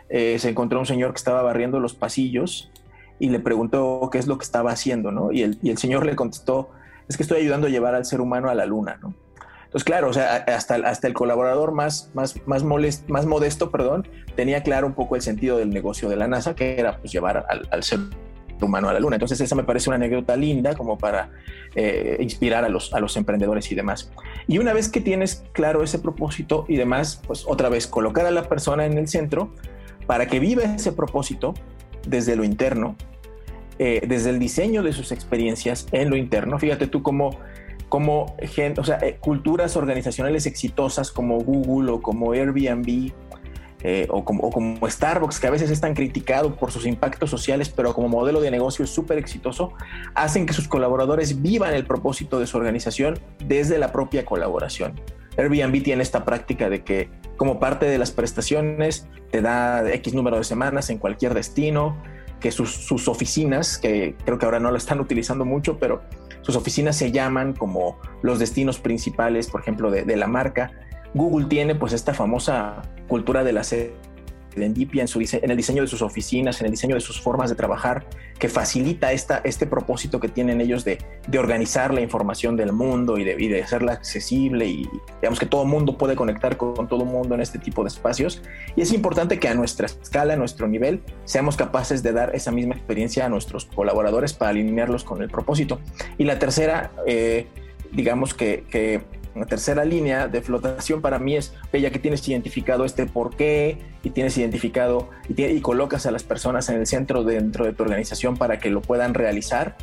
eh, 0.09 0.37
se 0.37 0.49
encontró 0.49 0.79
un 0.79 0.85
señor 0.85 1.11
que 1.11 1.17
estaba 1.17 1.41
barriendo 1.41 1.79
los 1.79 1.95
pasillos 1.95 2.71
y 3.17 3.29
le 3.29 3.39
preguntó 3.39 4.07
qué 4.11 4.19
es 4.19 4.27
lo 4.27 4.37
que 4.37 4.43
estaba 4.43 4.71
haciendo, 4.71 5.11
¿no? 5.11 5.31
Y 5.31 5.41
el, 5.41 5.57
y 5.63 5.71
el 5.71 5.79
señor 5.79 6.05
le 6.05 6.15
contestó, 6.15 6.69
es 7.07 7.17
que 7.17 7.23
estoy 7.23 7.41
ayudando 7.41 7.67
a 7.67 7.69
llevar 7.69 7.95
al 7.95 8.05
ser 8.05 8.21
humano 8.21 8.49
a 8.49 8.55
la 8.55 8.65
luna, 8.65 8.97
¿no? 9.01 9.13
Entonces, 9.75 9.83
claro, 9.83 10.09
o 10.09 10.13
sea, 10.13 10.37
hasta, 10.47 10.75
hasta 10.75 11.07
el 11.07 11.13
colaborador 11.13 11.73
más, 11.73 12.09
más, 12.13 12.39
más, 12.47 12.63
molest, 12.63 13.09
más 13.09 13.25
modesto, 13.25 13.71
perdón, 13.71 14.07
tenía 14.35 14.63
claro 14.63 14.87
un 14.87 14.93
poco 14.93 15.17
el 15.17 15.21
sentido 15.21 15.57
del 15.57 15.69
negocio 15.69 16.07
de 16.07 16.15
la 16.15 16.27
NASA, 16.27 16.55
que 16.55 16.79
era 16.79 16.97
pues 16.99 17.11
llevar 17.11 17.45
al, 17.49 17.83
ser 17.83 17.99
humano 18.61 18.87
a 18.87 18.93
la 18.93 19.01
luna. 19.01 19.17
Entonces 19.17 19.41
esa 19.41 19.53
me 19.53 19.65
parece 19.65 19.89
una 19.89 19.97
anécdota 19.97 20.37
linda 20.37 20.75
como 20.75 20.97
para 20.97 21.29
eh, 21.75 22.15
inspirar 22.21 22.63
a 22.63 22.69
los, 22.69 22.93
a 22.93 23.01
los 23.01 23.17
emprendedores 23.17 23.69
y 23.69 23.75
demás. 23.75 24.09
Y 24.47 24.59
una 24.59 24.71
vez 24.71 24.87
que 24.87 25.01
tienes 25.01 25.43
claro 25.51 25.83
ese 25.83 25.99
propósito 25.99 26.63
y 26.69 26.77
demás, 26.77 27.21
pues 27.27 27.43
otra 27.45 27.67
vez 27.67 27.85
colocar 27.85 28.25
a 28.25 28.31
la 28.31 28.47
persona 28.47 28.85
en 28.85 28.97
el 28.97 29.09
centro 29.09 29.53
para 30.07 30.27
que 30.27 30.39
viva 30.39 30.63
ese 30.63 30.93
propósito 30.93 31.53
desde 32.07 32.37
lo 32.37 32.45
interno, 32.45 32.95
eh, 33.79 34.01
desde 34.07 34.29
el 34.29 34.39
diseño 34.39 34.83
de 34.83 34.93
sus 34.93 35.11
experiencias 35.11 35.87
en 35.91 36.09
lo 36.09 36.15
interno. 36.15 36.59
Fíjate 36.59 36.87
tú 36.87 37.03
cómo, 37.03 37.39
como 37.89 38.35
o 38.77 38.83
sea, 38.83 38.99
eh, 39.01 39.17
culturas 39.19 39.75
organizacionales 39.75 40.45
exitosas 40.45 41.11
como 41.11 41.39
Google 41.39 41.91
o 41.91 42.01
como 42.01 42.31
Airbnb 42.31 43.11
eh, 43.87 44.07
o, 44.09 44.25
como, 44.25 44.89
Starbucks, 44.89 45.39
que 45.39 45.45
a 45.45 45.51
veces 45.51 45.69
es 45.69 45.79
tan 45.79 45.93
criticado 45.93 46.55
por 46.55 46.71
sus 46.71 46.87
impactos 46.87 47.29
sociales, 47.29 47.69
pero 47.69 47.93
como 47.93 48.07
modelo 48.07 48.41
de 48.41 48.49
negocio 48.49 48.83
es 48.83 48.89
súper 48.89 49.19
exitoso, 49.19 49.73
hacen 50.15 50.47
que 50.47 50.53
sus 50.53 50.67
colaboradores 50.67 51.43
vivan 51.43 51.75
el 51.75 51.85
propósito 51.85 52.39
de 52.39 52.47
su 52.47 52.57
organización 52.57 53.19
desde 53.45 53.77
la 53.77 53.91
propia 53.91 54.25
colaboración. 54.25 54.99
Airbnb 55.37 55.83
tiene 55.83 56.01
esta 56.01 56.25
práctica 56.25 56.67
de 56.67 56.83
que 56.83 57.11
como 57.37 57.59
parte 57.59 57.85
de 57.85 57.99
las 57.99 58.09
prestaciones 58.09 59.07
te 59.29 59.41
da 59.43 59.87
X 59.93 60.15
número 60.15 60.37
de 60.37 60.45
semanas 60.45 60.89
en 60.89 60.97
cualquier 60.97 61.35
destino, 61.35 61.95
que 62.39 62.51
sus, 62.51 63.07
oficinas, 63.07 63.77
que 63.77 64.15
creo 64.25 64.37
que 64.37 64.45
ahora 64.45 64.59
no 64.59 64.71
lo 64.71 64.77
están 64.77 64.99
utilizando 64.99 65.45
mucho, 65.45 65.79
pero 65.79 66.03
sus 66.41 66.55
oficinas 66.55 66.95
se 66.95 67.11
llaman 67.11 67.53
como 67.53 67.97
los 68.21 68.39
destinos 68.39 68.79
principales, 68.79 69.49
por 69.49 69.61
ejemplo, 69.61 69.89
de 69.89 70.15
la 70.15 70.27
marca, 70.27 70.71
Google 71.15 71.47
tiene 71.47 71.75
pues 71.75 71.93
esta 71.93 72.13
famosa 72.13 72.81
cultura 73.07 73.45
de 73.45 73.53
la 73.53 73.63
serendipia 74.55 75.01
en, 75.01 75.07
su 75.07 75.19
en 75.19 75.51
el 75.51 75.57
diseño 75.57 75.81
de 75.81 75.87
sus 75.87 76.01
oficinas, 76.01 76.59
en 76.61 76.67
el 76.67 76.71
diseño 76.71 76.95
de 76.95 77.01
sus 77.01 77.19
formas 77.19 77.49
de 77.49 77.55
trabajar, 77.55 78.07
que 78.39 78.47
facilita 78.47 79.11
esta, 79.11 79.41
este 79.43 79.67
propósito 79.67 80.19
que 80.19 80.29
tienen 80.29 80.61
ellos 80.61 80.85
de, 80.85 80.97
organizar 81.37 81.93
la 81.93 81.99
información 81.99 82.55
del 82.55 82.71
mundo 82.71 83.17
y 83.17 83.25
de, 83.25 83.61
hacerla 83.61 83.93
accesible 83.93 84.65
y 84.65 84.89
digamos 85.21 85.39
que 85.39 85.45
todo 85.45 85.65
mundo 85.65 85.97
puede 85.97 86.15
conectar 86.15 86.55
con, 86.55 86.87
todo 86.87 87.03
el 87.03 87.09
mundo 87.09 87.35
en 87.35 87.41
este 87.41 87.59
tipo 87.59 87.83
de 87.83 87.89
espacios. 87.89 88.41
Y 88.75 88.81
es 88.81 88.93
importante 88.93 89.39
que 89.39 89.49
a 89.49 89.53
nuestra 89.53 89.87
escala, 89.87 90.33
a 90.33 90.37
nuestro 90.37 90.67
nivel, 90.67 91.01
seamos 91.25 91.57
capaces 91.57 92.01
de 92.01 92.13
dar 92.13 92.33
esa 92.33 92.51
misma 92.51 92.75
experiencia 92.75 93.25
a 93.25 93.29
nuestros 93.29 93.65
colaboradores 93.65 94.33
para 94.33 94.51
alinearlos 94.51 95.03
con 95.03 95.21
el 95.21 95.29
propósito. 95.29 95.81
Y 96.17 96.23
la 96.23 96.39
tercera, 96.39 96.91
eh, 97.05 97.47
digamos 97.91 98.33
que, 98.33 98.63
que 98.69 99.01
la 99.35 99.45
tercera 99.45 99.83
línea 99.83 100.27
de 100.27 100.41
flotación 100.41 101.01
para 101.01 101.19
mí 101.19 101.35
es, 101.35 101.53
ya 101.73 101.89
que 101.91 101.99
tienes 101.99 102.27
identificado 102.27 102.85
este 102.85 103.05
por 103.05 103.35
qué 103.35 103.77
y 104.01 104.11
tienes 104.11 104.37
identificado 104.37 105.09
y, 105.27 105.59
colocas 105.59 106.05
a 106.05 106.11
las 106.11 106.23
personas 106.23 106.69
en 106.69 106.77
el 106.79 106.87
centro 106.87 107.23
dentro 107.23 107.65
de 107.65 107.73
tu 107.73 107.83
organización 107.83 108.37
para 108.37 108.59
que 108.59 108.69
lo 108.69 108.81
puedan 108.81 109.13
realizar, 109.13 109.75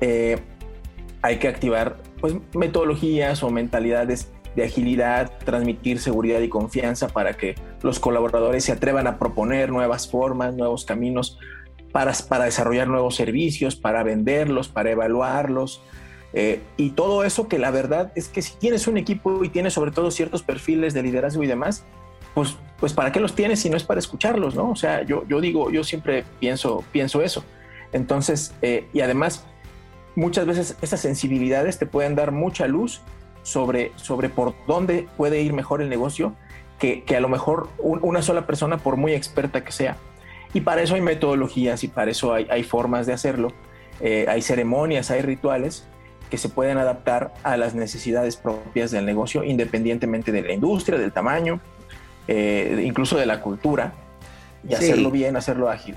eh, 0.00 0.38
hay 1.20 1.36
que 1.36 1.48
activar 1.48 1.98
pues, 2.20 2.36
metodologías 2.54 3.42
o 3.42 3.50
mentalidades 3.50 4.30
de 4.54 4.64
agilidad, 4.64 5.30
transmitir 5.44 6.00
seguridad 6.00 6.40
y 6.40 6.48
confianza 6.48 7.08
para 7.08 7.36
que 7.36 7.54
los 7.82 8.00
colaboradores 8.00 8.64
se 8.64 8.72
atrevan 8.72 9.06
a 9.06 9.18
proponer 9.18 9.70
nuevas 9.70 10.08
formas, 10.08 10.54
nuevos 10.54 10.86
caminos 10.86 11.38
para, 11.92 12.14
para 12.28 12.46
desarrollar 12.46 12.88
nuevos 12.88 13.14
servicios, 13.16 13.76
para 13.76 14.02
venderlos, 14.02 14.68
para 14.68 14.90
evaluarlos, 14.90 15.82
eh, 16.38 16.60
y 16.76 16.90
todo 16.90 17.24
eso 17.24 17.48
que 17.48 17.58
la 17.58 17.70
verdad 17.70 18.12
es 18.14 18.28
que 18.28 18.42
si 18.42 18.54
tienes 18.58 18.86
un 18.86 18.98
equipo 18.98 19.42
y 19.42 19.48
tienes 19.48 19.72
sobre 19.72 19.90
todo 19.90 20.10
ciertos 20.10 20.42
perfiles 20.42 20.92
de 20.92 21.02
liderazgo 21.02 21.42
y 21.42 21.46
demás, 21.46 21.86
pues, 22.34 22.58
pues 22.78 22.92
¿para 22.92 23.10
qué 23.10 23.20
los 23.20 23.34
tienes 23.34 23.60
si 23.60 23.70
no 23.70 23.76
es 23.78 23.84
para 23.84 24.00
escucharlos? 24.00 24.54
¿no? 24.54 24.70
O 24.70 24.76
sea, 24.76 25.02
yo, 25.02 25.26
yo 25.26 25.40
digo, 25.40 25.70
yo 25.70 25.82
siempre 25.82 26.24
pienso, 26.38 26.84
pienso 26.92 27.22
eso. 27.22 27.42
Entonces, 27.92 28.52
eh, 28.60 28.86
y 28.92 29.00
además, 29.00 29.46
muchas 30.14 30.44
veces 30.44 30.76
esas 30.82 31.00
sensibilidades 31.00 31.78
te 31.78 31.86
pueden 31.86 32.14
dar 32.14 32.32
mucha 32.32 32.66
luz 32.66 33.00
sobre, 33.42 33.92
sobre 33.96 34.28
por 34.28 34.52
dónde 34.66 35.08
puede 35.16 35.40
ir 35.40 35.54
mejor 35.54 35.80
el 35.80 35.88
negocio 35.88 36.34
que, 36.78 37.02
que 37.04 37.16
a 37.16 37.20
lo 37.20 37.30
mejor 37.30 37.70
una 37.78 38.20
sola 38.20 38.46
persona, 38.46 38.76
por 38.76 38.98
muy 38.98 39.14
experta 39.14 39.64
que 39.64 39.72
sea. 39.72 39.96
Y 40.52 40.60
para 40.60 40.82
eso 40.82 40.96
hay 40.96 41.00
metodologías 41.00 41.82
y 41.82 41.88
para 41.88 42.10
eso 42.10 42.34
hay, 42.34 42.46
hay 42.50 42.62
formas 42.62 43.06
de 43.06 43.14
hacerlo. 43.14 43.54
Eh, 44.00 44.26
hay 44.28 44.42
ceremonias, 44.42 45.10
hay 45.10 45.22
rituales 45.22 45.88
que 46.30 46.38
se 46.38 46.48
pueden 46.48 46.78
adaptar 46.78 47.32
a 47.42 47.56
las 47.56 47.74
necesidades 47.74 48.36
propias 48.36 48.90
del 48.90 49.06
negocio, 49.06 49.44
independientemente 49.44 50.32
de 50.32 50.42
la 50.42 50.52
industria, 50.52 50.98
del 50.98 51.12
tamaño, 51.12 51.60
eh, 52.28 52.82
incluso 52.84 53.16
de 53.16 53.26
la 53.26 53.40
cultura, 53.40 53.92
y 54.68 54.74
hacerlo 54.74 55.10
bien, 55.10 55.36
hacerlo 55.36 55.70
ágil. 55.70 55.96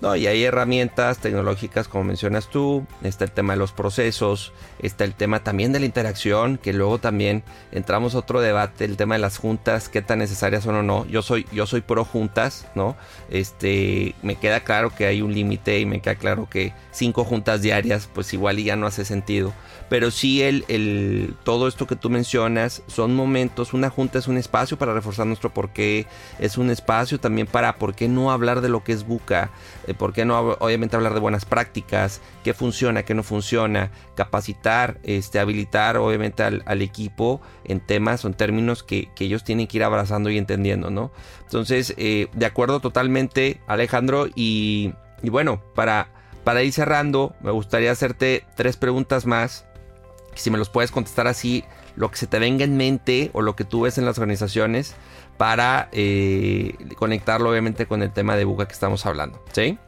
No, 0.00 0.16
y 0.16 0.26
hay 0.26 0.44
herramientas 0.44 1.18
tecnológicas 1.18 1.86
como 1.86 2.04
mencionas 2.04 2.48
tú, 2.48 2.86
está 3.02 3.24
el 3.24 3.32
tema 3.32 3.52
de 3.52 3.58
los 3.58 3.72
procesos, 3.72 4.52
está 4.78 5.04
el 5.04 5.14
tema 5.14 5.44
también 5.44 5.72
de 5.72 5.80
la 5.80 5.86
interacción, 5.86 6.56
que 6.56 6.72
luego 6.72 6.98
también 6.98 7.42
entramos 7.70 8.14
a 8.14 8.18
otro 8.18 8.40
debate, 8.40 8.86
el 8.86 8.96
tema 8.96 9.16
de 9.16 9.20
las 9.20 9.36
juntas, 9.36 9.90
qué 9.90 10.00
tan 10.00 10.20
necesarias 10.20 10.64
son 10.64 10.76
o 10.76 10.82
no. 10.82 11.06
Yo 11.06 11.20
soy, 11.20 11.46
yo 11.52 11.66
soy 11.66 11.82
pro 11.82 12.06
juntas, 12.06 12.66
¿no? 12.74 12.96
Este, 13.28 14.14
me 14.22 14.36
queda 14.36 14.60
claro 14.60 14.90
que 14.94 15.04
hay 15.04 15.20
un 15.20 15.34
límite 15.34 15.80
y 15.80 15.84
me 15.84 16.00
queda 16.00 16.14
claro 16.14 16.48
que 16.48 16.72
cinco 16.92 17.24
juntas 17.24 17.60
diarias, 17.60 18.08
pues 18.12 18.32
igual 18.32 18.56
ya 18.56 18.76
no 18.76 18.86
hace 18.86 19.04
sentido 19.04 19.52
pero 19.90 20.12
sí 20.12 20.40
el, 20.40 20.64
el, 20.68 21.34
todo 21.42 21.66
esto 21.66 21.88
que 21.88 21.96
tú 21.96 22.10
mencionas 22.10 22.82
son 22.86 23.14
momentos, 23.16 23.74
una 23.74 23.90
junta 23.90 24.20
es 24.20 24.28
un 24.28 24.38
espacio 24.38 24.78
para 24.78 24.94
reforzar 24.94 25.26
nuestro 25.26 25.52
porqué, 25.52 26.06
es 26.38 26.56
un 26.56 26.70
espacio 26.70 27.18
también 27.18 27.48
para 27.48 27.74
por 27.74 27.96
qué 27.96 28.06
no 28.06 28.30
hablar 28.30 28.60
de 28.60 28.68
lo 28.68 28.84
que 28.84 28.92
es 28.92 29.04
buca, 29.04 29.50
por 29.94 30.12
qué 30.12 30.24
no 30.24 30.38
obviamente 30.38 30.96
hablar 30.96 31.14
de 31.14 31.20
buenas 31.20 31.44
prácticas, 31.44 32.20
qué 32.44 32.54
funciona, 32.54 33.02
qué 33.02 33.14
no 33.14 33.22
funciona, 33.22 33.90
capacitar, 34.14 34.98
este, 35.02 35.38
habilitar 35.38 35.96
obviamente 35.96 36.42
al, 36.42 36.82
equipo 36.82 37.40
en 37.64 37.80
temas 37.80 38.24
o 38.24 38.28
en 38.28 38.34
términos 38.34 38.82
que, 38.82 39.08
ellos 39.18 39.44
tienen 39.44 39.66
que 39.66 39.78
ir 39.78 39.84
abrazando 39.84 40.30
y 40.30 40.38
entendiendo, 40.38 40.90
¿no? 40.90 41.12
Entonces, 41.42 41.94
eh, 41.98 42.28
de 42.32 42.46
acuerdo 42.46 42.80
totalmente 42.80 43.60
Alejandro 43.66 44.28
y, 44.34 44.92
bueno, 45.22 45.62
para... 45.74 46.08
Para 46.44 46.62
ir 46.62 46.72
cerrando, 46.72 47.34
me 47.42 47.50
gustaría 47.50 47.92
hacerte 47.92 48.46
tres 48.56 48.78
preguntas 48.78 49.26
más 49.26 49.66
Si 50.34 50.50
me 50.50 50.56
los 50.56 50.70
puedes 50.70 50.90
contestar 50.90 51.26
así, 51.26 51.64
lo 51.96 52.10
que 52.10 52.16
se 52.16 52.26
te 52.26 52.38
venga 52.38 52.64
en 52.64 52.78
mente 52.78 53.30
o 53.34 53.42
lo 53.42 53.56
que 53.56 53.64
tú 53.64 53.82
ves 53.82 53.98
en 53.98 54.06
las 54.06 54.18
organizaciones 54.18 54.96
para 55.40 55.88
eh, 55.92 56.74
conectarlo 56.96 57.48
obviamente 57.48 57.86
con 57.86 58.02
el 58.02 58.12
tema 58.12 58.36
de 58.36 58.44
Buca 58.44 58.66
que 58.66 58.74
estamos 58.74 59.06
hablando. 59.06 59.42
¿Sí? 59.52 59.78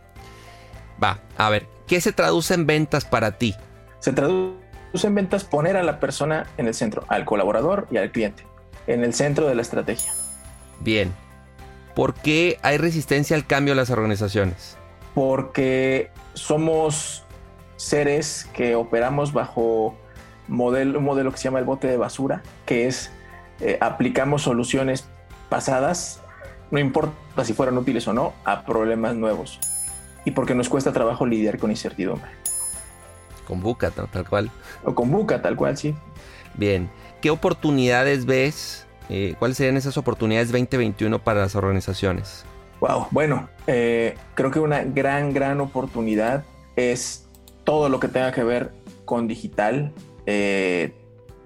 Va, 1.02 1.18
a 1.36 1.50
ver, 1.50 1.66
¿qué 1.86 2.00
se 2.00 2.12
traduce 2.12 2.54
en 2.54 2.66
ventas 2.66 3.04
para 3.04 3.32
ti? 3.32 3.54
Se 3.98 4.14
traduce 4.14 4.56
en 5.04 5.14
ventas 5.14 5.44
poner 5.44 5.76
a 5.76 5.82
la 5.82 6.00
persona 6.00 6.46
en 6.56 6.68
el 6.68 6.72
centro, 6.72 7.04
al 7.08 7.26
colaborador 7.26 7.86
y 7.90 7.98
al 7.98 8.10
cliente, 8.10 8.46
en 8.86 9.04
el 9.04 9.12
centro 9.12 9.46
de 9.46 9.54
la 9.54 9.60
estrategia. 9.60 10.14
Bien. 10.80 11.12
¿Por 11.94 12.14
qué 12.14 12.58
hay 12.62 12.78
resistencia 12.78 13.36
al 13.36 13.46
cambio 13.46 13.72
en 13.72 13.76
las 13.76 13.90
organizaciones? 13.90 14.78
Porque 15.14 16.10
somos 16.32 17.24
seres 17.76 18.48
que 18.54 18.74
operamos 18.74 19.34
bajo 19.34 19.98
modelo, 20.48 20.98
un 20.98 21.04
modelo 21.04 21.30
que 21.30 21.36
se 21.36 21.44
llama 21.44 21.58
el 21.58 21.66
bote 21.66 21.88
de 21.88 21.98
basura, 21.98 22.42
que 22.64 22.86
es 22.86 23.10
eh, 23.60 23.76
aplicamos 23.82 24.40
soluciones 24.40 25.11
pasadas, 25.52 26.22
no 26.70 26.78
importa 26.78 27.44
si 27.44 27.52
fueran 27.52 27.76
útiles 27.76 28.08
o 28.08 28.14
no, 28.14 28.32
a 28.42 28.64
problemas 28.64 29.14
nuevos. 29.16 29.60
Y 30.24 30.30
porque 30.30 30.54
nos 30.54 30.70
cuesta 30.70 30.94
trabajo 30.94 31.26
lidiar 31.26 31.58
con 31.58 31.70
incertidumbre. 31.70 32.30
Con 33.46 33.60
Buca, 33.60 33.90
tal, 33.90 34.26
cual. 34.26 34.50
O 34.82 34.94
con 34.94 35.10
Buca, 35.10 35.42
tal 35.42 35.54
cual, 35.56 35.76
sí. 35.76 35.94
Bien. 36.54 36.88
¿Qué 37.20 37.28
oportunidades 37.28 38.24
ves? 38.24 38.86
Eh, 39.10 39.34
¿Cuáles 39.38 39.58
serían 39.58 39.76
esas 39.76 39.98
oportunidades 39.98 40.50
2021 40.52 41.18
para 41.22 41.40
las 41.40 41.54
organizaciones? 41.54 42.46
Wow, 42.80 43.08
bueno, 43.10 43.50
eh, 43.66 44.14
creo 44.32 44.50
que 44.50 44.58
una 44.58 44.84
gran, 44.84 45.34
gran 45.34 45.60
oportunidad 45.60 46.44
es 46.76 47.28
todo 47.64 47.90
lo 47.90 48.00
que 48.00 48.08
tenga 48.08 48.32
que 48.32 48.42
ver 48.42 48.72
con 49.04 49.28
digital, 49.28 49.92
eh, 50.24 50.94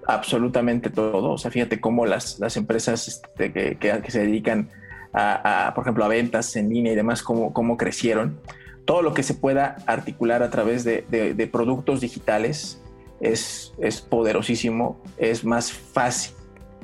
absolutamente 0.07 0.89
todo. 0.89 1.33
O 1.33 1.37
sea, 1.37 1.51
fíjate 1.51 1.79
cómo 1.79 2.05
las, 2.05 2.39
las 2.39 2.57
empresas 2.57 3.07
este, 3.07 3.51
que, 3.51 3.77
que, 3.77 4.11
se 4.11 4.21
dedican 4.21 4.69
a, 5.13 5.73
por 5.75 5.83
ejemplo, 5.83 6.05
a 6.05 6.07
ventas 6.07 6.55
en 6.55 6.69
línea 6.69 6.93
y 6.93 6.95
demás, 6.95 7.21
cómo, 7.21 7.53
cómo 7.53 7.77
crecieron. 7.77 8.39
Todo 8.85 9.01
lo 9.01 9.13
que 9.13 9.21
se 9.21 9.33
pueda 9.33 9.77
articular 9.85 10.43
a 10.43 10.49
través 10.49 10.83
de, 10.85 11.01
de, 11.09 11.47
productos 11.47 11.99
digitales 11.99 12.81
es, 13.19 13.73
es 13.79 13.99
poderosísimo, 13.99 15.01
es 15.17 15.43
más 15.43 15.73
fácil, 15.73 16.35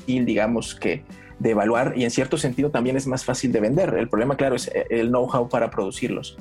digamos, 0.06 0.76
que 0.76 1.06
de 1.40 1.52
evaluar 1.52 1.94
y 1.96 2.04
en 2.04 2.12
cierto 2.12 2.38
sentido 2.38 2.72
también 2.72 2.98
es 2.98 3.08
más 3.08 3.24
fácil 3.24 3.54
de 3.54 3.62
vender. 3.62 3.94
El 3.98 4.10
problema, 4.10 4.36
claro, 4.36 4.56
es 4.56 4.70
el 4.90 5.10
know-how 5.10 5.48
para 5.48 5.70
producirlos 5.70 6.38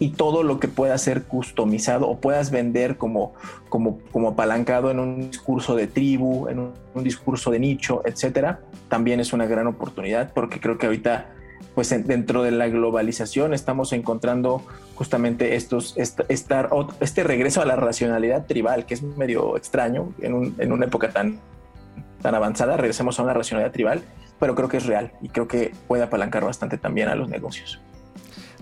y 0.00 0.12
todo 0.12 0.42
lo 0.42 0.58
que 0.58 0.66
pueda 0.66 0.96
ser 0.96 1.24
customizado 1.24 2.08
o 2.08 2.18
puedas 2.18 2.50
vender 2.50 2.96
como, 2.96 3.34
como, 3.68 3.98
como 4.10 4.30
apalancado 4.30 4.90
en 4.90 4.98
un 4.98 5.30
discurso 5.30 5.76
de 5.76 5.86
tribu, 5.86 6.48
en 6.48 6.58
un, 6.58 7.04
discurso 7.04 7.50
de 7.50 7.60
nicho, 7.60 8.02
etcétera, 8.06 8.60
también 8.88 9.20
es 9.20 9.32
una 9.32 9.46
gran 9.46 9.66
oportunidad 9.66 10.32
porque 10.32 10.58
creo 10.58 10.78
que 10.78 10.86
ahorita 10.86 11.28
pues 11.74 11.90
dentro 12.06 12.42
de 12.42 12.50
la 12.50 12.68
globalización 12.68 13.54
estamos 13.54 13.92
encontrando 13.92 14.62
justamente 14.96 15.54
estos, 15.54 15.96
estar, 15.96 16.70
este 17.00 17.22
regreso 17.22 17.60
a 17.60 17.66
la 17.66 17.76
racionalidad 17.76 18.46
tribal, 18.46 18.86
que 18.86 18.94
es 18.94 19.02
medio 19.02 19.56
extraño 19.56 20.12
en, 20.20 20.54
en 20.58 20.72
una 20.72 20.86
época 20.86 21.10
tan, 21.10 21.38
tan 22.22 22.34
avanzada, 22.34 22.78
regresemos 22.78 23.20
a 23.20 23.22
una 23.22 23.34
racionalidad 23.34 23.72
tribal, 23.72 24.02
pero 24.38 24.54
creo 24.54 24.68
que 24.68 24.78
es 24.78 24.86
real 24.86 25.12
y 25.20 25.28
creo 25.28 25.46
que 25.46 25.72
puede 25.86 26.02
apalancar 26.02 26.44
bastante 26.44 26.78
también 26.78 27.08
a 27.08 27.14
los 27.14 27.28
negocios. 27.28 27.80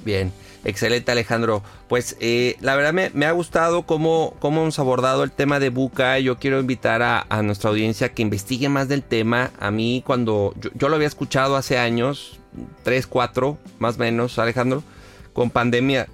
Bien, 0.04 0.32
excelente 0.64 1.12
Alejandro. 1.12 1.62
Pues 1.88 2.16
eh, 2.20 2.56
la 2.60 2.76
verdad 2.76 3.10
me, 3.14 3.26
ha 3.26 3.32
gustado 3.32 3.82
cómo, 3.82 4.34
cómo, 4.38 4.62
hemos 4.62 4.78
abordado 4.78 5.24
el 5.24 5.30
tema 5.30 5.60
de 5.60 5.70
Buca. 5.70 6.18
Yo 6.18 6.38
quiero 6.38 6.60
invitar 6.60 7.02
a, 7.02 7.42
nuestra 7.42 7.70
audiencia 7.70 8.10
que 8.10 8.22
investigue 8.22 8.68
más 8.68 8.88
del 8.88 9.02
tema. 9.02 9.50
A 9.58 9.70
mí 9.70 10.02
cuando 10.06 10.54
yo, 10.74 10.88
lo 10.88 10.96
había 10.96 11.08
escuchado 11.08 11.56
hace 11.56 11.78
años, 11.78 12.38
3, 12.84 13.06
4 13.06 13.58
más 13.78 13.96
o 13.96 13.98
menos, 13.98 14.38
Alejandro, 14.38 14.82
con 15.32 15.50
pandemia 15.50 16.08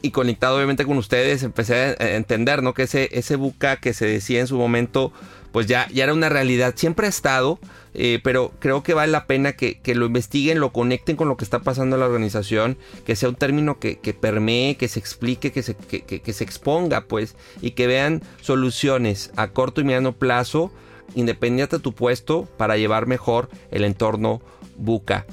y 0.00 0.12
conectado 0.12 0.56
obviamente 0.56 0.84
con 0.84 0.96
ustedes, 0.96 1.42
empecé 1.42 1.96
a 1.98 2.10
entender 2.10 2.62
¿no? 2.62 2.72
que 2.72 2.84
ese, 2.84 3.08
ese 3.12 3.34
Buca 3.34 3.76
que 3.76 3.92
se 3.92 4.06
decía 4.06 4.38
en 4.40 4.46
su 4.46 4.56
momento 4.56 5.12
pues 5.52 5.66
ya, 5.66 5.88
ya 5.92 6.04
era 6.04 6.14
una 6.14 6.28
realidad. 6.28 6.74
Siempre 6.76 7.06
ha 7.06 7.10
estado, 7.10 7.58
eh, 7.94 8.20
pero 8.22 8.52
creo 8.58 8.82
que 8.82 8.94
vale 8.94 9.12
la 9.12 9.26
pena 9.26 9.52
que, 9.52 9.80
lo 9.94 10.06
investiguen, 10.06 10.60
lo 10.60 10.72
conecten 10.72 11.16
con 11.16 11.28
lo 11.28 11.36
que 11.36 11.44
está 11.44 11.60
pasando 11.60 11.96
en 11.96 12.00
la 12.00 12.06
organización, 12.06 12.76
que 13.04 13.16
sea 13.16 13.28
un 13.28 13.34
término 13.34 13.78
que, 13.78 13.96
permee, 14.18 14.76
que 14.76 14.88
se 14.88 14.98
explique, 14.98 15.52
que 15.52 15.62
se, 15.62 15.74
que, 15.74 16.32
se 16.32 16.44
exponga, 16.44 17.02
pues, 17.02 17.36
y 17.60 17.72
que 17.72 17.86
vean 17.86 18.22
soluciones 18.40 19.30
a 19.36 19.48
corto 19.48 19.80
y 19.80 19.84
mediano 19.84 20.12
plazo, 20.12 20.70
independiente 21.14 21.76
de 21.76 21.82
tu 21.82 21.92
puesto, 21.94 22.48
para 22.56 22.76
llevar 22.76 23.06
mejor 23.06 23.48
el 23.70 23.84
entorno 23.84 24.40
buca. 24.76 25.26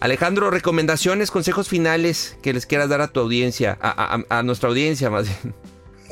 Alejandro, 0.00 0.50
recomendaciones, 0.50 1.30
consejos 1.30 1.68
finales 1.68 2.36
que 2.42 2.52
les 2.52 2.66
quieras 2.66 2.88
dar 2.88 3.00
a 3.00 3.08
tu 3.08 3.20
audiencia, 3.20 3.78
a, 3.80 4.22
a 4.28 4.42
nuestra 4.42 4.68
audiencia 4.68 5.08
más 5.08 5.26
bien. 5.26 5.54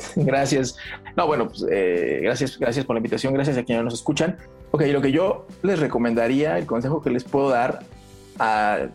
Gracias. 0.15 0.75
No, 1.15 1.27
bueno, 1.27 1.47
pues 1.47 1.65
eh, 1.69 2.19
gracias, 2.23 2.57
gracias 2.57 2.85
por 2.85 2.95
la 2.95 2.99
invitación, 2.99 3.33
gracias 3.33 3.57
a 3.57 3.63
quienes 3.63 3.83
nos 3.83 3.93
escuchan. 3.93 4.37
Ok, 4.75 4.81
lo 4.87 5.01
que 5.01 5.11
yo 5.11 5.45
les 5.61 5.79
recomendaría, 5.79 6.57
el 6.57 6.65
consejo 6.65 6.99
que 7.03 7.11
les 7.11 7.23
puedo 7.23 7.49
dar 7.49 7.81
a, 8.39 8.87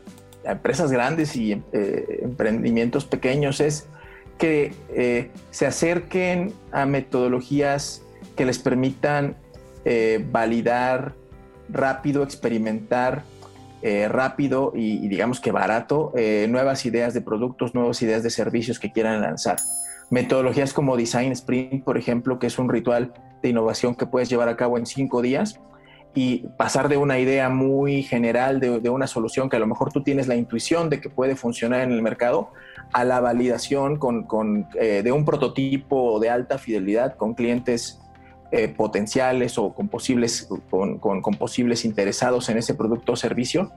empresas 0.42 0.90
grandes 0.90 1.36
y 1.36 1.52
eh, 1.52 2.18
emprendimientos 2.22 3.04
pequeños 3.04 3.60
es 3.60 3.86
que 4.38 4.74
eh, 4.88 5.30
se 5.52 5.66
acerquen 5.66 6.52
a 6.72 6.84
metodologías 6.84 8.02
que 8.34 8.44
les 8.44 8.58
permitan 8.58 9.36
validar 10.30 11.14
rápido, 11.70 12.22
experimentar 12.22 13.22
rápido 14.10 14.72
y, 14.74 15.08
digamos 15.08 15.40
que 15.40 15.50
barato 15.50 16.12
nuevas 16.48 16.84
ideas 16.84 17.14
de 17.14 17.22
productos, 17.22 17.74
nuevas 17.74 18.02
ideas 18.02 18.22
de 18.22 18.28
servicios 18.28 18.78
que 18.78 18.92
quieran 18.92 19.22
lanzar. 19.22 19.56
Metodologías 20.10 20.74
como 20.74 20.96
Design 20.96 21.32
Sprint, 21.32 21.84
por 21.84 21.96
ejemplo, 21.96 22.38
que 22.38 22.48
es 22.48 22.58
un 22.58 22.68
ritual 22.68 23.14
de 23.42 23.48
innovación 23.48 23.94
que 23.94 24.04
puedes 24.04 24.28
llevar 24.28 24.50
a 24.50 24.56
cabo 24.56 24.76
en 24.76 24.84
cinco 24.84 25.22
días 25.22 25.58
y 26.14 26.48
pasar 26.56 26.88
de 26.88 26.96
una 26.96 27.18
idea 27.18 27.48
muy 27.48 28.02
general 28.02 28.60
de, 28.60 28.90
una 28.90 29.06
solución 29.06 29.48
que 29.48 29.56
a 29.56 29.58
lo 29.60 29.66
mejor 29.66 29.92
tú 29.92 30.02
tienes 30.02 30.26
la 30.26 30.36
intuición 30.36 30.90
de 30.90 31.00
que 31.00 31.10
puede 31.10 31.36
funcionar 31.36 31.82
en 31.82 31.92
el 31.92 32.02
mercado 32.02 32.50
a 32.92 33.04
la 33.04 33.20
validación 33.20 33.96
con, 33.96 34.66
eh, 34.80 35.02
de 35.02 35.12
un 35.12 35.24
prototipo 35.24 36.18
de 36.18 36.30
alta 36.30 36.58
fidelidad 36.58 37.16
con 37.16 37.34
clientes 37.34 38.00
eh, 38.50 38.68
potenciales 38.68 39.58
o 39.58 39.74
con 39.74 39.88
posibles, 39.88 40.48
con, 40.70 40.98
posibles 41.38 41.84
interesados 41.84 42.48
en 42.48 42.58
ese 42.58 42.74
producto 42.74 43.12
o 43.12 43.16
servicio. 43.16 43.70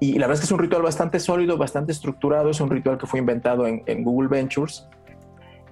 Y 0.00 0.14
la 0.14 0.26
verdad 0.26 0.34
es 0.34 0.40
que 0.40 0.46
es 0.46 0.52
un 0.52 0.58
ritual 0.58 0.80
bastante 0.80 1.20
sólido, 1.20 1.58
bastante 1.58 1.92
estructurado, 1.92 2.48
es 2.48 2.60
un 2.60 2.70
ritual 2.70 2.96
que 2.96 3.06
fue 3.06 3.20
inventado 3.20 3.66
en, 3.66 3.82
en 3.84 4.02
Google 4.02 4.28
Ventures 4.28 4.88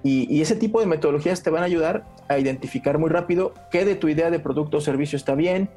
y, 0.03 0.41
ese 0.41 0.55
tipo 0.55 0.79
de 0.79 0.85
metodologías 0.85 1.43
te 1.43 1.49
van 1.49 1.63
a 1.63 1.65
ayudar 1.65 2.05
a 2.27 2.39
identificar 2.39 2.97
muy 2.97 3.09
rápido 3.09 3.53
qué 3.69 3.85
de 3.85 3.95
tu 3.95 4.07
idea 4.07 4.31
de 4.31 4.39
producto 4.39 4.77
o 4.77 4.81
servicio 4.81 5.17
está 5.17 5.35
bien, 5.35 5.69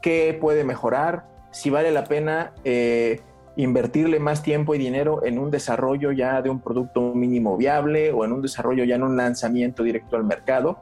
qué 0.00 0.36
puede 0.40 0.64
mejorar, 0.64 1.26
si 1.50 1.68
vale 1.68 1.90
la 1.90 2.04
pena 2.04 2.52
eh, 2.64 3.20
invertirle 3.56 4.18
más 4.18 4.42
tiempo 4.42 4.74
y 4.74 4.78
dinero 4.78 5.24
en 5.24 5.38
un 5.38 5.50
desarrollo 5.50 6.12
ya 6.12 6.40
de 6.40 6.48
un 6.48 6.60
producto 6.60 7.12
mínimo 7.14 7.56
viable 7.56 8.12
o 8.12 8.24
en 8.24 8.32
un 8.32 8.40
desarrollo 8.40 8.84
ya 8.84 8.94
en 8.94 9.02
un 9.02 9.16
lanzamiento 9.16 9.82
directo 9.82 10.16
al 10.16 10.24
mercado. 10.24 10.78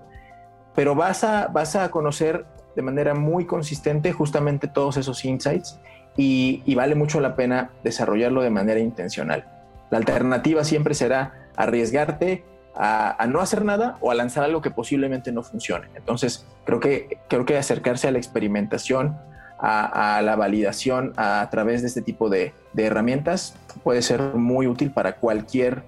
Pero 0.74 0.94
vas 0.94 1.24
a, 1.24 1.48
vas 1.48 1.74
a 1.74 1.90
conocer 1.90 2.44
de 2.76 2.82
manera 2.82 3.14
muy 3.14 3.46
consistente 3.46 4.12
justamente 4.12 4.68
todos 4.68 4.96
esos 4.98 5.24
insights 5.24 5.80
y, 6.16 6.62
y 6.64 6.74
vale 6.76 6.94
mucho 6.94 7.20
la 7.20 7.34
pena 7.34 7.70
desarrollarlo 7.82 8.42
de 8.42 8.50
manera 8.50 8.78
intencional. 8.78 9.48
La 9.90 9.98
alternativa 9.98 10.62
siempre 10.62 10.94
será 10.94 11.48
arriesgarte 11.56 12.44
a, 12.78 13.26
no 13.28 13.40
hacer 13.40 13.64
nada 13.64 13.96
o 14.00 14.12
a 14.12 14.14
lanzar 14.14 14.44
algo 14.44 14.62
que 14.62 14.70
posiblemente 14.70 15.32
no 15.32 15.42
funcione. 15.42 15.88
Entonces, 15.96 16.46
creo 16.64 16.78
que, 16.78 17.18
creo 17.28 17.44
que 17.44 17.56
acercarse 17.58 18.06
a 18.06 18.12
la 18.12 18.18
experimentación, 18.18 19.18
a, 19.58 20.20
la 20.22 20.36
validación 20.36 21.12
a, 21.16 21.48
través 21.50 21.82
de 21.82 21.88
este 21.88 22.02
tipo 22.02 22.28
de, 22.30 22.54
herramientas 22.76 23.56
puede 23.82 24.02
ser 24.02 24.20
muy 24.34 24.68
útil 24.68 24.92
para 24.92 25.16
cualquier 25.16 25.82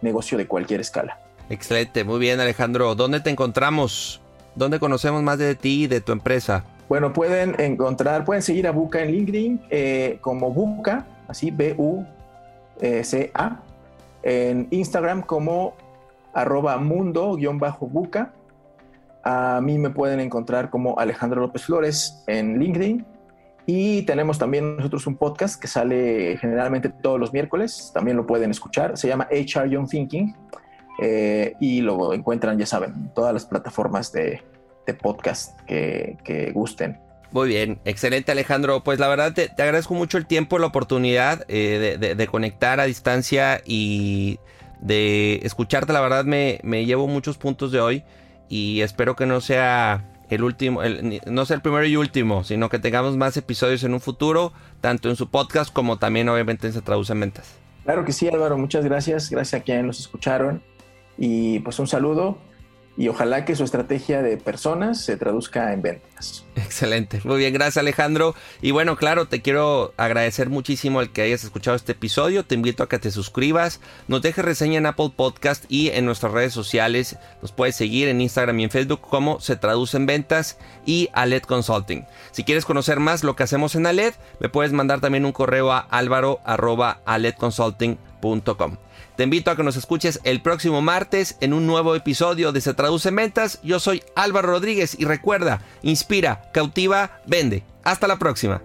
negocio 0.00 0.36
de 0.36 0.48
cualquier 0.48 0.80
escala. 0.80 1.20
Excelente, 1.48 2.02
muy 2.02 2.18
bien 2.18 2.40
Alejandro. 2.40 2.96
¿Dónde 2.96 3.20
te 3.20 3.30
encontramos? 3.30 4.20
¿Dónde 4.56 4.80
conocemos 4.80 5.22
más 5.22 5.38
de 5.38 5.54
ti 5.54 5.84
y 5.84 5.86
de 5.86 6.00
tu 6.00 6.10
empresa? 6.10 6.64
Bueno, 6.88 7.12
pueden 7.12 7.54
encontrar, 7.60 8.24
pueden 8.24 8.42
seguir 8.42 8.66
a 8.66 8.72
Buca 8.72 9.00
en 9.02 9.12
LinkedIn 9.12 9.60
eh, 9.70 10.18
como 10.20 10.50
Buca, 10.50 11.06
así 11.28 11.52
B-U-C-A, 11.52 12.00
en 14.24 14.66
Instagram 14.70 15.22
como 15.22 15.76
arroba 16.32 16.78
mundo-buca. 16.78 18.32
A 19.24 19.60
mí 19.62 19.78
me 19.78 19.90
pueden 19.90 20.20
encontrar 20.20 20.70
como 20.70 20.98
Alejandro 20.98 21.40
López 21.40 21.64
Flores 21.64 22.24
en 22.26 22.58
LinkedIn. 22.58 23.06
Y 23.66 24.02
tenemos 24.02 24.38
también 24.38 24.76
nosotros 24.76 25.06
un 25.06 25.16
podcast 25.16 25.60
que 25.60 25.68
sale 25.68 26.36
generalmente 26.38 26.88
todos 26.88 27.20
los 27.20 27.32
miércoles. 27.32 27.92
También 27.94 28.16
lo 28.16 28.26
pueden 28.26 28.50
escuchar. 28.50 28.98
Se 28.98 29.06
llama 29.06 29.28
HR 29.30 29.68
Young 29.68 29.88
Thinking. 29.88 30.34
Eh, 31.00 31.54
y 31.60 31.80
lo 31.80 32.12
encuentran, 32.12 32.58
ya 32.58 32.66
saben, 32.66 32.92
en 32.92 33.14
todas 33.14 33.32
las 33.32 33.46
plataformas 33.46 34.12
de, 34.12 34.42
podcast 35.00 35.58
que, 35.62 36.50
gusten. 36.54 37.00
Muy 37.30 37.48
bien, 37.48 37.80
excelente 37.84 38.30
Alejandro. 38.30 38.84
Pues 38.84 38.98
la 38.98 39.08
verdad 39.08 39.32
te, 39.32 39.50
agradezco 39.50 39.94
mucho 39.94 40.18
el 40.18 40.26
tiempo, 40.26 40.58
la 40.58 40.66
oportunidad 40.66 41.44
eh, 41.48 41.96
de, 41.98 42.26
conectar 42.26 42.78
a 42.78 42.84
distancia 42.84 43.62
y 43.64 44.38
de 44.82 45.40
escucharte. 45.44 45.92
La 45.94 46.02
verdad 46.02 46.24
me, 46.24 46.60
me 46.62 46.84
llevo 46.84 47.06
muchos 47.06 47.38
puntos 47.38 47.72
de 47.72 47.80
hoy 47.80 48.04
y 48.48 48.82
espero 48.82 49.16
que 49.16 49.24
no 49.24 49.40
sea 49.40 50.08
el 50.28 50.44
último, 50.44 50.82
no 51.26 51.46
sea 51.46 51.56
el 51.56 51.62
primero 51.62 51.86
y 51.86 51.96
último, 51.96 52.44
sino 52.44 52.68
que 52.68 52.78
tengamos 52.78 53.16
más 53.16 53.36
episodios 53.36 53.84
en 53.84 53.94
un 53.94 54.00
futuro, 54.00 54.52
tanto 54.80 55.08
en 55.08 55.16
su 55.16 55.30
podcast 55.30 55.72
como 55.72 55.98
también 55.98 56.28
obviamente 56.28 56.66
en 56.66 56.72
Se 56.72 56.82
Traduce 56.82 57.12
en 57.12 57.20
Ventas. 57.20 57.54
Claro 57.84 58.04
que 58.04 58.12
sí, 58.12 58.28
Álvaro, 58.28 58.56
muchas 58.58 58.84
gracias, 58.84 59.30
gracias 59.30 59.60
a 59.60 59.64
quienes 59.64 59.84
nos 59.84 60.00
escucharon 60.00 60.62
y 61.18 61.60
pues 61.60 61.78
un 61.78 61.86
saludo 61.86 62.38
y 62.96 63.08
ojalá 63.08 63.44
que 63.44 63.56
su 63.56 63.64
estrategia 63.64 64.22
de 64.22 64.36
personas 64.36 65.02
se 65.02 65.16
traduzca 65.16 65.72
en 65.72 65.82
ventas. 65.82 66.44
Excelente, 66.56 67.20
muy 67.24 67.38
bien, 67.38 67.54
gracias 67.54 67.78
Alejandro. 67.78 68.34
Y 68.60 68.70
bueno, 68.70 68.96
claro, 68.96 69.26
te 69.26 69.40
quiero 69.40 69.94
agradecer 69.96 70.50
muchísimo 70.50 71.00
el 71.00 71.10
que 71.10 71.22
hayas 71.22 71.42
escuchado 71.44 71.76
este 71.76 71.92
episodio. 71.92 72.44
Te 72.44 72.54
invito 72.54 72.82
a 72.82 72.88
que 72.88 72.98
te 72.98 73.10
suscribas, 73.10 73.80
nos 74.08 74.20
dejes 74.20 74.44
reseña 74.44 74.76
en 74.78 74.84
Apple 74.86 75.12
Podcast 75.16 75.64
y 75.68 75.88
en 75.90 76.04
nuestras 76.04 76.32
redes 76.32 76.52
sociales. 76.52 77.16
Nos 77.40 77.52
puedes 77.52 77.76
seguir 77.76 78.08
en 78.08 78.20
Instagram 78.20 78.58
y 78.60 78.64
en 78.64 78.70
Facebook 78.70 79.00
como 79.00 79.40
se 79.40 79.56
traduce 79.56 79.96
en 79.96 80.04
ventas 80.06 80.58
y 80.84 81.08
Aled 81.14 81.44
Consulting. 81.44 82.04
Si 82.32 82.44
quieres 82.44 82.66
conocer 82.66 83.00
más 83.00 83.24
lo 83.24 83.36
que 83.36 83.44
hacemos 83.44 83.74
en 83.74 83.86
Aled, 83.86 84.12
me 84.38 84.50
puedes 84.50 84.72
mandar 84.72 85.00
también 85.00 85.24
un 85.24 85.32
correo 85.32 85.72
a 85.72 85.78
alvaro.aledconsulting.com. 85.78 88.76
Te 89.16 89.24
invito 89.24 89.50
a 89.50 89.56
que 89.56 89.62
nos 89.62 89.76
escuches 89.76 90.20
el 90.24 90.40
próximo 90.40 90.80
martes 90.80 91.36
en 91.40 91.52
un 91.52 91.66
nuevo 91.66 91.94
episodio 91.94 92.52
de 92.52 92.60
Se 92.60 92.74
Traduce 92.74 93.10
Ventas. 93.10 93.60
Yo 93.62 93.78
soy 93.78 94.02
Álvaro 94.14 94.48
Rodríguez 94.48 94.96
y 94.98 95.04
recuerda, 95.04 95.60
inspira, 95.82 96.50
cautiva, 96.52 97.20
vende. 97.26 97.64
Hasta 97.84 98.06
la 98.06 98.18
próxima. 98.18 98.62